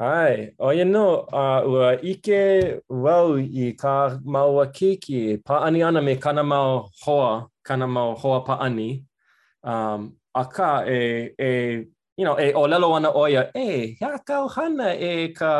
ai 0.00 0.36
o 0.58 0.70
ye 0.72 0.84
no 0.84 1.06
a 1.32 1.44
u 1.68 1.72
a 1.90 1.92
ike 2.02 2.42
wau 2.88 3.36
i 3.36 3.76
ka 3.80 4.18
mau 4.24 4.60
a 4.64 4.66
ke 4.72 4.96
ki 5.04 5.20
pa 5.46 5.60
ani 5.66 5.82
ana 5.82 6.00
me 6.00 6.16
kana 6.24 6.42
mau 6.42 6.88
hoa 7.04 7.32
kana 7.62 7.86
mau 7.86 8.14
hoa 8.20 8.38
pa 8.48 8.54
ani 8.66 8.88
um 9.72 10.02
aka 10.34 10.84
e 10.88 11.00
e 11.36 11.52
you 12.18 12.24
know, 12.26 12.36
e 12.44 12.52
o 12.52 12.62
lelo 12.70 12.88
ana 12.98 13.10
oia, 13.22 13.42
e, 13.64 13.68
hea 14.00 14.18
kau 14.28 14.44
hana 14.54 14.88
e 15.08 15.12
ka 15.38 15.50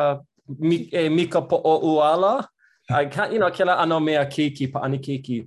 mi, 0.69 0.77
e 0.93 1.03
mika 1.17 1.41
po 1.51 1.57
o 1.65 1.75
uala. 1.89 2.45
I 2.91 3.05
can't, 3.05 3.33
you 3.33 3.39
know, 3.39 3.51
kela 3.51 3.87
me 4.05 4.15
a 4.17 4.25
kiki, 4.27 4.67
pa 4.73 4.81
ani 4.81 4.99
kiki. 4.99 5.47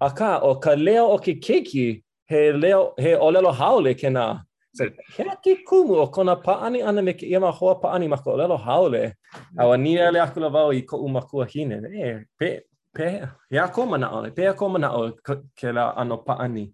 aka 0.00 0.38
o 0.48 0.54
ka 0.64 0.72
leo 0.86 1.06
o 1.14 1.18
ke 1.18 1.34
kiki, 1.40 1.86
he 2.26 2.52
leo, 2.52 2.94
he 2.98 3.14
o 3.14 3.26
lelo 3.32 3.50
haole 3.52 3.94
ke 3.96 4.08
nā. 4.16 4.40
So, 4.74 4.84
hea 5.16 5.34
ki 5.42 5.64
kumu 5.68 5.96
o 5.96 6.06
kona 6.08 6.36
pa 6.36 6.60
ani 6.66 6.80
ana 6.82 7.02
me 7.02 7.12
ke 7.14 7.22
iama 7.26 7.50
hoa 7.52 7.74
pa 7.80 7.90
ani 7.94 8.06
ma 8.08 8.16
o 8.24 8.36
lelo 8.36 8.56
haole. 8.58 9.14
A 9.58 9.66
wa 9.68 9.76
nina 9.76 10.12
le 10.12 10.20
akula 10.20 10.48
vau 10.52 10.70
i 10.70 10.82
ko 10.82 10.98
a 11.40 11.46
hine. 11.46 11.82
E, 11.90 12.24
pe, 12.38 12.60
pe, 12.94 13.22
ya 13.50 13.66
koma 13.68 13.98
na 13.98 14.10
ole, 14.18 14.30
pe 14.30 14.44
a 14.46 14.54
koma 14.54 14.78
o 14.94 15.02
ole 15.10 15.92
ana 15.96 16.16
pa 16.18 16.34
ani. 16.40 16.70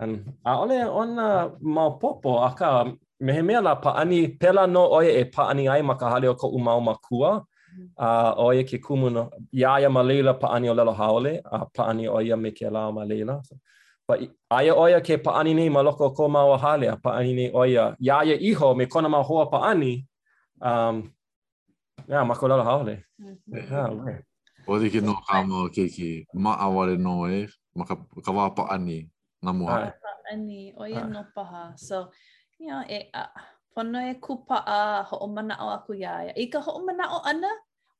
And, 0.00 0.32
a 0.44 0.54
ole 0.58 0.78
ona 0.84 1.50
maopopo 1.62 2.38
a 2.42 2.46
aka 2.48 2.96
me 3.20 3.32
he 3.32 3.42
mea 3.42 3.60
la 3.60 3.76
paani, 3.80 4.38
pela 4.38 4.66
no 4.66 4.88
oia 4.90 5.12
e 5.20 5.24
paani 5.24 5.68
ai 5.70 5.82
ma 5.82 5.94
ka 5.94 6.10
hale 6.10 6.28
o 6.28 6.34
ko 6.34 6.48
umau 6.52 6.80
makua, 6.82 7.30
mm-hmm. 7.74 7.88
a 7.98 8.04
uh, 8.04 8.34
oia 8.46 8.64
ke 8.64 8.78
kumu 8.82 9.10
no, 9.12 9.30
iaia 9.54 9.88
ma 9.90 10.02
leila 10.02 10.34
paani 10.34 10.68
o 10.68 10.74
lelo 10.74 10.92
haole, 10.94 11.40
a 11.44 11.66
paani 11.66 12.08
oia 12.10 12.36
me 12.36 12.50
ke 12.50 12.70
lao 12.70 12.92
ma 12.92 13.04
leila. 13.04 13.40
So, 13.44 13.56
pa, 14.06 14.16
aia 14.50 14.74
oia 14.74 15.00
ke 15.00 15.16
paani 15.22 15.54
nei 15.56 15.68
ma 15.68 15.80
loko 15.82 16.14
ko 16.14 16.28
mau 16.28 16.52
a 16.52 16.58
hale, 16.58 16.86
a 16.92 16.96
paani 16.96 17.34
nei 17.36 17.50
oia, 17.54 17.96
iaia 18.00 18.36
iho 18.40 18.74
me 18.74 18.86
kona 18.86 19.08
ma 19.08 19.22
hoa 19.22 19.50
paani, 19.50 20.06
um, 20.60 21.10
yeah, 22.08 22.22
ma 22.24 22.34
ko 22.34 22.48
lelo 22.48 22.62
haole. 22.62 23.04
Mm 23.20 23.26
-hmm. 23.36 23.72
yeah, 23.72 23.90
okay. 23.92 24.18
O 24.66 24.78
ke 24.92 25.00
no 25.00 25.14
ka 25.26 25.42
mo 25.42 25.68
ke 25.70 25.88
ki 25.96 26.26
ma 26.34 26.52
aware 26.66 26.96
no 26.98 27.24
e, 27.30 27.48
ma 27.76 27.84
ka, 27.84 27.96
ka 27.96 28.32
wā 28.36 28.50
paani 28.54 29.08
na 29.42 29.52
mua. 29.52 29.92
Paani, 30.02 30.74
oia 30.76 31.04
no 31.06 31.22
paha. 31.34 31.72
So, 31.76 32.10
you 32.60 32.80
e 32.88 33.10
a 33.12 33.22
uh, 33.76 34.10
e 34.10 34.14
kupa 34.20 34.56
a 34.66 35.02
ho 35.02 35.16
o 35.20 35.26
mana 35.26 35.56
o 35.60 35.68
aku 35.76 35.92
ia 35.94 36.26
ia. 36.26 36.32
I 36.36 36.46
ka 36.48 36.60
ho 36.60 36.72
o 36.76 36.84
mana 36.84 37.04
o 37.12 37.20
ana, 37.24 37.50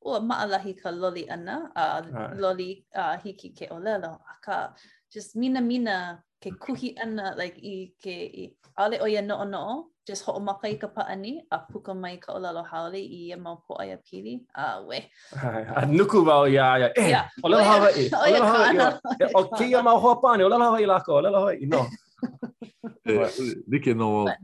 ua 0.03 0.21
maalahi 0.21 0.73
ka 0.81 0.91
loli 0.91 1.27
ana, 1.31 1.69
a 1.77 2.01
uh, 2.01 2.33
loli 2.37 2.81
uh, 2.97 3.17
hiki 3.21 3.51
ke 3.53 3.69
o 3.71 3.77
lelo. 3.79 4.21
A 4.25 4.35
ka 4.43 4.73
just 5.13 5.37
mina 5.37 5.61
mina 5.61 6.19
ke 6.43 6.51
kuhi 6.59 6.95
ana, 7.01 7.35
like 7.37 7.57
i 7.63 7.93
ke 8.03 8.15
i 8.41 8.45
ale 8.79 8.99
o 9.01 9.07
ia 9.09 9.21
no 9.23 9.37
o 9.41 9.45
no 9.45 9.59
o, 9.59 9.87
just 10.09 10.25
ho 10.25 10.33
o 10.33 10.41
maka 10.41 10.69
i 10.69 10.77
ka 10.81 10.89
paani, 10.89 11.43
a 11.51 11.59
puka 11.59 11.93
mai 11.95 12.17
ka 12.17 12.33
o 12.33 12.39
lelo 12.39 12.65
haole 12.65 12.97
i 13.01 13.29
ia 13.29 13.37
mau 13.37 13.57
po 13.61 13.77
ia 13.85 13.99
pili, 14.01 14.41
a 14.57 14.81
we. 14.83 14.97
a 15.77 15.85
nuku 15.85 16.25
wau 16.25 16.45
eh, 16.49 16.53
ia 16.57 16.65
ia, 16.77 16.93
eh, 16.97 17.09
yeah. 17.13 17.29
o 17.45 17.49
lelo 17.49 17.61
hawa 17.65 17.89
i, 17.93 18.09
o 18.09 18.25
lelo 18.33 18.47
hawa 18.47 18.69
i, 18.71 19.31
o 19.37 19.45
ke 19.57 19.69
mau 19.85 19.99
hoa 20.01 20.17
paani, 20.21 20.41
o 20.45 20.49
lelo 20.49 20.69
hawa 20.73 20.81
i 20.81 20.89
lako, 20.91 21.21
o 21.21 21.23
lelo 21.25 21.39
hawa 21.45 21.53
i, 21.57 21.67
no. 21.69 21.85
Like 23.07 23.87
no 23.95 24.27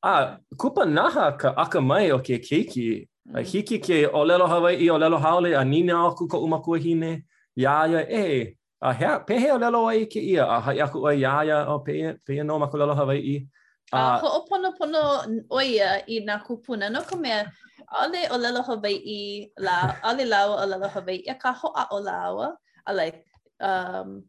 Ah, 0.00 0.38
kupa 0.56 0.84
naha 0.86 1.34
ka 1.36 1.50
akamai 1.58 2.12
o 2.14 2.18
ke 2.22 2.38
keiki. 2.38 3.08
Mm. 3.28 3.34
Uh, 3.34 3.42
hiki 3.42 3.80
ke 3.82 4.06
o 4.06 4.22
lelo 4.22 4.46
Hawaii 4.46 4.86
o 4.94 4.94
lelo 4.96 5.18
haole 5.18 5.58
a 5.58 5.64
nina 5.64 6.06
aku 6.06 6.28
ko 6.30 6.38
umakua 6.44 6.78
hine. 6.78 7.24
Ia 7.58 7.82
ia 7.90 8.00
e. 8.06 8.54
A 8.80 8.92
hea, 8.94 9.18
pehe 9.26 9.50
o 9.50 9.58
lelo 9.58 9.88
ai 9.90 10.04
ke 10.06 10.20
ia. 10.22 10.46
A 10.46 10.60
hai 10.60 10.78
aku 10.78 11.02
o 11.04 11.10
ia 11.10 11.42
ia 11.44 11.66
o 11.66 11.80
pehe, 11.82 12.14
pehe 12.24 12.44
no 12.46 12.60
maku 12.62 12.76
lelo 12.78 12.94
Hawaii. 12.94 13.42
A 13.90 13.98
uh, 13.98 13.98
uh, 13.98 14.18
ho'opono 14.22 14.70
pono 14.78 15.02
o 15.50 15.58
ia 15.58 16.00
i 16.06 16.20
nga 16.22 16.38
kupuna. 16.46 16.86
No 16.92 17.02
ka 17.02 17.16
mea, 17.18 17.50
ale 17.90 18.28
o 18.30 18.38
lelo 18.38 18.62
Hawaii 18.62 19.50
la, 19.58 19.98
ale 20.06 20.24
lawa 20.30 20.62
o 20.62 20.64
lelo 20.66 20.88
Hawaii. 20.94 21.26
Ia 21.26 21.34
ka 21.34 21.50
hoa 21.52 21.88
o 21.90 21.98
lawa. 21.98 22.54
A 22.86 22.94
like, 22.94 23.24
um, 23.58 24.22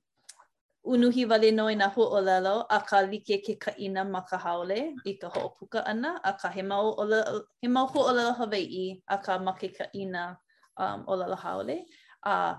Unuhiwale 0.89 1.51
na 1.53 1.87
ho 1.89 2.65
a 2.67 2.79
ka 2.81 3.01
like 3.01 3.39
ke 3.45 3.57
kaina 3.59 4.03
ma 4.09 4.21
ka 4.25 4.37
haole 4.39 4.95
i 5.05 5.13
ka 5.13 5.79
ana 5.85 6.19
a 6.23 6.33
ka 6.33 6.49
he 6.49 6.63
mau, 6.63 6.95
olelo, 6.97 7.43
he 7.61 7.67
mau 7.67 7.85
Hawaii 7.85 8.99
a 9.07 9.17
ka 9.21 9.37
ma 9.37 9.53
ke 9.53 9.69
kaina 9.69 10.35
um, 10.77 11.05
olelo 11.07 11.35
haole. 11.37 11.85
A 12.25 12.55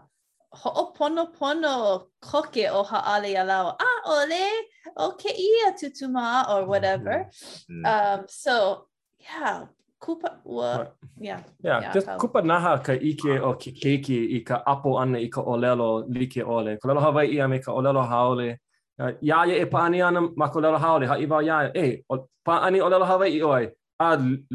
pono 0.96 2.06
koke 2.22 2.68
o 2.70 2.82
ha'ale 2.84 3.34
a 3.36 3.44
lao, 3.44 3.76
ah, 3.78 4.00
ole, 4.06 4.46
o 4.96 5.10
ke 5.18 5.30
ia 5.36 5.72
tutuma 5.74 6.46
or 6.50 6.66
whatever. 6.66 7.28
Mm 7.68 7.84
Um, 7.86 8.26
so, 8.28 8.86
yeah, 9.18 9.66
kupa 10.00 10.30
ua 10.44 10.86
yeah 11.20 11.40
yeah, 11.64 11.92
just 11.94 12.06
kau. 12.08 12.18
kupa 12.26 12.40
naha 12.42 12.78
ka 12.80 12.92
ike 12.96 13.36
o 13.40 13.52
ke 13.60 13.70
keiki 13.76 14.16
i 14.36 14.40
ka 14.48 14.62
apo 14.72 14.96
ana 15.00 15.18
i 15.20 15.28
ka 15.34 15.42
olelo 15.54 15.90
like 16.18 16.42
ole 16.56 16.72
ko 16.80 16.88
lelo 16.88 17.00
hawai 17.06 17.26
ia 17.34 17.48
me 17.52 17.58
ka 17.64 17.72
olelo 17.72 18.02
haole 18.12 18.48
ya 19.22 19.36
uh, 19.36 19.46
ye 19.48 19.58
e 19.62 19.66
pani 19.74 20.02
ana 20.02 20.20
ma 20.36 20.48
ko 20.52 20.60
lelo 20.64 20.78
haole 20.84 21.06
ha 21.10 21.18
iwa 21.24 21.42
ya 21.44 21.60
e 21.84 21.86
pa 22.46 22.60
ani 22.66 22.80
olelo 22.80 23.04
hawai 23.10 23.42
oi 23.52 23.64
a 24.06 24.08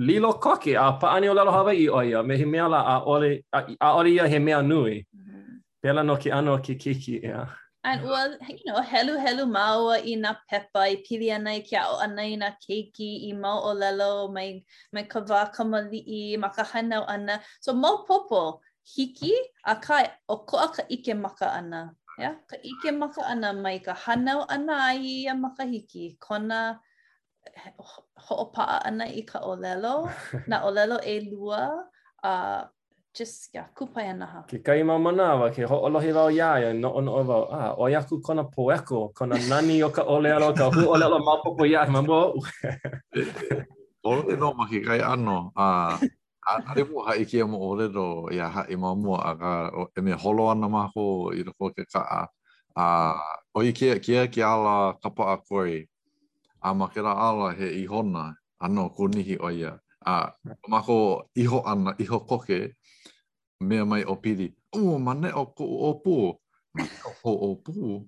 lilo 0.10 0.32
koki 0.46 0.74
a 0.84 0.88
pa 1.02 1.12
ani 1.16 1.28
olelo 1.34 1.52
hawai 1.58 1.78
oi 2.00 2.08
me 2.30 2.38
he 2.42 2.46
mea 2.54 2.68
la 2.76 2.82
a 2.96 2.96
ole 3.14 3.30
a, 3.58 3.90
ole 4.00 4.10
ia 4.14 4.26
he 4.34 4.40
mea 4.40 4.62
nui 4.72 4.96
mm 5.02 5.24
-hmm. 5.24 5.54
pela 5.82 6.04
no 6.04 6.16
ki 6.22 6.32
ano 6.38 6.58
ki 6.66 6.74
keiki 6.84 7.16
ya 7.16 7.30
yeah. 7.30 7.50
And 7.86 8.02
yeah. 8.02 8.36
you 8.50 8.66
know, 8.66 8.82
hello 8.82 9.14
hello 9.20 9.46
maua 9.46 10.02
ina 10.02 10.32
nga 10.34 10.34
pepa, 10.50 10.88
i 10.90 10.98
pili 11.06 11.30
ana 11.32 11.54
i 11.62 11.62
kia 11.62 11.86
o 11.88 12.00
ana 12.02 12.24
i 12.26 12.34
nga 12.36 12.50
keiki, 12.58 13.30
i 13.30 13.32
mau 13.38 13.62
o 13.62 13.74
lelo, 13.78 14.28
mai, 14.34 14.66
mai 14.92 15.04
kawa 15.06 15.52
kamali 15.54 16.00
i, 16.02 16.36
ma 16.38 16.50
ka 16.50 16.64
hanau 16.66 17.06
ana. 17.08 17.38
So 17.62 17.74
mau 17.78 18.02
popo, 18.10 18.62
hiki 18.84 19.32
a 19.70 19.76
ka 19.78 20.02
o 20.28 20.38
koa 20.50 20.74
ka 20.74 20.82
ike 20.90 21.14
maka 21.14 21.52
ana. 21.54 21.94
Yeah? 22.18 22.36
Ka 22.50 22.56
ike 22.58 22.90
maka 22.92 23.22
ana 23.22 23.54
mai 23.54 23.78
ka 23.86 23.94
hanau 23.94 24.48
ana 24.50 24.90
i 24.98 25.28
a 25.30 25.36
maka 25.38 25.64
hiki. 25.70 26.18
Kona 26.20 26.82
ho'opa'a 28.18 28.82
ana 28.82 29.06
i 29.06 29.22
ka 29.22 29.46
o 29.46 29.54
lelo, 29.56 30.10
na 30.50 30.66
o 30.66 30.72
lelo 30.74 30.98
e 31.06 31.20
lua, 31.30 31.86
uh, 32.24 32.66
just 33.16 33.56
ya 33.56 33.62
yeah, 33.64 33.68
kupai 33.72 34.12
ana 34.12 34.28
ha 34.28 34.40
ke 34.52 34.60
kai 34.60 34.84
mama 34.84 35.12
na 35.16 35.28
wa 35.40 35.48
ke 35.56 35.64
ho 35.70 35.78
olohi 35.88 36.12
wa 36.12 36.28
ya 36.36 36.52
ya 36.60 36.70
no 36.76 37.00
no 37.00 37.24
wa 37.24 37.38
a 37.58 37.62
o 37.80 37.88
ya 37.88 38.04
ku 38.10 38.20
kona 38.20 38.44
poeko 38.44 39.16
kona 39.16 39.40
nani 39.48 39.80
o 39.88 39.90
ka 39.96 40.04
ole 40.04 40.28
ala 40.36 40.52
ka 40.60 40.68
hu 40.76 40.84
ole 40.94 41.08
ala 41.08 41.20
mapo 41.24 41.56
ko 41.56 41.64
ya 41.64 41.88
ma 41.96 42.04
mo 42.10 42.20
o 44.04 44.16
le 44.20 44.36
no 44.44 44.52
ma 44.60 44.68
ke 44.68 44.84
kai 44.88 45.00
ano 45.00 45.38
a 45.56 45.66
a 46.52 46.54
ai 46.76 46.84
mo 46.92 47.08
ha 47.08 47.16
ike 47.24 47.40
mo 47.56 47.64
ole 47.72 47.88
do 47.98 48.06
ya 48.38 48.52
ha 48.58 48.68
i 48.76 48.80
ma 48.84 48.92
mo 49.02 49.16
a 49.32 49.32
ka 49.42 49.52
e 49.98 50.06
me 50.06 50.12
holo 50.26 50.52
ana 50.52 50.68
ma 50.78 50.84
ho 50.96 51.08
i 51.40 51.48
ro 51.48 51.72
ke 51.78 51.88
ka 51.96 52.06
a 52.20 52.88
o 53.56 53.64
ike 53.72 53.96
ke 54.06 54.28
ke 54.34 54.44
ala 54.54 54.76
ka 55.00 55.08
pa 55.18 55.34
a 55.38 55.38
koi 55.50 55.88
a 56.62 56.76
ma 56.84 56.92
ke 56.94 57.00
ra 57.08 57.16
ala 57.32 57.50
he 57.58 57.72
i 57.82 57.84
hona 57.96 58.28
ano 58.68 58.92
ku 58.96 59.08
nihi 59.18 59.40
o 59.50 59.52
ya 59.62 59.78
a 60.06 60.16
ma 60.72 60.80
ho 60.88 61.00
iho 61.44 61.64
ana 61.72 61.96
iho 62.04 62.20
koke 62.32 62.60
mea 63.60 63.84
mai 63.86 64.04
o 64.06 64.16
pili. 64.16 64.52
O, 64.72 64.80
oh, 64.80 64.98
mane 65.00 65.30
o 65.34 65.46
ko 65.46 65.64
o 65.64 66.00
pū. 66.06 66.36
Ko 67.24 67.30
o 67.32 67.56
pū. 67.68 68.04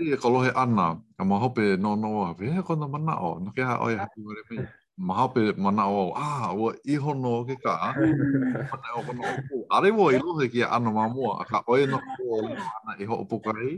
I 0.00 0.14
e 0.14 0.16
kolohe 0.16 0.50
ana, 0.56 0.96
ka 1.16 1.24
maha 1.24 1.48
pe 1.50 1.76
no 1.76 1.94
no 1.94 2.08
o, 2.20 2.34
vehe 2.38 2.62
kona 2.64 2.88
mana 2.88 3.16
o, 3.20 3.38
no 3.38 3.52
ke 3.56 3.62
ha 3.62 3.76
oi 3.84 3.96
hapu 3.96 4.22
mare 4.26 4.42
mi. 4.50 4.64
Maha 4.98 5.28
pe 5.28 5.40
mana 5.58 5.84
o, 5.88 6.12
ah, 6.16 6.52
ua 6.56 6.72
iho 6.84 7.14
no 7.14 7.44
ke 7.44 7.56
ka, 7.64 7.72
ah. 7.88 7.94
mane 7.98 8.88
o 8.96 9.02
kono 9.06 9.22
o 9.22 9.34
pū. 9.48 9.62
Are 9.70 9.90
wo 9.92 10.08
i 10.10 10.18
lohe 10.18 10.48
ki 10.52 10.62
a 10.64 10.68
ana 10.76 10.90
ma 10.90 11.08
mua, 11.08 11.42
a 11.42 11.44
ka 11.44 11.62
oi 11.68 11.86
no 11.86 11.98
ko 12.16 12.24
o 12.38 12.40
lima 12.46 12.70
ana 12.80 12.96
iho 13.04 13.14
o 13.20 13.24
pukarei. 13.28 13.76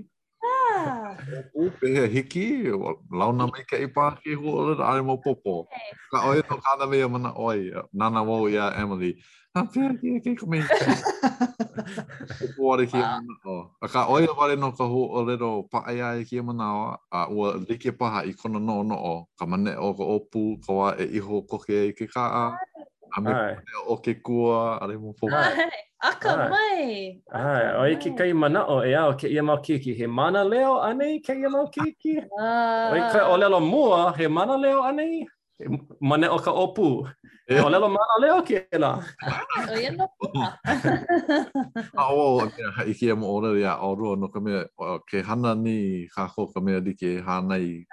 Ah. 0.54 1.10
O 1.34 1.42
pū 1.66 1.70
pehe 1.82 2.06
hiki, 2.14 2.46
launa 3.10 3.46
mai 3.50 3.64
ka 3.66 3.76
ipa 3.76 4.10
ki 4.22 4.34
hua 4.34 4.52
o 4.62 4.66
lina, 4.72 4.84
are 4.84 5.02
mo 5.02 5.16
popo. 5.16 5.66
Ka 6.14 6.22
oi 6.30 6.36
no 6.38 6.56
kāna 6.66 6.88
mea 6.90 7.08
mana 7.08 7.34
oi, 7.36 7.70
nana 7.92 8.22
wau 8.22 8.46
ia 8.48 8.70
Emily. 8.78 9.10
Emily. 9.10 9.12
A 9.56 9.62
pia 9.70 9.88
ki 10.00 10.08
e 10.16 10.20
kei 10.20 10.34
kumei. 10.34 10.62
O 12.42 12.46
ko 12.54 12.62
ware 12.66 12.86
ki 12.90 12.98
ana 12.98 13.34
o. 13.46 13.52
Oh. 13.54 13.70
A 13.82 13.88
ka 13.88 14.00
oia 14.14 14.32
ware 14.38 14.56
no 14.56 14.70
ka 14.72 14.84
hu 14.92 15.02
o 15.14 15.20
lero 15.22 15.50
pa 15.74 15.82
ai 15.92 16.00
ai 16.06 16.24
ki 16.30 16.40
e 16.42 16.42
mana 16.48 16.66
o. 16.78 16.88
A 17.18 17.20
ua 17.32 17.52
like 17.68 17.92
paha 18.00 18.24
i 18.30 18.32
kona 18.34 18.58
no 18.58 18.82
no 18.82 18.96
o. 19.12 19.28
Ka 19.38 19.46
mane 19.46 19.70
o 19.78 19.92
ka 20.00 20.08
opu, 20.16 20.42
ka 20.66 20.72
wa 20.78 20.88
e 20.98 21.06
iho 21.20 21.40
koke 21.42 21.76
e 21.86 21.92
ke 21.92 22.08
ka 22.16 22.24
a. 22.40 22.44
A 23.16 23.20
me 23.22 23.30
pune 23.30 23.76
o 23.94 23.96
ke 24.08 24.16
kua, 24.28 24.58
a 24.82 24.88
re 24.88 24.98
mo 25.04 25.14
po. 25.20 25.30
A 25.30 26.10
ka 26.26 26.34
mai. 26.54 27.20
Ai, 27.42 27.64
o 27.84 27.86
ki 28.06 28.10
kai 28.22 28.32
mana 28.32 28.64
o 28.66 28.80
e 28.82 28.92
ao 29.02 29.12
ke 29.22 29.30
ia 29.36 29.42
mau 29.52 29.58
kiki. 29.68 29.94
He 30.00 30.06
mana 30.18 30.42
leo 30.50 30.74
anei 30.90 31.20
ke 31.22 31.32
ia 31.44 31.48
mau 31.56 31.66
kiki. 31.78 32.18
O 32.34 32.98
i 32.98 33.06
ka 33.14 33.22
o 33.30 33.36
lelo 33.44 33.60
mua, 33.70 34.02
he 34.18 34.26
mana 34.26 34.58
leo 34.66 34.82
anei. 34.90 35.22
E, 35.60 35.64
mane 36.00 36.26
o 36.30 36.38
ka 36.44 36.52
opu. 36.64 36.86
E 37.52 37.60
o 37.64 37.68
lelo 37.70 37.88
mana 37.96 38.14
leo 38.22 38.42
ke 38.48 38.58
e 38.76 38.78
la. 38.78 38.92
O 39.70 39.74
ia 39.82 39.90
no 39.98 40.06
pa. 40.18 40.58
A 41.96 42.04
o, 42.10 42.42
i 42.90 42.94
ki 42.98 43.10
e 43.14 43.14
mo 43.14 43.26
ora 43.30 43.52
rea 43.54 43.78
o 43.80 43.94
rua 43.96 44.16
no 44.16 44.28
ka 44.34 44.40
mea, 44.42 44.60
ke 45.08 45.22
hana 45.22 45.54
ni 45.54 46.06
ka 46.14 46.26
ko 46.34 46.46
ka 46.54 46.60
mea 46.60 46.80
di 46.80 46.92
ke 46.94 47.20
hana 47.22 47.54
i. 47.58 47.86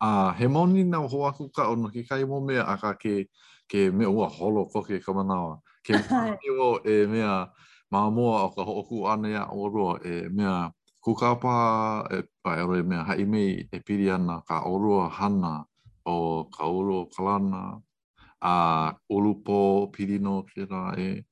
A 0.00 0.30
he 0.38 0.46
mo 0.46 0.66
ni 0.70 0.84
nao 0.84 1.08
ho 1.10 1.24
aku 1.26 1.48
ka 1.50 1.66
o 1.72 1.74
no 1.74 1.88
ke 1.90 2.04
kai 2.08 2.22
mo 2.30 2.40
mea 2.40 2.62
a 2.62 2.76
ka 2.78 2.92
ke, 3.02 3.26
ke 3.66 3.90
mea 3.90 4.06
ua 4.10 4.28
holo 4.38 4.66
ko 4.70 4.82
ke 4.86 5.02
ka 5.02 5.10
manawa. 5.18 5.58
Ke 5.82 5.98
mea 5.98 6.38
e 6.86 6.96
mea 7.10 7.50
maa 7.90 8.06
moa 8.10 8.44
o 8.46 8.48
ka 8.54 8.62
ho 8.62 8.78
oku 8.84 9.02
ane 9.10 9.30
ia 9.34 9.46
o 9.50 9.66
rua 9.68 9.98
e 10.04 10.28
mea 10.30 10.70
ku 11.06 11.14
ka 11.22 11.30
pa 11.38 11.54
e 12.16 12.26
pai 12.42 12.58
ore 12.66 12.82
me 12.90 12.96
ha 13.06 13.12
ime 13.24 13.44
e 13.70 13.78
piri 13.86 14.06
ana 14.16 14.36
ka 14.48 14.56
orua 14.72 15.06
hana 15.18 15.54
o 16.12 16.16
ka 16.54 16.62
orua 16.76 17.00
kalana 17.14 17.62
a 18.52 18.90
ulupo 19.14 19.60
piri 19.94 20.16
no 20.26 20.34
ke 20.48 20.62
ra 20.72 20.82
e 21.06 21.22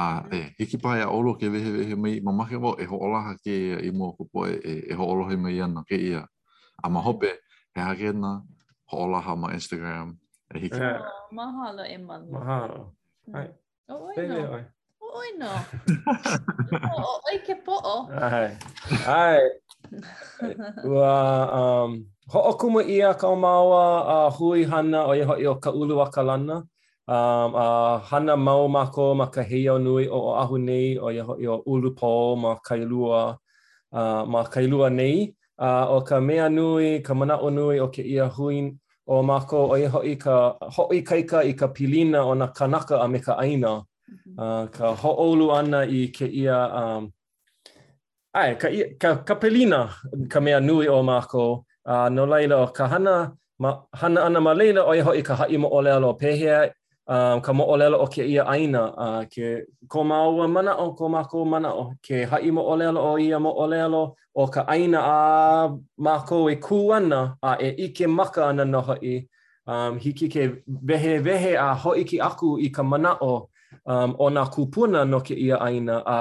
a 0.00 0.22
e 0.36 0.54
hiki 0.58 0.76
pai 0.84 0.98
a 1.04 1.10
orua 1.16 1.32
ke 1.40 1.46
vehe 1.52 1.66
vehe 1.76 1.94
mai 2.02 2.14
ma 2.24 2.30
make 2.38 2.54
mo 2.64 2.70
e 2.78 2.84
ho 2.90 2.94
ola 3.06 3.20
ha 3.26 3.32
ke 3.44 3.50
ia 3.68 3.78
i 3.90 3.90
mo 3.98 4.06
ku 4.16 4.22
poe 4.32 4.52
e, 4.54 4.54
e, 4.62 4.72
e 4.94 4.94
ho 4.98 5.02
ola 5.10 5.24
he 5.30 5.34
mai 5.44 5.56
ana 5.64 5.80
ke 5.88 5.96
ia 6.10 6.20
a 6.78 6.86
ma 6.92 7.00
hope 7.06 7.30
he 7.74 7.80
ha 7.86 7.90
ke 7.98 8.08
na 8.22 8.30
ho 8.88 8.94
ola 9.04 9.18
ha 9.26 9.32
ma 9.40 9.48
instagram 9.56 10.08
e 10.54 10.62
hiki 10.62 10.78
yeah. 10.82 11.02
mahalo 11.36 11.82
e 11.82 11.96
malu 12.06 12.26
mahalo 12.34 12.82
ai 13.36 13.46
mm. 13.50 13.90
o 13.90 13.92
oh, 13.98 14.06
oi 14.14 14.24
no 14.30 14.36
oi 15.14 15.30
no. 15.38 15.48
o, 16.90 16.94
o, 16.98 17.12
oi 17.30 17.38
ke 17.46 17.54
po'o. 17.64 18.08
Ai. 18.10 18.50
Ai. 19.06 19.42
Ua, 20.90 21.22
um, 21.58 22.02
ho 22.32 22.40
o 22.50 22.52
kumu 22.58 22.80
i 22.82 22.96
a 23.00 23.14
ka 23.14 23.28
maua 23.36 23.84
a 24.14 24.26
uh, 24.26 24.30
hui 24.34 24.64
hana 24.66 25.06
o 25.10 25.14
iho 25.14 25.36
i 25.38 25.46
o 25.46 25.54
ka 25.62 25.70
ulu 25.70 26.00
a 26.02 26.10
ka 26.10 26.22
lana. 26.22 26.56
Um, 27.06 27.50
a 27.54 27.66
uh, 27.68 27.96
hana 28.10 28.34
mau 28.36 28.66
mako 28.68 29.14
ma 29.14 29.26
ka 29.30 29.42
heia 29.42 29.78
nui 29.78 30.06
o 30.08 30.18
o 30.30 30.34
ahu 30.42 30.58
nei 30.58 30.98
o 30.98 31.10
iho 31.14 31.34
i 31.38 31.46
o 31.46 31.62
ulu 31.72 31.94
po 32.00 32.10
ma 32.34 32.56
kailua 32.66 33.22
uh, 33.94 34.22
ma 34.26 34.42
kailua 34.52 34.90
nei. 34.90 35.34
Uh, 35.58 35.86
o 35.96 36.00
ka 36.02 36.18
mea 36.20 36.48
nui, 36.48 37.00
ka 37.06 37.14
mana 37.14 37.38
o 37.38 37.50
nui 37.50 37.78
o 37.78 37.88
ke 37.88 38.02
ia 38.02 38.26
hui 38.26 38.74
o 39.06 39.22
mako 39.22 39.58
o 39.72 39.74
iho 39.78 40.00
i 40.02 40.16
ka 40.16 40.58
hoi 40.74 41.02
kaika 41.08 41.44
i 41.46 41.52
ka 41.54 41.68
pilina 41.76 42.26
o 42.26 42.34
na 42.34 42.48
kanaka 42.58 42.98
a 43.04 43.08
me 43.08 43.18
ka 43.20 43.38
aina. 43.38 43.74
Mm-hmm. 44.08 44.36
Uh, 44.38 44.66
ka 44.68 44.92
ho'olu 44.94 45.48
ana 45.52 45.84
i 45.88 46.08
ke 46.12 46.26
ia, 46.28 46.58
um, 46.80 47.08
ai, 48.36 48.52
ka, 48.60 48.68
ia, 48.68 48.86
ka, 49.00 49.24
ka 49.24 49.34
pelina 49.40 49.94
ka 50.28 50.40
mea 50.44 50.60
nui 50.60 50.86
o 50.92 51.00
mako, 51.02 51.64
uh, 51.88 52.08
no 52.12 52.26
leila 52.28 52.56
o 52.60 52.66
ka 52.72 52.84
hana, 52.86 53.32
ma, 53.58 53.80
hana 53.96 54.22
ana 54.28 54.40
ma 54.44 54.52
leila 54.52 54.84
o 54.84 54.92
iho 54.92 55.14
i 55.16 55.22
ka 55.24 55.34
hai 55.40 55.56
mo 55.56 55.68
olelo 55.72 56.12
pehea, 56.20 56.68
um, 57.08 57.40
ka 57.40 57.52
mo 57.56 57.64
olelo 57.64 57.98
o 58.04 58.06
ke 58.06 58.24
ia 58.28 58.44
aina, 58.44 58.82
uh, 58.92 59.22
ke 59.24 59.64
ko 59.88 60.04
maua 60.04 60.48
mana 60.52 60.74
o 60.84 60.92
ko 60.94 61.08
mako 61.08 61.44
mana 61.48 61.72
o, 61.72 61.92
ke 62.04 62.26
hai 62.28 62.50
mo 62.52 62.60
olelo 62.62 63.00
o 63.12 63.16
ia 63.18 63.38
mo 63.40 63.56
olelo 63.56 64.02
o 64.36 64.46
ka 64.52 64.66
aina 64.68 65.00
a 65.00 65.18
mako 65.96 66.50
e 66.52 66.56
ku 66.60 66.92
ana, 66.92 67.38
a 67.40 67.56
e 67.58 67.70
ike 67.88 68.04
maka 68.06 68.48
ana 68.52 68.64
no 68.68 68.84
i, 69.02 69.16
um, 69.66 69.96
hiki 69.98 70.28
ke 70.28 70.60
vehe 70.68 71.22
vehe 71.24 71.56
a 71.56 71.72
hoiki 71.74 72.20
aku 72.20 72.58
i 72.60 72.68
ka 72.68 72.82
mana 72.84 73.16
o, 73.24 73.48
um, 73.86 74.14
o 74.18 74.30
nā 74.30 74.44
kūpuna 74.52 75.04
no 75.08 75.20
ke 75.24 75.34
ia 75.36 75.58
aina 75.62 76.00
a, 76.00 76.18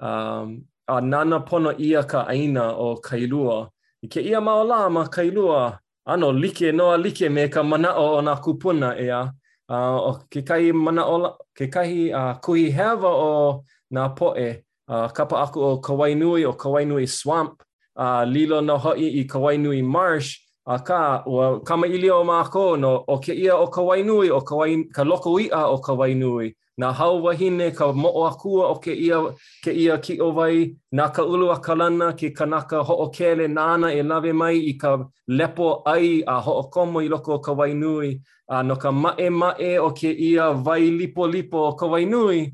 um, 0.00 0.58
a 0.88 1.00
nana 1.00 1.40
pono 1.40 1.72
ia 1.78 2.02
ka 2.04 2.24
aina 2.28 2.72
o 2.74 2.96
kailua. 3.00 3.68
I 4.02 4.06
ke 4.08 4.20
ia 4.22 4.40
maola 4.40 4.90
ma 4.90 5.04
kailua, 5.06 5.78
ano 6.06 6.30
like 6.30 6.60
noa 6.74 6.96
like 6.98 7.20
me 7.30 7.48
ka 7.48 7.62
mana 7.62 7.94
o 7.96 8.20
nā 8.22 8.36
kūpuna 8.42 8.94
ea. 9.00 9.30
Uh, 9.70 9.98
o 10.14 10.26
ke 10.30 10.44
kai 10.46 10.72
mana 10.72 11.04
o 11.04 11.16
la, 11.18 11.30
ke 11.54 11.68
kahi 11.70 12.10
uh, 12.12 12.34
kuhi 12.40 12.70
hewa 12.72 13.10
o 13.12 13.64
nā 13.92 14.16
poe, 14.16 14.62
uh, 14.88 15.08
kapa 15.08 15.36
aku 15.42 15.60
o 15.60 15.76
Kawainui 15.78 16.46
o 16.46 16.54
Kawainui 16.54 17.06
Swamp, 17.06 17.62
uh, 17.96 18.24
lilo 18.24 18.60
no 18.62 18.78
hoi 18.78 18.94
i 18.96 19.24
Kawainui 19.28 19.84
Marsh, 19.84 20.40
a 20.66 20.78
ka 20.78 21.22
ua 21.26 21.60
kama 21.62 21.86
ilio 21.86 22.24
ma 22.24 22.44
ko 22.44 22.76
no 22.76 23.04
o 23.08 23.18
ke 23.18 23.28
ia 23.34 23.56
o 23.58 23.66
Kawainui, 23.66 24.30
o 24.30 24.40
kawain 24.40 24.88
ka 24.90 25.02
loko 25.04 25.38
ia 25.38 25.66
o 25.66 25.76
Kawainui, 25.78 26.54
na 26.78 26.92
hau 26.92 27.22
wahine 27.24 27.70
ka 27.74 27.92
mo'o 27.92 28.24
akua 28.30 28.68
o 28.70 28.74
ke 28.74 28.92
ia, 28.94 29.16
ke 29.64 29.72
ia 29.74 29.96
ki 29.98 30.18
o 30.22 30.30
wai, 30.30 30.76
nā 30.94 31.08
ka 31.14 31.22
ulu 31.24 31.48
a 31.50 31.56
kalana 31.60 32.12
ki 32.18 32.30
kanaka 32.30 32.84
ho'o 32.84 33.08
kele 33.10 33.48
nāna 33.50 33.90
e 33.94 34.02
lawe 34.02 34.32
mai 34.34 34.52
i 34.70 34.74
ka 34.78 34.90
lepo 35.28 35.82
ai 35.86 36.22
a 36.26 36.36
ho'o 36.40 36.68
komo 36.70 37.00
i 37.02 37.08
loko 37.08 37.32
o 37.34 37.38
ka 37.42 37.52
wainui, 37.52 38.20
a 38.48 38.62
no 38.62 38.76
ka 38.76 38.92
mae 38.92 39.28
mae 39.30 39.72
o 39.82 39.90
ke 39.90 40.12
ia 40.14 40.52
wai 40.52 40.90
lipo 41.00 41.26
lipo 41.26 41.64
o 41.72 41.72
ka 41.74 41.86
wainui, 41.86 42.46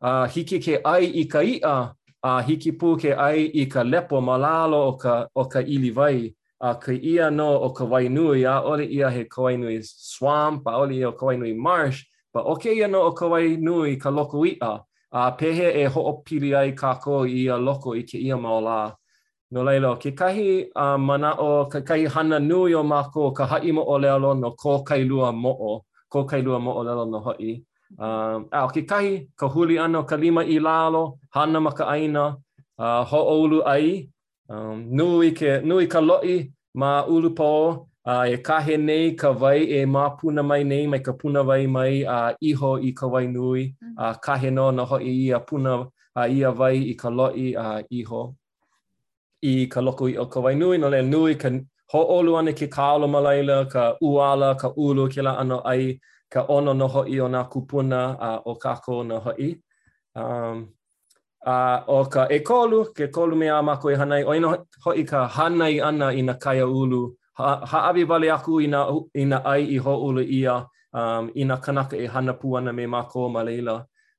a 0.00 0.28
hiki 0.28 0.60
ke 0.60 0.78
ai 0.84 1.10
i 1.24 1.24
ka 1.26 1.42
ia, 1.42 1.74
a 2.22 2.38
hiki 2.46 2.72
pū 2.78 2.94
ke 3.02 3.16
ai 3.18 3.50
i 3.64 3.66
ka 3.66 3.82
lepo 3.82 4.20
malalo 4.20 4.84
o 4.92 4.92
ka, 4.94 5.26
o 5.34 5.44
ka 5.48 5.58
ili 5.58 5.90
wai, 5.90 6.30
a 6.60 6.74
ka 6.78 6.92
ia 6.92 7.30
no 7.30 7.50
o 7.66 7.72
kawainui, 7.74 8.46
a 8.46 8.62
ole 8.62 8.86
ia 8.86 9.10
he 9.10 9.24
kawainui 9.24 9.72
wainui 9.74 9.82
swamp, 9.84 10.62
a 10.66 10.78
ole 10.78 10.94
ia 10.94 11.08
o 11.08 11.12
kawainui 11.12 11.50
wainui 11.50 11.58
marsh, 11.60 12.04
Pa 12.32 12.40
o 12.52 12.54
ke 12.56 12.72
ia 12.72 12.88
o 12.88 13.10
ka 13.12 13.26
nui 13.66 13.96
ka 13.96 14.10
loko 14.10 14.44
ia, 14.46 14.80
a 15.12 15.32
pehe 15.36 15.68
e 15.82 15.84
ho 15.86 16.18
ai 16.56 16.72
ka 16.72 16.94
ko 16.96 17.24
i 17.26 17.46
a 17.48 17.56
loko 17.58 17.94
i 17.96 18.02
ke 18.04 18.14
ia 18.18 18.36
maola. 18.36 18.94
No 19.52 19.62
leilo, 19.62 19.96
ke 20.00 20.14
kahi 20.16 20.70
a 20.74 20.96
mana 20.96 21.36
o 21.38 21.66
ka 21.68 21.80
kahi 21.80 22.08
hana 22.08 22.40
nui 22.40 22.72
o 22.74 22.82
mako 22.82 23.32
ka 23.32 23.44
hai 23.44 23.70
mo 23.70 23.82
o 23.82 23.98
lealo 23.98 24.32
no 24.34 24.50
ko 24.56 24.82
kai 24.82 25.04
lua 25.04 25.30
mo 25.32 25.50
o, 25.52 25.84
ko 26.08 26.24
kai 26.24 26.40
lua 26.40 26.58
mo 26.58 26.72
o 26.72 26.82
lealo 26.82 27.04
no 27.10 27.18
hoi. 27.20 27.62
Uh, 27.98 28.40
a 28.50 28.64
o 28.64 28.68
ke 28.68 28.86
kahi, 28.88 29.28
ka 29.36 29.46
huli 29.48 29.78
ano 29.78 30.04
ka 30.04 30.16
lima 30.16 30.40
i 30.44 30.58
lalo, 30.58 31.18
hana 31.34 31.60
ma 31.60 31.70
ka 31.70 31.84
aina, 31.84 32.36
uh, 32.78 33.04
ho 33.04 33.20
oulu 33.34 33.60
ai, 33.68 34.08
um, 34.48 34.88
nui, 34.88 35.34
ke, 35.36 35.60
nui 35.64 35.86
ka 35.86 36.00
loi 36.00 36.48
ma 36.74 37.04
ulu 37.04 37.34
pa 37.36 37.46
Uh, 38.04 38.26
e 38.34 38.36
kahe 38.42 38.76
nei 38.76 39.12
ka 39.14 39.30
wai 39.30 39.58
e 39.62 39.84
mapuna 39.86 40.42
mai 40.42 40.64
nei 40.64 40.86
mai 40.86 40.98
ka 40.98 41.12
puna 41.12 41.42
wai 41.46 41.66
mai 41.66 42.02
a 42.14 42.18
uh, 42.18 42.32
iho 42.50 42.70
i 42.88 42.90
ka 42.92 43.06
wai 43.06 43.26
nui. 43.26 43.62
A 43.62 43.68
uh, 43.68 43.86
mm-hmm. 43.86 44.20
kahe 44.24 44.50
no 44.52 44.70
na 44.70 44.84
hoi 44.84 45.02
i 45.06 45.30
a 45.30 45.38
puna 45.38 45.74
a 45.74 45.84
uh, 46.22 46.26
i 46.38 46.40
a 46.40 46.50
wai 46.50 46.74
i 46.92 46.94
ka 46.98 47.08
loi 47.08 47.50
a 47.62 47.66
uh, 47.66 47.82
iho 47.98 48.22
i 49.52 49.66
ka 49.72 49.80
loko 49.86 50.08
i 50.10 50.16
o 50.18 50.26
ka 50.26 50.40
wai 50.40 50.54
nui. 50.54 50.78
No 50.78 50.88
le 50.94 51.00
nui 51.02 51.36
ka 51.42 51.48
ho 51.92 52.00
olu 52.16 52.36
ane 52.38 52.52
ke 52.58 52.66
kaolo 52.74 53.06
malaila, 53.14 53.70
ka 53.70 53.84
uala, 54.02 54.50
ka 54.60 54.72
ulu 54.76 55.06
ke 55.08 55.22
la 55.22 55.36
ano 55.38 55.62
ai, 55.64 56.00
ka 56.30 56.42
ono 56.56 56.72
na 56.74 56.86
hoi 56.88 57.20
o 57.20 57.28
nga 57.30 57.44
kupuna 57.52 58.00
a 58.18 58.34
uh, 58.34 58.40
o 58.50 58.54
kako 58.56 59.04
ho 59.26 59.32
i 59.38 59.54
Um, 60.14 60.68
a 61.46 61.56
uh, 61.74 61.84
o 62.00 62.04
ka 62.04 62.26
e 62.28 62.38
kolu, 62.44 62.92
ke 62.92 63.08
kolu 63.08 63.32
me 63.32 63.46
mea 63.46 63.62
mako 63.62 63.88
i 63.88 63.92
e 63.94 63.96
hanai, 63.96 64.22
o 64.28 64.32
ho 64.84 64.90
i 64.92 65.04
ka 65.04 65.26
hanai 65.26 65.80
ana 65.80 66.12
i 66.12 66.20
na 66.22 66.34
kaya 66.34 66.66
ulu. 66.68 67.02
ha 67.34 67.88
avi 67.90 68.04
vale 68.04 68.28
aku 68.32 68.60
ina 68.60 68.86
ina 69.14 69.38
ai 69.44 69.64
i 69.64 69.78
ho 69.78 69.94
ulu 70.06 70.22
ia 70.22 70.66
um 70.92 71.30
ina 71.34 71.56
kanaka 71.56 71.96
e 71.96 72.06
hana 72.06 72.32
pu 72.32 72.56
ana 72.56 72.72
me 72.72 72.86
mako 72.86 73.28
ma 73.28 73.40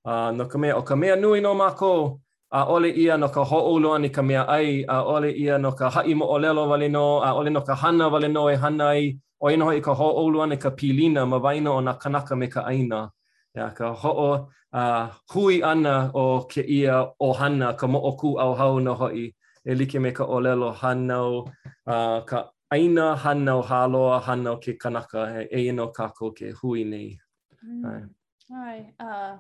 uh, 0.06 0.32
no 0.32 0.46
kame 0.48 0.74
o 0.74 0.82
kame 0.82 1.12
anu 1.12 1.40
no 1.42 1.54
mako 1.54 2.20
a 2.52 2.66
ole 2.66 2.90
ia 2.92 3.16
no 3.18 3.30
ka 3.30 3.42
ho 3.44 3.72
ulu 3.74 3.94
ani 3.96 4.10
kame 4.10 4.36
ai 4.38 4.84
a 4.88 5.02
ole 5.02 5.32
ia 5.32 5.58
no 5.58 5.72
ka 5.72 5.90
hai 5.90 6.14
mo 6.14 6.26
olelo 6.28 6.68
vale 6.68 6.90
no 6.90 7.22
a 7.24 7.32
ole 7.34 7.50
no 7.50 7.62
ka 7.62 7.76
hana 7.76 8.10
vale 8.10 8.28
no 8.28 8.48
e 8.52 8.56
hana 8.56 8.88
ai 8.92 9.16
o 9.42 9.48
ino 9.50 9.68
i 9.72 9.80
ka 9.82 9.94
ho 9.94 10.10
ulu 10.26 10.42
ani 10.44 10.58
ka 10.58 10.70
pilina 10.72 11.24
ma 11.26 11.38
vaina 11.40 11.72
ona 11.72 11.94
kanaka 11.94 12.36
me 12.36 12.48
ka 12.48 12.62
aina 12.62 13.10
ya 13.56 13.62
yeah, 13.62 13.72
ka 13.74 13.92
ho 13.94 14.10
o 14.12 14.30
uh, 14.78 15.08
hui 15.32 15.64
ana 15.64 16.12
o 16.14 16.44
ke 16.52 16.62
ia 16.68 17.04
o 17.20 17.32
hana 17.34 17.74
ka 17.74 17.88
mo 17.88 18.00
oku 18.04 18.38
au 18.40 18.54
hau 18.56 18.80
no 18.82 18.94
hoi 18.96 19.32
e 19.66 19.72
like 19.76 19.98
me 20.00 20.12
ka 20.12 20.24
olelo 20.26 20.72
hanau 20.74 21.48
uh, 21.88 22.20
ka 22.26 22.53
aina 22.74 23.14
hanau 23.14 23.62
haloa 23.62 24.18
hanau 24.26 24.58
ke 24.58 24.74
kanaka 24.82 25.30
he 25.38 25.42
e 25.46 25.60
ino 25.70 25.94
kako 25.94 26.34
ke 26.34 26.50
hui 26.58 26.82
nei. 26.84 27.14
Mm. 27.62 27.86
Ai. 27.86 28.02
Ai. 28.50 28.80
Uh, 28.98 29.34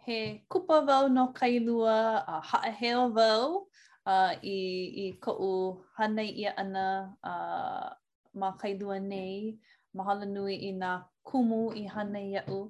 he 0.00 0.18
kupa 0.48 0.78
vau 0.86 1.04
no 1.16 1.24
kailua, 1.40 1.96
a 2.24 2.34
uh, 2.40 2.40
haa 2.48 2.70
heo 2.80 3.02
vau 3.18 3.68
uh, 4.12 4.32
i, 4.40 4.56
i 5.04 5.06
kou 5.26 5.76
hanai 6.00 6.28
ia 6.32 6.52
ana 6.56 6.86
uh, 7.32 7.92
ma 8.40 8.50
kailua 8.62 8.96
nei. 8.98 9.60
Mahalo 9.96 10.24
nui 10.24 10.54
i 10.72 10.72
nga 10.80 10.92
kumu 11.28 11.62
i 11.76 11.82
hana 11.84 12.20
i 12.24 12.38
au. 12.48 12.60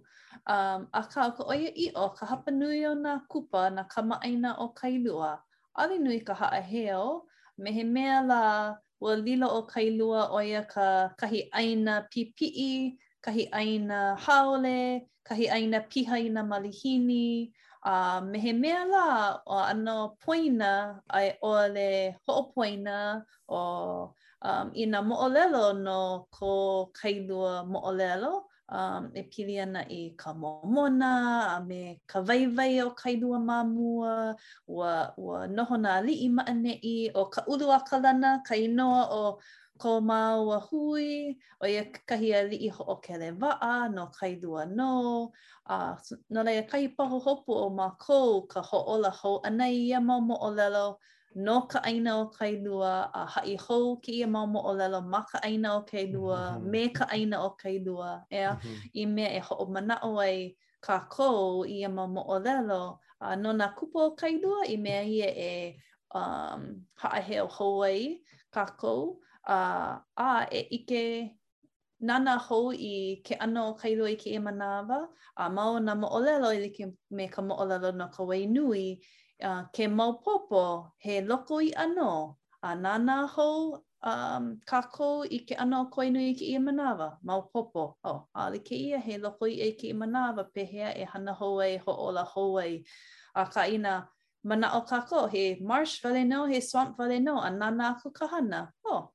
Um, 0.55 0.80
a 0.90 1.00
ka 1.12 1.22
ka 1.36 1.42
oia 1.53 1.70
i 1.84 1.92
o 1.94 2.07
ka 2.18 2.22
hapa 2.30 2.50
nui 2.61 2.80
o 2.90 2.98
nga 3.03 3.12
kupa 3.30 3.61
na 3.76 3.82
kamaaina 3.92 4.50
o 4.64 4.74
kailua. 4.80 5.30
Ali 5.78 5.96
nui 6.05 6.18
ka 6.26 6.34
haa 6.40 6.59
heo, 6.70 7.07
me 7.61 7.68
he 7.76 7.84
mea 7.94 8.16
la 8.30 8.40
ua 9.03 9.18
lila 9.18 9.50
o 9.50 9.66
kailua 9.66 10.30
o 10.30 10.38
ia 10.38 10.62
ka 10.62 11.11
kahi 11.18 11.50
aina 11.50 12.07
pipi'i, 12.07 12.94
kahi 13.18 13.50
aina 13.50 14.14
haole, 14.14 15.03
kahi 15.26 15.50
aina 15.50 15.82
piha 15.82 16.22
i 16.22 16.30
malihini, 16.30 17.50
a 17.82 17.90
uh, 17.90 18.18
mehe 18.22 18.55
mea 18.55 18.86
la 18.86 19.42
o 19.42 19.59
ano 19.59 20.14
poina 20.22 21.03
ai 21.11 21.34
ole 21.42 22.14
ho'o 22.26 22.55
poina 22.55 23.26
o 23.50 24.14
um, 24.46 24.70
i 24.70 24.86
na 24.86 25.03
mo'olelo 25.03 25.64
no 25.82 26.30
ko 26.30 26.86
kailua 26.94 27.66
mo'olelo. 27.66 28.34
lelo. 28.38 28.51
um, 28.74 29.02
e 29.14 29.22
pili 29.22 29.58
ana 29.62 29.82
i 29.90 30.14
ka 30.16 30.32
momona, 30.32 31.58
a 31.58 31.60
me 31.64 32.00
ka 32.06 32.20
vaivai 32.22 32.80
o 32.86 32.90
kailua 32.92 33.38
mamua, 33.50 34.34
ua, 34.68 35.14
ua 35.18 35.46
noho 35.48 35.76
nā 35.84 35.98
li 36.04 36.14
i 36.26 36.28
maane 36.28 36.78
i 36.82 37.10
o 37.14 37.26
ka 37.26 37.44
ulu 37.46 37.68
akalana, 37.78 38.40
ka 38.46 38.54
inoa 38.56 39.08
o 39.10 39.38
ko 39.78 40.00
mau 40.00 40.48
a 40.54 40.58
hui, 40.70 41.34
o 41.60 41.66
ia 41.66 41.84
kahi 42.06 42.34
a 42.34 42.42
li 42.48 42.56
i 42.66 42.68
ho 42.70 42.84
o 42.96 42.96
kele 43.02 43.30
vaa, 43.38 43.88
no 43.88 44.06
kailua 44.14 44.64
no, 44.68 45.32
a 45.66 45.96
no 46.30 46.42
lei 46.46 46.58
a 46.62 46.66
kahi 46.68 46.92
paho 46.96 47.18
hopu 47.20 47.52
o 47.56 47.66
mā 47.70 47.90
kou, 47.98 48.44
ka 48.48 48.62
ho 48.62 48.78
ola 48.94 49.10
ho 49.22 49.40
anai 49.48 49.76
ia 49.88 49.98
mau 50.00 50.20
mo 50.22 50.38
o 50.40 50.50
lelo, 50.54 50.86
no 51.35 51.61
ka 51.66 51.80
aina 51.85 52.16
o 52.20 52.26
kai 52.28 52.57
lua, 52.62 53.11
a 53.14 53.24
hai 53.26 53.57
hou 53.68 53.97
ki 54.03 54.12
ia 54.20 54.26
mau 54.26 54.47
o 54.55 54.74
lelo 54.76 55.01
ma 55.01 55.24
ka 55.30 55.39
aina 55.43 55.76
o 55.78 55.83
kai 55.83 56.07
lua, 56.12 56.53
mm 56.57 56.62
-hmm. 56.62 56.70
me 56.70 56.89
ka 56.93 57.05
aina 57.05 57.37
o 57.47 57.51
kai 57.57 57.76
e 57.76 58.37
ea, 58.37 58.51
mm 58.53 58.61
-hmm. 58.61 58.91
i 58.95 59.07
mea 59.07 59.28
e 59.37 59.41
ho 59.41 59.55
o 59.61 59.66
mana 59.66 59.99
o 60.03 60.18
ai 60.18 60.57
ka 60.80 60.99
kou 61.09 61.64
i 61.64 61.78
ia 61.80 61.89
mau 61.89 62.24
o 62.28 62.39
lelo, 62.39 62.99
a 63.20 63.37
no 63.37 63.53
na 63.53 63.68
kupo 63.74 63.99
o 64.01 64.11
kai 64.14 64.39
lua, 64.43 64.66
i 64.66 64.76
mea 64.76 65.03
i 65.03 65.20
e 65.20 65.28
e 65.28 65.76
um, 66.12 66.85
haa 67.01 67.20
heo 67.20 67.47
hou 67.47 67.83
ai 67.83 68.20
ka 68.51 68.66
kou, 68.76 69.20
a, 69.45 70.01
a 70.16 70.47
e 70.53 70.61
ike 70.76 71.33
nana 72.01 72.37
hou 72.37 72.72
i 72.72 73.22
ke 73.24 73.35
ano 73.41 73.68
o 73.70 73.74
kai 73.74 73.95
lua 73.95 74.11
i 74.11 74.16
ke 74.16 74.30
e 74.30 74.39
manawa, 74.39 75.09
a 75.37 75.49
mau 75.51 75.78
na 75.80 75.95
mo 75.95 76.07
o 76.12 76.18
lelo 76.20 76.51
i 76.53 76.59
like 76.61 76.85
me 77.11 77.28
ka 77.28 77.41
mo 77.43 77.55
o 77.57 77.64
lelo 77.64 77.93
no 77.93 78.09
ka 78.09 78.22
wei 78.24 78.47
nui, 78.47 78.99
uh, 79.45 79.62
ke 79.74 79.88
maupopo 79.90 80.93
he 80.99 81.20
loko 81.20 81.61
i 81.62 81.72
ano 81.76 82.38
a 82.62 82.74
nana 82.76 83.26
hou 83.26 83.78
um, 84.03 84.59
kako 84.66 85.24
i 85.30 85.38
ke 85.47 85.57
ano 85.59 85.86
koe 85.90 86.11
nui 86.11 86.34
ke 86.34 86.47
i 86.55 86.59
manawa, 86.59 87.18
maupopo. 87.24 87.95
oh, 88.05 88.28
ale 88.34 88.59
ke 88.62 88.72
ia 88.74 88.99
he 88.99 89.18
loko 89.18 89.47
i 89.47 89.59
e 89.68 89.72
ke 89.76 89.90
i 89.90 89.93
manawa, 89.93 90.47
pehea 90.55 90.95
e 90.99 91.05
hana 91.05 91.34
hou 91.34 91.61
ai, 91.61 91.76
ho 91.76 91.93
ola 91.93 92.24
hou 92.24 92.59
ai. 92.61 92.82
A 93.34 93.47
ka 93.47 93.62
ina 93.66 94.07
mana 94.45 94.70
o 94.76 94.82
kako, 94.84 95.28
he 95.30 95.59
marsh 95.61 96.01
vale 96.03 96.24
no, 96.24 96.47
he 96.47 96.61
swamp 96.61 96.97
vale 96.97 97.20
no, 97.20 97.40
a 97.40 97.51
nana 97.51 97.97
aku 97.99 98.11
kahana. 98.12 98.70
O, 98.86 98.90
oh, 98.95 99.12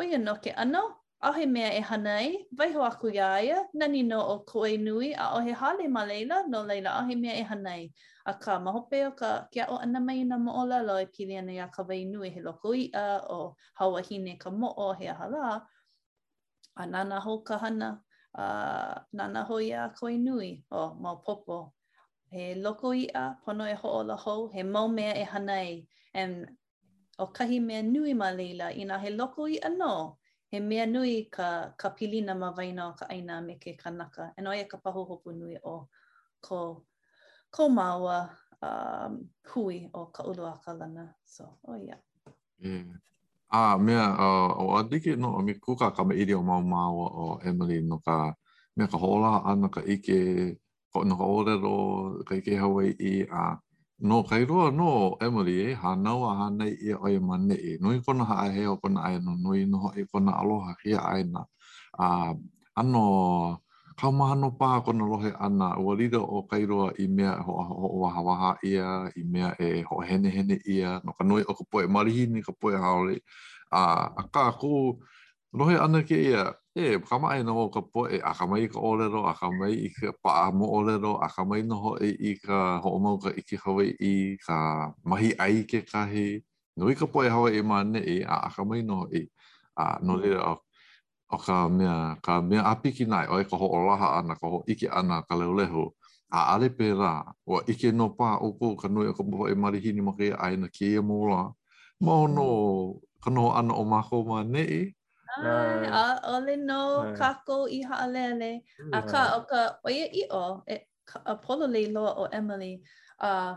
oia 0.00 0.18
no 0.18 0.34
ke 0.36 0.52
ano, 0.56 0.99
Ahe 1.22 1.46
mea 1.46 1.68
e 1.76 1.80
hanai, 1.84 2.46
waiho 2.56 2.80
aku 2.82 3.10
ia 3.12 3.42
ia, 3.44 3.68
nani 3.74 4.02
no 4.02 4.20
o 4.24 4.38
koe 4.40 4.78
nui 4.78 5.12
a 5.12 5.36
o 5.36 5.40
he 5.44 5.52
hale 5.52 5.86
ma 5.86 6.04
leila, 6.06 6.48
no 6.48 6.62
leila 6.64 6.92
ahe 7.02 7.14
mea 7.14 7.34
e 7.40 7.44
hanai. 7.44 7.92
A 8.24 8.32
ka 8.38 8.58
mahope 8.58 9.04
o 9.06 9.10
ka 9.12 9.46
kia 9.52 9.66
o 9.68 9.76
ana 9.76 10.00
mai 10.00 10.24
na 10.24 10.38
mo 10.38 10.52
ola 10.62 10.80
lo 10.82 10.96
e 10.96 11.04
pili 11.04 11.36
ana 11.38 11.52
ia 11.52 11.68
ka 11.68 11.82
wai 11.82 12.04
nui 12.04 12.30
he 12.30 12.40
loko 12.40 12.72
ia 12.74 13.20
o 13.28 13.54
hine 13.98 14.38
ka 14.38 14.48
mo 14.50 14.72
o 14.78 14.92
he 14.94 15.08
ahala. 15.08 15.60
A 16.76 16.86
nana 16.86 17.20
ho 17.20 17.38
ka 17.42 17.58
hana, 17.58 18.00
a 18.34 19.04
nana 19.12 19.44
ho 19.44 19.58
ia 19.60 19.92
koe 20.00 20.16
nui 20.16 20.64
o 20.72 20.96
popo. 21.26 21.74
He 22.32 22.54
loko 22.56 22.96
a, 23.14 23.36
pono 23.44 23.68
e 23.70 23.74
ho 23.74 23.88
o 23.98 24.02
la 24.04 24.16
ho, 24.16 24.48
he 24.48 24.62
mau 24.62 24.88
mea 24.88 25.14
e 25.20 25.24
hanai. 25.26 25.86
And 26.14 26.48
o 27.18 27.26
kahi 27.26 27.60
mea 27.60 27.82
nui 27.82 28.14
ma 28.14 28.30
leila, 28.30 28.72
ina 28.74 28.98
he 28.98 29.10
loko 29.10 29.44
a 29.62 29.68
no. 29.68 30.16
he 30.50 30.58
mea 30.60 30.86
nui 30.86 31.24
ka, 31.30 31.74
ka 31.78 31.88
pilina 31.94 32.34
ma 32.34 32.50
waina 32.56 32.90
o 32.90 32.92
ka 32.98 33.06
aina 33.14 33.34
me 33.46 33.54
ke 33.62 33.70
kanaka. 33.82 34.22
E 34.38 34.42
noia 34.44 34.64
ka 34.70 34.76
pahuhopu 34.84 35.30
nui 35.40 35.56
o 35.74 35.88
ko, 36.46 36.82
ko 37.54 37.62
maua 37.78 38.18
um, 38.66 39.12
hui 39.54 39.76
o 39.98 40.02
ka 40.14 40.20
ulu 40.30 40.44
a 40.44 40.54
ka 40.64 40.72
lana. 40.80 41.06
So, 41.34 41.44
o 41.66 41.72
oh, 41.72 41.76
ia. 41.78 41.86
Yeah. 41.94 42.02
Mm. 42.82 42.90
Ah, 43.52 43.76
mea, 43.78 43.98
uh, 44.18 44.50
o 44.62 44.64
adike 44.78 45.16
no, 45.18 45.38
o 45.38 45.42
me 45.46 45.54
kuka 45.54 45.90
ka 45.94 46.02
me 46.04 46.14
iri 46.14 46.34
o 46.34 46.42
mau 46.42 46.62
maua 46.62 47.06
o 47.22 47.40
Emily 47.46 47.82
no 47.82 47.98
ka, 47.98 48.34
mea 48.76 48.86
ka 48.90 48.98
hola 48.98 49.42
ana 49.46 49.70
ka 49.70 49.80
ike, 49.86 50.56
ko 50.90 51.02
no 51.06 51.14
ka 51.18 51.26
orero, 51.30 51.78
ka 52.26 52.34
ike 52.34 52.58
Hawaii, 52.58 53.22
a, 53.30 53.54
uh, 53.54 53.56
No 54.00 54.24
kai 54.24 54.48
roa 54.48 54.72
no 54.72 55.16
Emily 55.20 55.52
eh, 55.60 55.70
e 55.72 55.74
ha 55.76 55.94
nau 55.94 56.22
ha 56.24 56.48
nei 56.50 56.72
e 56.88 56.94
o 56.96 57.06
ia 57.08 57.20
mane 57.20 57.52
e. 57.54 57.76
Noi 57.80 58.00
kona 58.00 58.24
ha 58.24 58.36
ahe 58.48 58.64
o 58.66 58.76
kona 58.80 59.00
ai 59.04 59.20
no 59.20 59.36
noi 59.36 59.66
no 59.68 59.92
e 59.94 60.02
kona 60.10 60.32
aloha 60.40 60.74
kia 60.80 61.00
ai 61.04 61.22
na. 61.24 61.44
uh, 61.98 62.32
ano 62.80 63.60
kaumaha 64.00 64.34
no 64.40 64.48
pā 64.56 64.80
kona 64.84 65.04
lohe 65.04 65.30
ana 65.36 65.76
ua 65.76 65.92
lida 66.00 66.16
o 66.18 66.42
kai 66.48 66.64
roa 66.64 66.88
i 66.96 67.06
mea 67.08 67.34
ho 67.44 67.52
ho 67.52 67.86
o 68.00 68.08
ha 68.14 68.20
waha 68.28 68.50
ia 68.64 69.12
i 69.20 69.22
mea 69.22 69.52
e 69.60 69.82
ho 69.84 70.00
hene 70.08 70.30
hene 70.32 70.56
ia 70.64 71.00
no 71.04 71.12
ka 71.12 71.24
noi 71.24 71.42
o 71.44 71.52
ka 71.58 71.64
poe 71.70 71.84
marihi 71.86 72.24
ni 72.32 72.40
ka 72.42 72.52
poe 72.56 72.72
haole. 72.80 73.20
A 73.70 73.80
uh, 74.16 74.28
ka 74.32 74.48
ko 74.60 74.96
lohe 75.52 75.76
ana 75.76 76.00
ke 76.08 76.16
ia 76.16 76.56
e 76.76 76.98
kama 77.02 77.28
ai 77.34 77.42
no 77.42 77.54
ka 77.74 77.80
po 77.92 78.00
e 78.06 78.18
a 78.22 78.30
kama 78.38 78.54
i 78.64 78.68
ka 78.74 78.78
olero 78.88 79.20
a 79.26 79.34
kama 79.40 79.66
i 79.66 79.88
ka 79.96 80.10
pa 80.22 80.34
mo 80.56 80.64
olero 80.76 81.12
a 81.20 81.26
kama 81.34 81.54
i 81.58 81.62
no 81.70 81.78
e 81.98 82.08
i 82.14 82.30
ka 82.44 82.58
ho 82.82 82.90
mo 83.02 83.12
ka 83.22 83.30
i 83.34 83.42
ki 83.48 83.56
hawe 83.62 83.84
i 84.10 84.38
ka 84.46 84.56
mahi 85.08 85.28
ai 85.44 85.56
ke 85.70 85.80
kahi 85.92 86.28
no 86.78 86.82
i 86.86 86.94
ka 87.00 87.06
po 87.12 87.18
e 87.26 87.28
hawe 87.34 87.48
i 87.58 87.62
ma 87.70 87.78
ne 87.92 87.98
e 87.98 88.16
a 88.34 88.38
kama 88.54 88.74
i 88.80 88.86
no 88.88 88.98
e 89.10 89.26
a 89.84 89.98
no 90.06 90.14
le 90.22 90.30
mm. 90.36 90.42
o, 90.50 90.62
o 91.34 91.36
ka 91.44 91.56
mea 91.76 91.96
ka 92.24 92.32
mea 92.48 92.62
api 92.72 92.88
ki 92.96 93.04
nai 93.12 93.26
o 93.32 93.36
e 93.42 93.44
ka 93.50 93.56
ho 93.60 93.66
olaha 93.76 94.08
ana 94.22 94.34
ka 94.40 94.46
ho 94.52 94.58
i 94.70 94.74
ki 94.78 94.86
ana 94.98 95.16
ka 95.26 95.34
leo 95.40 95.50
leho 95.58 95.84
a 96.36 96.54
ale 96.54 96.68
pe 96.78 96.86
ra 97.00 97.12
o 97.54 97.66
i 97.70 97.74
ke 97.80 97.90
no 97.98 98.06
pa 98.18 98.38
o 98.38 98.54
ko 98.58 98.76
ka 98.82 98.86
no 98.94 99.00
e 99.02 99.10
ka 99.16 99.24
po 99.30 99.50
e 99.50 99.54
marihini 99.58 99.98
ma 100.06 100.14
ke 100.18 100.30
ai 100.38 100.54
na 100.56 100.68
ke 100.70 100.86
ia 100.94 101.02
mo 101.02 101.18
la 101.30 101.40
ma 102.00 102.14
mm. 102.22 102.28
no 102.34 102.46
ka 103.24 103.30
no 103.34 103.50
ana 103.58 103.74
o 103.74 103.82
ma 103.84 103.98
ko 104.06 104.22
ma 104.30 104.42
ne 104.46 104.62
e 104.64 104.82
a 105.38 106.20
ole 106.24 106.56
no 106.56 107.14
kako 107.16 107.66
i 107.70 107.82
haalele 107.82 108.60
a 108.78 108.82
mm. 108.82 108.94
Aka 108.94 109.34
o 109.36 109.40
ka 109.48 109.78
oia 109.86 110.06
i 110.12 110.24
o 110.30 110.62
e 110.68 110.76
a 111.24 111.34
pololei 111.34 111.92
loa 111.94 112.12
o 112.14 112.24
Emily 112.32 112.80
uh, 113.20 113.54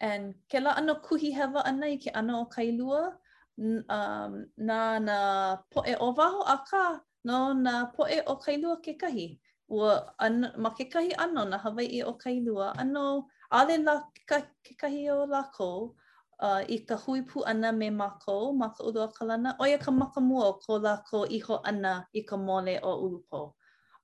and 0.00 0.34
ke 0.48 0.60
la 0.60 0.72
ano 0.74 0.94
kuhi 1.04 1.34
hewa 1.34 1.62
ana 1.64 1.86
i 1.86 1.96
ke 1.96 2.08
ano 2.14 2.42
o 2.42 2.44
kailua 2.46 3.14
um, 3.58 4.44
na 4.58 4.98
na 4.98 5.56
poe 5.70 5.94
o 6.00 6.14
waho 6.16 6.42
a 6.46 6.58
ka 6.70 7.00
no 7.24 7.52
na 7.52 7.86
poe 7.94 8.18
o 8.26 8.36
kailua 8.36 8.76
ke 8.82 8.94
kahi 9.00 9.38
ua 9.68 10.14
an, 10.18 10.46
ma 10.58 10.70
ke 10.70 10.86
kahi 10.90 11.12
ano 11.18 11.44
na 11.44 11.58
hawaii 11.58 12.02
o 12.02 12.14
kailua 12.14 12.72
ano 12.78 13.26
ale 13.50 13.78
la 13.78 14.02
ke 14.26 14.74
kahi 14.80 15.10
o 15.10 15.26
la 15.26 15.42
kou 15.58 15.94
uh, 16.42 16.62
i 16.68 16.76
ka 16.88 16.96
hui 17.06 17.22
pu 17.30 17.42
ana 17.52 17.70
me 17.72 17.88
mako, 17.90 18.52
mako 18.52 18.84
ulua 18.90 19.08
kalana, 19.16 19.54
o 19.60 19.64
ia 19.66 19.78
ka 19.78 19.90
maka 19.90 20.20
mua 20.20 20.52
ko 20.66 20.78
la 20.78 20.96
ko 21.08 21.24
iho 21.26 21.60
ana 21.64 21.94
i 22.14 22.20
ka 22.22 22.36
mole 22.36 22.78
o 22.82 22.96
ulupo. 23.08 23.42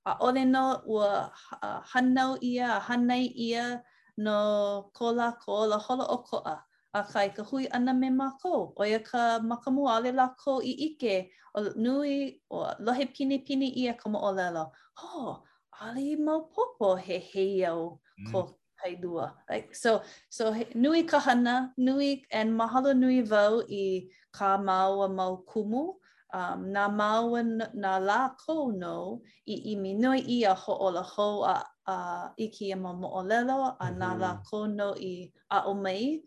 A 0.07 0.15
ole 0.25 0.45
no 0.45 0.79
ua 0.87 1.31
uh, 1.61 1.81
hanau 1.93 2.37
ia, 2.41 2.71
a 2.77 2.79
hanai 2.79 3.27
ia 3.35 3.83
no 4.17 4.89
ko 4.93 5.11
la 5.11 5.31
ko 5.45 5.65
la 5.67 5.77
holo 5.77 6.05
o 6.09 6.17
koa. 6.23 6.55
A 6.93 7.03
kai 7.11 7.29
ka 7.29 7.43
hui 7.43 7.67
ana 7.71 7.93
me 7.93 8.09
mako, 8.09 8.71
o 8.75 8.83
ia 8.85 8.99
ka 8.99 9.39
maka 9.43 9.69
mua 9.71 9.97
ale 9.99 10.11
la 10.13 10.29
ko 10.43 10.59
i 10.61 10.71
ike, 10.89 11.29
o 11.55 11.59
nui 11.75 12.41
o 12.49 12.63
lohe 12.79 13.05
pini 13.13 13.43
pini 13.45 13.67
ia 13.83 13.93
ka 13.93 14.09
mo 14.09 14.19
o 14.19 14.31
lelo. 14.33 14.71
Ho, 14.95 15.07
oh, 15.19 15.43
ale 15.81 15.99
i 16.15 16.15
maupopo 16.15 16.95
he 17.03 17.19
heiau 17.31 17.99
ko 18.31 18.41
mm. 18.43 18.58
dua 18.99 19.35
like 19.51 19.75
So, 19.75 20.01
so 20.31 20.53
nui 20.75 21.03
ka 21.03 21.19
hana, 21.19 21.73
nui, 21.77 22.23
and 22.31 22.55
mahalo 22.57 22.95
nui 22.95 23.21
vau 23.21 23.59
i 23.67 24.07
ka 24.31 24.55
mau 24.57 25.01
a 25.03 25.09
mau 25.11 25.37
kumu, 25.49 25.95
um, 26.33 26.59
nā 26.73 26.85
maua 26.95 27.41
nā 27.75 27.93
lā 28.07 28.19
kou 28.45 28.71
no 28.71 29.19
i 29.47 29.55
imi 29.75 29.95
nui 29.99 30.21
i 30.23 30.43
a 30.47 30.53
ho 30.55 30.71
ola 30.87 31.01
ho 31.03 31.43
a, 31.43 31.59
a 31.89 31.97
iki 32.39 32.71
i 32.71 32.75
mau 32.79 32.95
moolelo 32.95 33.75
a 33.75 33.75
mm 33.75 33.75
-hmm. 33.75 33.99
nā 33.99 34.09
mm-hmm. 34.13 34.23
lā 34.23 34.31
kou 34.49 34.63
no 34.67 34.93
i 34.95 35.27
a 35.49 35.59
o 35.67 35.73
mei 35.73 36.23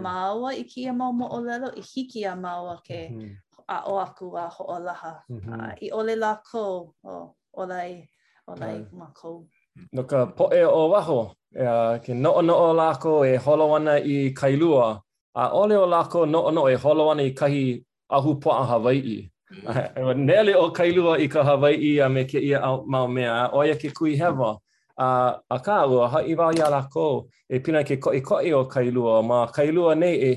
mau 0.00 0.46
a 0.52 0.52
i 0.54 0.64
ki 0.68 0.86
a 0.92 0.92
mau 0.92 1.12
olelo 1.16 1.72
i 1.76 1.80
hiki 1.80 2.24
a 2.28 2.34
maua 2.36 2.76
ke 2.84 3.08
mm-hmm. 3.08 3.64
a 3.72 3.82
o 3.88 3.96
aku 3.98 4.34
a 4.36 4.44
ho 4.52 4.64
olaha 4.68 5.22
mm 5.28 5.32
mm-hmm. 5.32 5.70
i 5.80 5.88
ole 5.96 6.12
lā 6.16 6.32
kou 6.50 6.92
o 7.04 7.16
olai, 7.56 8.04
olai 8.48 8.74
mm 8.84 8.84
-hmm. 8.84 9.00
ma 9.00 9.06
ko 9.16 9.46
no 9.92 10.02
ka 10.04 10.26
poe 10.26 10.62
o 10.66 10.88
waho, 10.92 11.18
e, 11.54 11.64
uh, 11.64 11.98
ke 12.04 12.14
no 12.14 12.40
noo 12.40 12.72
lako 12.74 13.14
e 13.26 13.36
holo 13.36 13.74
ana 13.76 13.96
i 14.14 14.32
kailua, 14.34 15.00
a 15.34 15.48
ole 15.52 15.76
o 15.76 15.86
lako 15.86 16.26
no 16.28 16.50
no 16.50 16.66
e 16.68 16.74
holo 16.74 17.08
ana 17.10 17.22
i 17.22 17.32
kahi 17.34 17.84
ahu 18.10 18.40
poa 18.40 18.66
Hawaii. 18.66 19.28
Mm. 19.52 20.16
Nele 20.26 20.54
o 20.56 20.70
kailua 20.72 21.18
i 21.18 21.28
ka 21.28 21.42
Hawaii 21.42 21.98
a 22.00 22.08
me 22.08 22.24
ke 22.24 22.38
ia 22.40 22.58
au 22.60 22.84
mau 22.86 23.06
mea, 23.08 23.32
a 23.46 23.50
oia 23.56 23.74
ke 23.76 23.92
kui 23.94 24.16
hewa. 24.16 24.58
A, 24.98 25.06
a 25.50 25.58
ka 25.58 25.84
ua, 25.86 26.08
ha 26.08 26.18
i 26.20 26.34
wau 26.34 26.52
ia 26.54 26.68
lako, 26.70 27.28
e 27.48 27.58
pina 27.58 27.84
ke 27.84 27.96
ko 27.96 28.10
koi 28.20 28.52
o 28.52 28.64
kailua, 28.66 29.22
ma 29.22 29.46
kailua 29.46 29.94
ne 29.94 30.12
e, 30.14 30.32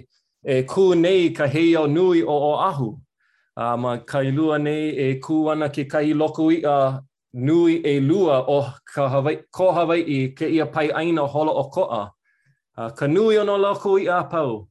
e 0.48 0.62
ne 0.64 0.96
nei 0.96 1.30
ka 1.32 1.46
hei 1.46 1.76
au 1.76 1.88
nui 1.88 2.22
o 2.24 2.38
o 2.52 2.54
ahu. 2.70 2.96
A, 3.56 3.76
ma 3.78 3.98
kailua 3.98 4.58
ne 4.58 4.76
e 4.92 5.20
ku 5.20 5.48
ana 5.50 5.70
ke 5.70 5.86
kahi 5.92 6.14
loko 6.14 6.52
i 6.52 6.62
a 6.66 7.02
nui 7.36 7.82
e 7.84 8.00
lua 8.00 8.46
o 8.48 8.60
ka 8.94 9.08
Hawaii, 9.10 9.38
ko 9.52 9.72
Hawaii 9.72 10.32
ke 10.34 10.48
ia 10.48 10.66
pai 10.66 10.90
aina 10.92 11.28
holo 11.28 11.52
o 11.54 11.70
koa. 11.70 12.12
Uh, 12.78 12.90
ka 12.92 13.08
nui 13.08 13.38
ono 13.38 13.58
loko 13.58 13.96
i 14.00 14.08
a 14.08 14.18
pau, 14.32 14.68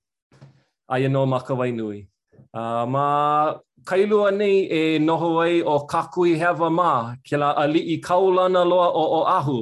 a 0.92 0.96
ia 1.00 1.08
no 1.08 1.26
makawai 1.26 1.70
nui. 1.76 2.08
Uh, 2.54 2.84
ma 2.86 3.54
kailua 3.88 4.30
nei 4.40 4.56
e 4.80 4.98
noho 4.98 5.28
ai 5.44 5.60
o 5.62 5.86
kakui 5.92 6.32
hewa 6.40 6.68
ma, 6.78 7.14
ke 7.28 7.36
la 7.36 7.50
ali 7.62 7.80
i 7.80 7.96
kaulana 8.06 8.62
loa 8.70 8.88
o 8.92 9.04
o 9.20 9.24
ahu, 9.38 9.58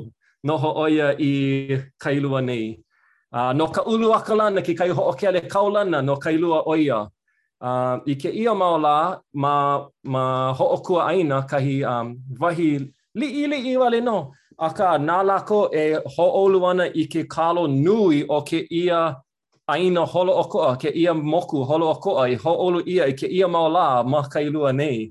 noho 0.47 0.69
oia 0.87 1.09
i 1.19 1.31
kailua 2.03 2.41
nei. 2.43 2.79
Uh, 3.33 3.53
no 3.59 3.67
ka 3.69 3.83
ulu 3.93 4.11
akalana 4.15 4.63
ki 4.65 4.75
kai 4.75 4.89
le 5.37 5.41
kaulana 5.53 6.03
no 6.05 6.17
kailua 6.17 6.63
oia. 6.67 7.09
uh, 7.63 7.99
i 8.07 8.15
ke 8.15 8.31
ia 8.33 8.55
mao 8.55 8.79
la 8.79 9.19
ma, 9.35 9.87
ma 10.05 10.53
hoʻokua 10.59 11.07
aina 11.07 11.43
kahi 11.51 11.83
um, 11.85 12.17
wahi 12.41 12.93
lii 13.15 13.47
lii 13.47 13.77
wale 13.77 14.01
no. 14.05 14.33
A 14.59 14.69
nā 14.71 15.19
lako 15.25 15.71
e 15.75 15.99
hoʻolu 16.17 16.71
ana 16.71 16.85
i 16.95 17.05
ke 17.07 17.27
kalo 17.29 17.67
nui 17.67 18.25
o 18.29 18.43
ke 18.45 18.67
ia 18.71 19.17
aina 19.69 20.05
holo 20.07 20.33
o 20.39 20.45
koa, 20.45 20.77
ke 20.77 20.91
ia 20.95 21.15
moku 21.15 21.65
holo 21.67 21.89
o 21.91 21.95
koa, 21.95 22.29
i 22.29 22.37
hoʻolu 22.37 22.83
ia 22.87 23.07
i 23.09 23.13
ke 23.13 23.27
ia 23.27 23.49
mao 23.49 23.69
la 23.69 24.03
ma 24.05 24.23
ka 24.23 24.39
ilua 24.41 24.73
nei. 24.73 25.09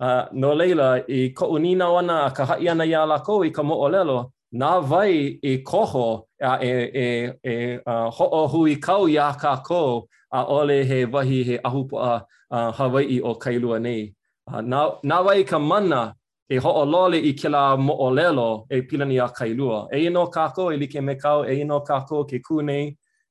Uh, 0.00 0.26
no 0.32 0.52
leila, 0.54 1.00
i 1.08 1.30
ko 1.30 1.46
unina 1.52 1.86
wana 1.88 2.26
a 2.26 2.30
ka 2.30 2.44
haʻi 2.44 2.68
ana 2.70 2.84
ia 2.84 3.06
lako 3.06 3.44
i 3.46 3.50
ka 3.50 3.62
moʻolelo, 3.62 4.30
nā 4.52 4.80
vai 4.84 5.38
i 5.42 5.58
koho 5.62 6.26
a 6.42 6.58
e, 6.60 6.72
e, 6.94 7.32
e 7.44 7.76
uh, 7.86 8.10
hoʻohui 8.12 8.76
kau 8.80 9.08
ia 9.08 9.32
ka 9.40 9.56
kou. 9.64 10.04
a 10.32 10.44
ole 10.48 10.84
he 10.84 11.04
vahi 11.06 11.44
he 11.44 11.58
ahupua 11.58 12.24
a 12.50 12.54
uh, 12.68 12.72
Hawaii 12.72 13.20
o 13.20 13.34
Kailua 13.34 13.78
nei. 13.80 14.14
Uh, 14.46 14.60
nā, 14.60 14.96
nā 15.04 15.22
wai 15.24 15.42
ka 15.44 15.58
mana 15.58 16.14
e 16.48 16.56
ho'olole 16.58 17.16
i 17.18 17.32
ke 17.32 17.42
kila 17.42 17.76
mo'olelo 17.78 18.66
e 18.70 18.82
pilani 18.82 19.18
a 19.24 19.28
Kailua. 19.28 19.88
E 19.94 20.06
ino 20.06 20.26
kako 20.26 20.72
e 20.72 20.76
like 20.76 21.00
me 21.02 21.14
kau, 21.14 21.44
e 21.44 21.60
ino 21.60 21.80
kako 21.80 22.24
ke 22.24 22.40
kū 22.44 22.60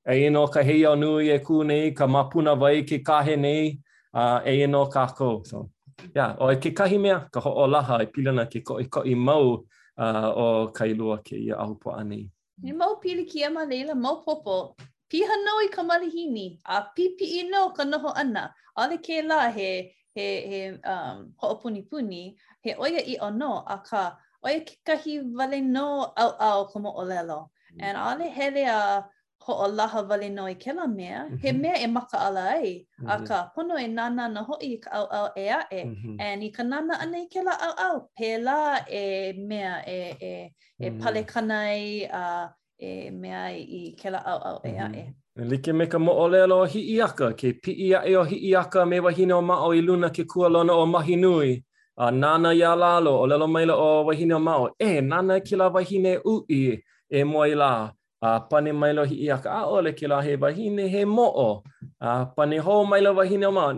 e 0.09 0.15
ino 0.27 0.47
ka 0.47 0.61
heia 0.63 0.95
nui 0.97 1.29
e 1.31 1.37
kū 1.37 1.93
ka 1.95 2.07
mapuna 2.07 2.55
vai 2.57 2.81
ke 2.83 3.03
kahe 3.03 3.37
nei, 3.37 3.77
uh, 4.13 4.41
e 4.45 4.63
ino 4.63 4.85
kako. 4.89 5.43
So, 5.45 5.69
yeah. 6.15 6.35
O 6.39 6.49
e 6.51 6.55
ke 6.57 6.73
kahi 6.73 6.97
mea, 6.99 7.27
ka 7.31 7.39
ho'olaha 7.41 8.01
e 8.01 8.05
pilana 8.07 8.45
ke 8.49 8.63
koi 8.63 8.85
koi 8.89 9.13
mau 9.15 9.61
uh, 9.97 10.33
o 10.35 10.71
Kailua 10.73 11.17
ke 11.21 11.33
i 11.35 11.49
ahupua 11.51 12.03
nei. 12.03 12.27
Ni 12.61 12.71
mau 12.71 12.97
pili 13.03 13.25
ki 13.29 13.43
ema 13.43 13.65
leila, 13.65 13.95
mau 13.95 14.21
popo. 14.25 14.75
piha 15.11 15.35
nō 15.43 15.53
i 15.67 15.67
ka 15.69 15.83
malihini, 15.83 16.45
a 16.63 16.79
pipi 16.95 17.27
i 17.43 17.47
nō 17.51 17.65
ka 17.75 17.83
noho 17.83 18.13
ana, 18.15 18.45
ale 18.79 18.95
ke 19.03 19.17
la 19.27 19.49
he, 19.51 19.91
he, 20.15 20.27
he 20.51 20.59
um, 20.87 21.33
ho'opunipuni, 21.43 22.35
he 22.63 22.73
oia 22.79 23.03
i 23.03 23.17
o 23.19 23.27
nō, 23.35 23.49
a 23.67 23.77
ka 23.89 24.05
oia 24.47 24.61
ke 24.63 24.77
kahi 24.87 25.17
vale 25.35 25.59
nō 25.67 25.85
au 26.15 26.29
au 26.49 26.67
kumo 26.71 26.93
o 26.95 27.03
lelo. 27.05 27.49
Mm. 27.75 27.83
And 27.89 27.97
ale 27.97 28.29
hele 28.37 28.63
a 28.69 29.03
ho 29.41 29.53
o 29.65 29.67
laha 29.75 30.05
vale 30.07 30.29
nō 30.31 30.47
i 30.53 30.55
ke 30.55 30.71
la 30.79 30.87
mea, 30.87 31.25
mm 31.25 31.29
-hmm. 31.29 31.41
he 31.43 31.51
mm-hmm. 31.51 31.61
mea 31.61 31.83
e 31.83 31.87
maka 31.91 32.17
ala 32.29 32.43
ai, 32.55 32.69
mm 32.79 33.07
-hmm. 33.07 33.11
a 33.11 33.27
ka 33.27 33.51
pono 33.55 33.75
e 33.83 33.87
nana 33.87 34.29
na 34.29 34.43
ho'i 34.47 34.79
ka 34.79 34.89
au 35.01 35.05
au 35.19 35.27
e 35.35 35.45
a 35.49 35.59
e, 35.79 35.83
mm 35.85 35.95
-hmm. 35.95 36.15
and 36.23 36.43
i 36.43 36.49
ka 36.55 36.63
nana 36.63 36.95
ana 37.03 37.17
i 37.25 37.27
ke 37.27 37.43
la 37.43 37.51
au 37.67 37.73
au, 37.87 38.07
pē 38.17 38.31
la 38.43 38.79
e 38.87 39.33
mea 39.33 39.83
e, 39.85 39.99
e, 40.21 40.31
e 40.31 40.33
mm 40.45 40.45
-hmm. 40.77 40.99
pale 41.03 41.23
kanai, 41.23 42.05
uh, 42.07 42.47
e 42.81 43.11
mea 43.11 43.49
i, 43.57 43.95
ke 44.01 44.09
la 44.09 44.19
au 44.19 44.39
au 44.39 44.59
e 44.63 44.69
ae. 44.69 44.87
Mm 44.87 44.93
-hmm. 44.93 45.41
E 45.41 45.45
like 45.45 45.73
me 45.73 45.85
ka 45.87 45.99
mo 45.99 46.11
ole 46.13 46.41
alo 46.43 46.65
hi 46.65 46.79
i 46.95 47.01
aka, 47.01 47.31
ke 47.33 47.53
pi 47.63 47.71
i 47.71 47.95
ae 47.95 48.17
o 48.17 48.23
hi 48.23 48.35
i 48.49 48.55
aka 48.55 48.85
me 48.85 48.99
wahine 48.99 49.33
o 49.33 49.41
mao 49.41 49.71
i 49.73 49.81
luna 49.81 50.09
ke 50.09 50.23
kua 50.25 50.49
lona 50.49 50.73
o 50.73 50.85
mahi 50.85 51.15
nui. 51.15 51.63
A 51.97 52.11
nana 52.11 52.51
ia 52.53 52.75
lalo, 52.75 53.19
o 53.21 53.27
lelo 53.27 53.47
maila 53.47 53.75
o 53.75 54.05
wahine 54.05 54.33
o 54.35 54.39
mao, 54.39 54.69
e 54.79 55.01
nana 55.01 55.39
ke 55.39 55.55
la 55.55 55.67
wahine 55.67 56.17
ui 56.25 56.81
e 57.11 57.23
mua 57.23 57.47
i 57.47 57.55
la. 57.55 57.91
A 58.21 58.39
pane 58.39 58.71
maila 58.73 59.05
hi 59.05 59.15
i 59.25 59.31
aka, 59.31 59.49
a 59.49 59.65
ole 59.67 59.91
ke 59.93 60.07
la 60.07 60.21
he 60.21 60.35
wahine 60.35 60.87
he 60.89 61.05
mo 61.05 61.27
o. 61.35 61.63
A 61.99 62.25
pane 62.25 62.59
ho 62.59 62.83
maila 62.85 63.11
wahine 63.11 63.45
o 63.47 63.51
mao, 63.51 63.71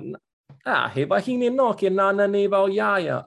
a 0.66 0.88
he 0.90 1.06
wahine 1.06 1.50
no 1.56 1.74
ke 1.74 1.90
nana 1.90 2.28
nei 2.28 2.48
vau 2.48 2.68
iaia. 2.70 3.26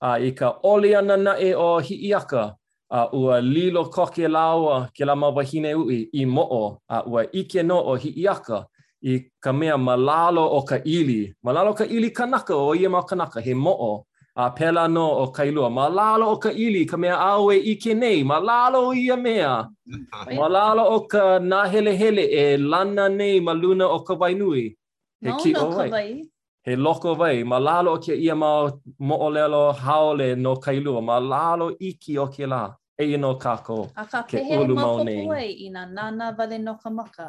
A 0.00 0.10
i 0.18 0.30
ka 0.30 0.48
ole 0.62 0.96
ana 0.96 1.16
na 1.16 1.32
e 1.40 1.54
o 1.54 1.78
hi 1.78 1.94
i 1.94 2.14
aka. 2.14 2.56
a 2.90 3.08
uh, 3.12 3.14
ua 3.18 3.40
lilo 3.40 3.84
koke 3.90 4.28
laua 4.28 4.88
ke 4.94 5.04
la 5.04 5.14
wahine 5.14 5.74
ui 5.74 6.08
i 6.12 6.24
mo'o 6.24 6.78
a 6.88 7.02
uh, 7.02 7.08
ua 7.12 7.22
ike 7.32 7.62
no 7.62 7.78
o 7.82 7.94
hi 7.96 8.08
iaka 8.10 8.64
i 9.02 9.18
ka 9.40 9.52
mea 9.52 9.76
malalo 9.78 10.42
o 10.58 10.62
ka 10.62 10.78
ili. 10.84 11.34
Malalo 11.44 11.74
ka 11.74 11.84
ili 11.84 12.10
kanaka 12.10 12.54
o 12.54 12.74
ia 12.74 12.88
mao 12.90 13.02
kanaka 13.02 13.40
he 13.40 13.54
mo'o 13.54 14.06
a 14.36 14.46
uh, 14.46 14.50
pela 14.54 14.86
no 14.88 15.10
o 15.22 15.26
ka 15.32 15.42
ilua. 15.44 15.68
Malalo 15.70 16.28
o 16.32 16.36
ka 16.36 16.50
ili 16.52 16.86
ka 16.86 16.96
mea 16.96 17.16
awe 17.18 17.56
ike 17.56 17.94
nei. 17.94 18.22
Malalo 18.24 18.88
o 18.88 18.94
ia 18.94 19.16
mea. 19.16 19.66
malalo 20.38 20.84
o 20.94 21.00
ka 21.06 21.38
nahelehele 21.38 22.24
e 22.30 22.56
lana 22.56 23.08
nei 23.08 23.40
maluna 23.40 23.88
o 23.90 23.98
ka 24.00 24.14
wainui. 24.14 24.76
Mauna 25.20 25.58
ka 25.58 25.66
wainui. 25.92 26.28
he 26.66 26.74
loko 26.74 27.10
vai 27.18 27.44
ma 27.44 27.58
lalo 27.58 27.96
ke 27.98 28.14
ia 28.18 28.34
ma 28.34 28.68
mo 28.98 29.16
olelo 29.28 29.72
haole 29.72 30.34
no 30.36 30.56
kailu 30.56 31.00
ma 31.08 31.18
lalo 31.18 31.70
iki 31.80 32.18
o 32.18 32.26
ke 32.26 32.46
la 32.52 32.74
e 33.02 33.14
ino 33.14 33.30
kako 33.38 33.78
a 34.00 34.04
ka 34.12 34.20
ke 34.26 34.38
he 34.48 34.58
ulu 34.58 34.74
mau 34.74 34.98
nei 35.04 35.52
i 35.66 35.68
na 35.70 35.82
nana 35.96 36.26
vale 36.38 36.58
no 36.58 36.74
kamaka 36.74 37.26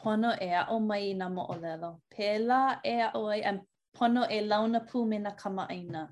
pono 0.00 0.30
e 0.48 0.50
a 0.60 0.64
o 0.68 0.76
mai 0.80 1.14
na 1.14 1.28
mo 1.28 1.42
olelo 1.54 1.90
pela 2.12 2.60
e 2.84 2.94
a 3.06 3.08
o 3.14 3.24
ai 3.28 3.40
am 3.40 3.58
pono 3.96 4.22
e 4.30 4.38
launa 4.50 4.80
pu 4.90 4.98
me 5.10 5.18
na 5.18 5.30
kama 5.42 5.64
aina 5.74 6.02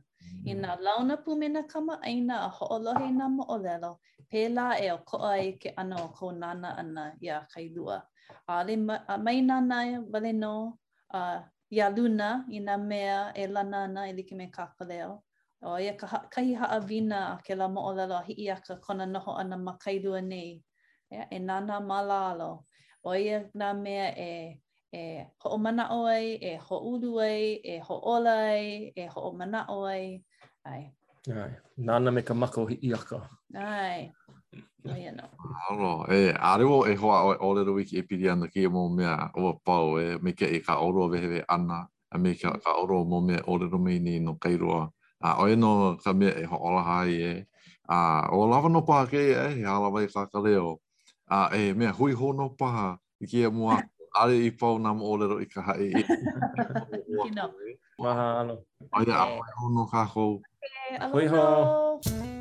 i 0.50 0.54
na 0.62 0.70
launa 0.84 1.14
pu 1.24 1.30
me 1.40 1.48
na 1.54 1.62
kama 1.72 1.94
aina 2.08 2.34
a 2.46 2.48
ho 2.56 2.64
olohe 2.76 3.08
na 3.18 3.26
mo 3.36 3.44
olelo 3.56 3.92
pela 4.30 4.66
e 4.80 4.88
o 4.90 4.98
ko 5.08 5.16
ai 5.32 5.52
ke 5.60 5.68
ana 5.76 5.96
o 6.04 6.08
ko 6.16 6.30
nana 6.32 6.68
ana 6.80 7.04
ia 7.20 7.44
kailua 7.52 7.98
a 8.48 9.14
mai 9.24 9.38
nana 9.48 9.76
vale 10.12 10.32
no 10.32 10.76
a 11.12 11.20
ia 11.72 11.86
luna 11.90 12.44
i 12.56 12.60
nā 12.60 12.74
mea 12.88 13.32
e 13.42 13.46
lana 13.48 13.78
ana 13.86 14.02
i 14.08 14.12
like 14.16 14.32
me 14.34 14.46
kāka 14.52 14.84
O 15.64 15.78
ia 15.78 15.92
ka 15.96 16.06
ha 16.06 16.22
kahi 16.30 16.54
haa 16.58 16.78
vina 16.86 17.18
a 17.32 17.38
ke 17.44 17.54
la 17.54 17.68
mo'o 17.68 17.94
lalo 17.94 18.16
i 18.26 18.34
hii 18.34 18.50
aka 18.50 18.76
kona 18.82 19.06
noho 19.06 19.36
ana 19.38 19.56
ma 19.56 19.76
kailua 19.78 20.20
nei. 20.20 20.60
Ia, 21.12 21.28
e 21.30 21.38
nana 21.38 21.78
ma 21.80 22.02
lalo. 22.02 22.64
O 23.04 23.12
ia 23.14 23.46
nā 23.54 23.70
mea 23.78 24.10
e, 24.18 24.58
e 24.92 25.22
ho 25.40 25.50
o 25.54 25.58
mana 25.58 25.86
oi, 25.94 26.34
e 26.42 26.56
ho 26.58 26.76
ulu 26.90 27.20
ai, 27.20 27.60
e 27.62 27.78
ho 27.78 27.94
olai, 28.14 28.90
e 28.96 29.06
ho 29.06 29.20
o 29.30 29.32
mana 29.32 29.64
oi. 29.68 30.18
Ai. 30.64 30.90
Ai. 31.30 31.50
Nana 31.76 32.10
me 32.10 32.22
ka 32.22 32.34
mako 32.34 32.66
hii 32.66 32.92
aka. 32.94 33.28
Ai. 33.54 34.10
Oh, 34.84 34.94
Aro, 35.70 36.06
e, 36.10 36.32
are 36.32 36.64
wo 36.66 36.84
e 36.86 36.94
hoa 36.96 37.36
o 37.40 37.52
le 37.54 37.64
rui 37.64 37.84
ki 37.84 38.00
epiri 38.02 38.28
ana 38.30 38.48
ki 38.48 38.64
e 38.66 38.68
mō 38.68 38.88
mea 38.96 39.30
o 39.36 39.52
pau 39.64 39.98
e, 39.98 40.16
me 40.20 40.32
kia 40.32 40.48
e 40.48 40.58
ka 40.60 40.74
oro 40.82 41.08
wehewe 41.08 41.44
ana, 41.48 41.86
a 42.10 42.18
me 42.18 42.34
kia 42.34 42.50
ka 42.58 42.72
oro 42.82 43.04
mō 43.04 43.22
mea 43.26 43.40
o 43.46 43.52
le 43.56 43.68
rumi 43.70 43.98
ni 44.00 44.18
no 44.18 44.34
kairua. 44.34 44.90
A 45.22 45.36
o 45.40 45.46
e 45.46 45.54
no 45.56 45.96
ka 46.02 46.12
mea 46.12 46.34
e 46.34 46.42
hoa 46.44 46.58
olaha 46.58 46.98
i 47.06 47.14
e, 47.14 47.30
eh? 47.36 47.44
a 47.88 48.28
o 48.32 48.44
lava 48.46 48.68
no 48.68 48.82
paha 48.82 49.06
kei 49.06 49.30
e, 49.30 49.46
he 49.56 49.62
hala 49.64 49.90
vai 49.90 50.06
ka 50.08 50.26
ka 50.26 50.40
leo, 50.40 50.80
a 51.30 51.48
e 51.56 51.72
mea 51.74 51.92
hui 51.92 52.12
ho 52.12 52.32
no 52.32 52.48
paha 52.48 52.96
i 53.20 53.26
ki 53.30 53.44
e 53.46 53.50
mua, 53.50 53.78
are 54.18 54.32
i 54.34 54.50
pau 54.50 54.78
nam 54.78 55.00
o 55.02 55.14
le 55.16 55.28
rui 55.36 55.46
ka 55.46 55.62
hae 55.62 55.92
i. 55.94 56.04
Mahalo. 58.02 58.58
Aia, 58.92 59.14
a 59.14 59.24
hui 59.30 59.56
ho 59.62 59.72
no 59.78 59.86
ka 59.86 60.04
hou. 60.04 60.40
Hui 61.14 61.26
ho. 61.30 61.30
Hui 61.30 61.30
ho. 61.30 62.31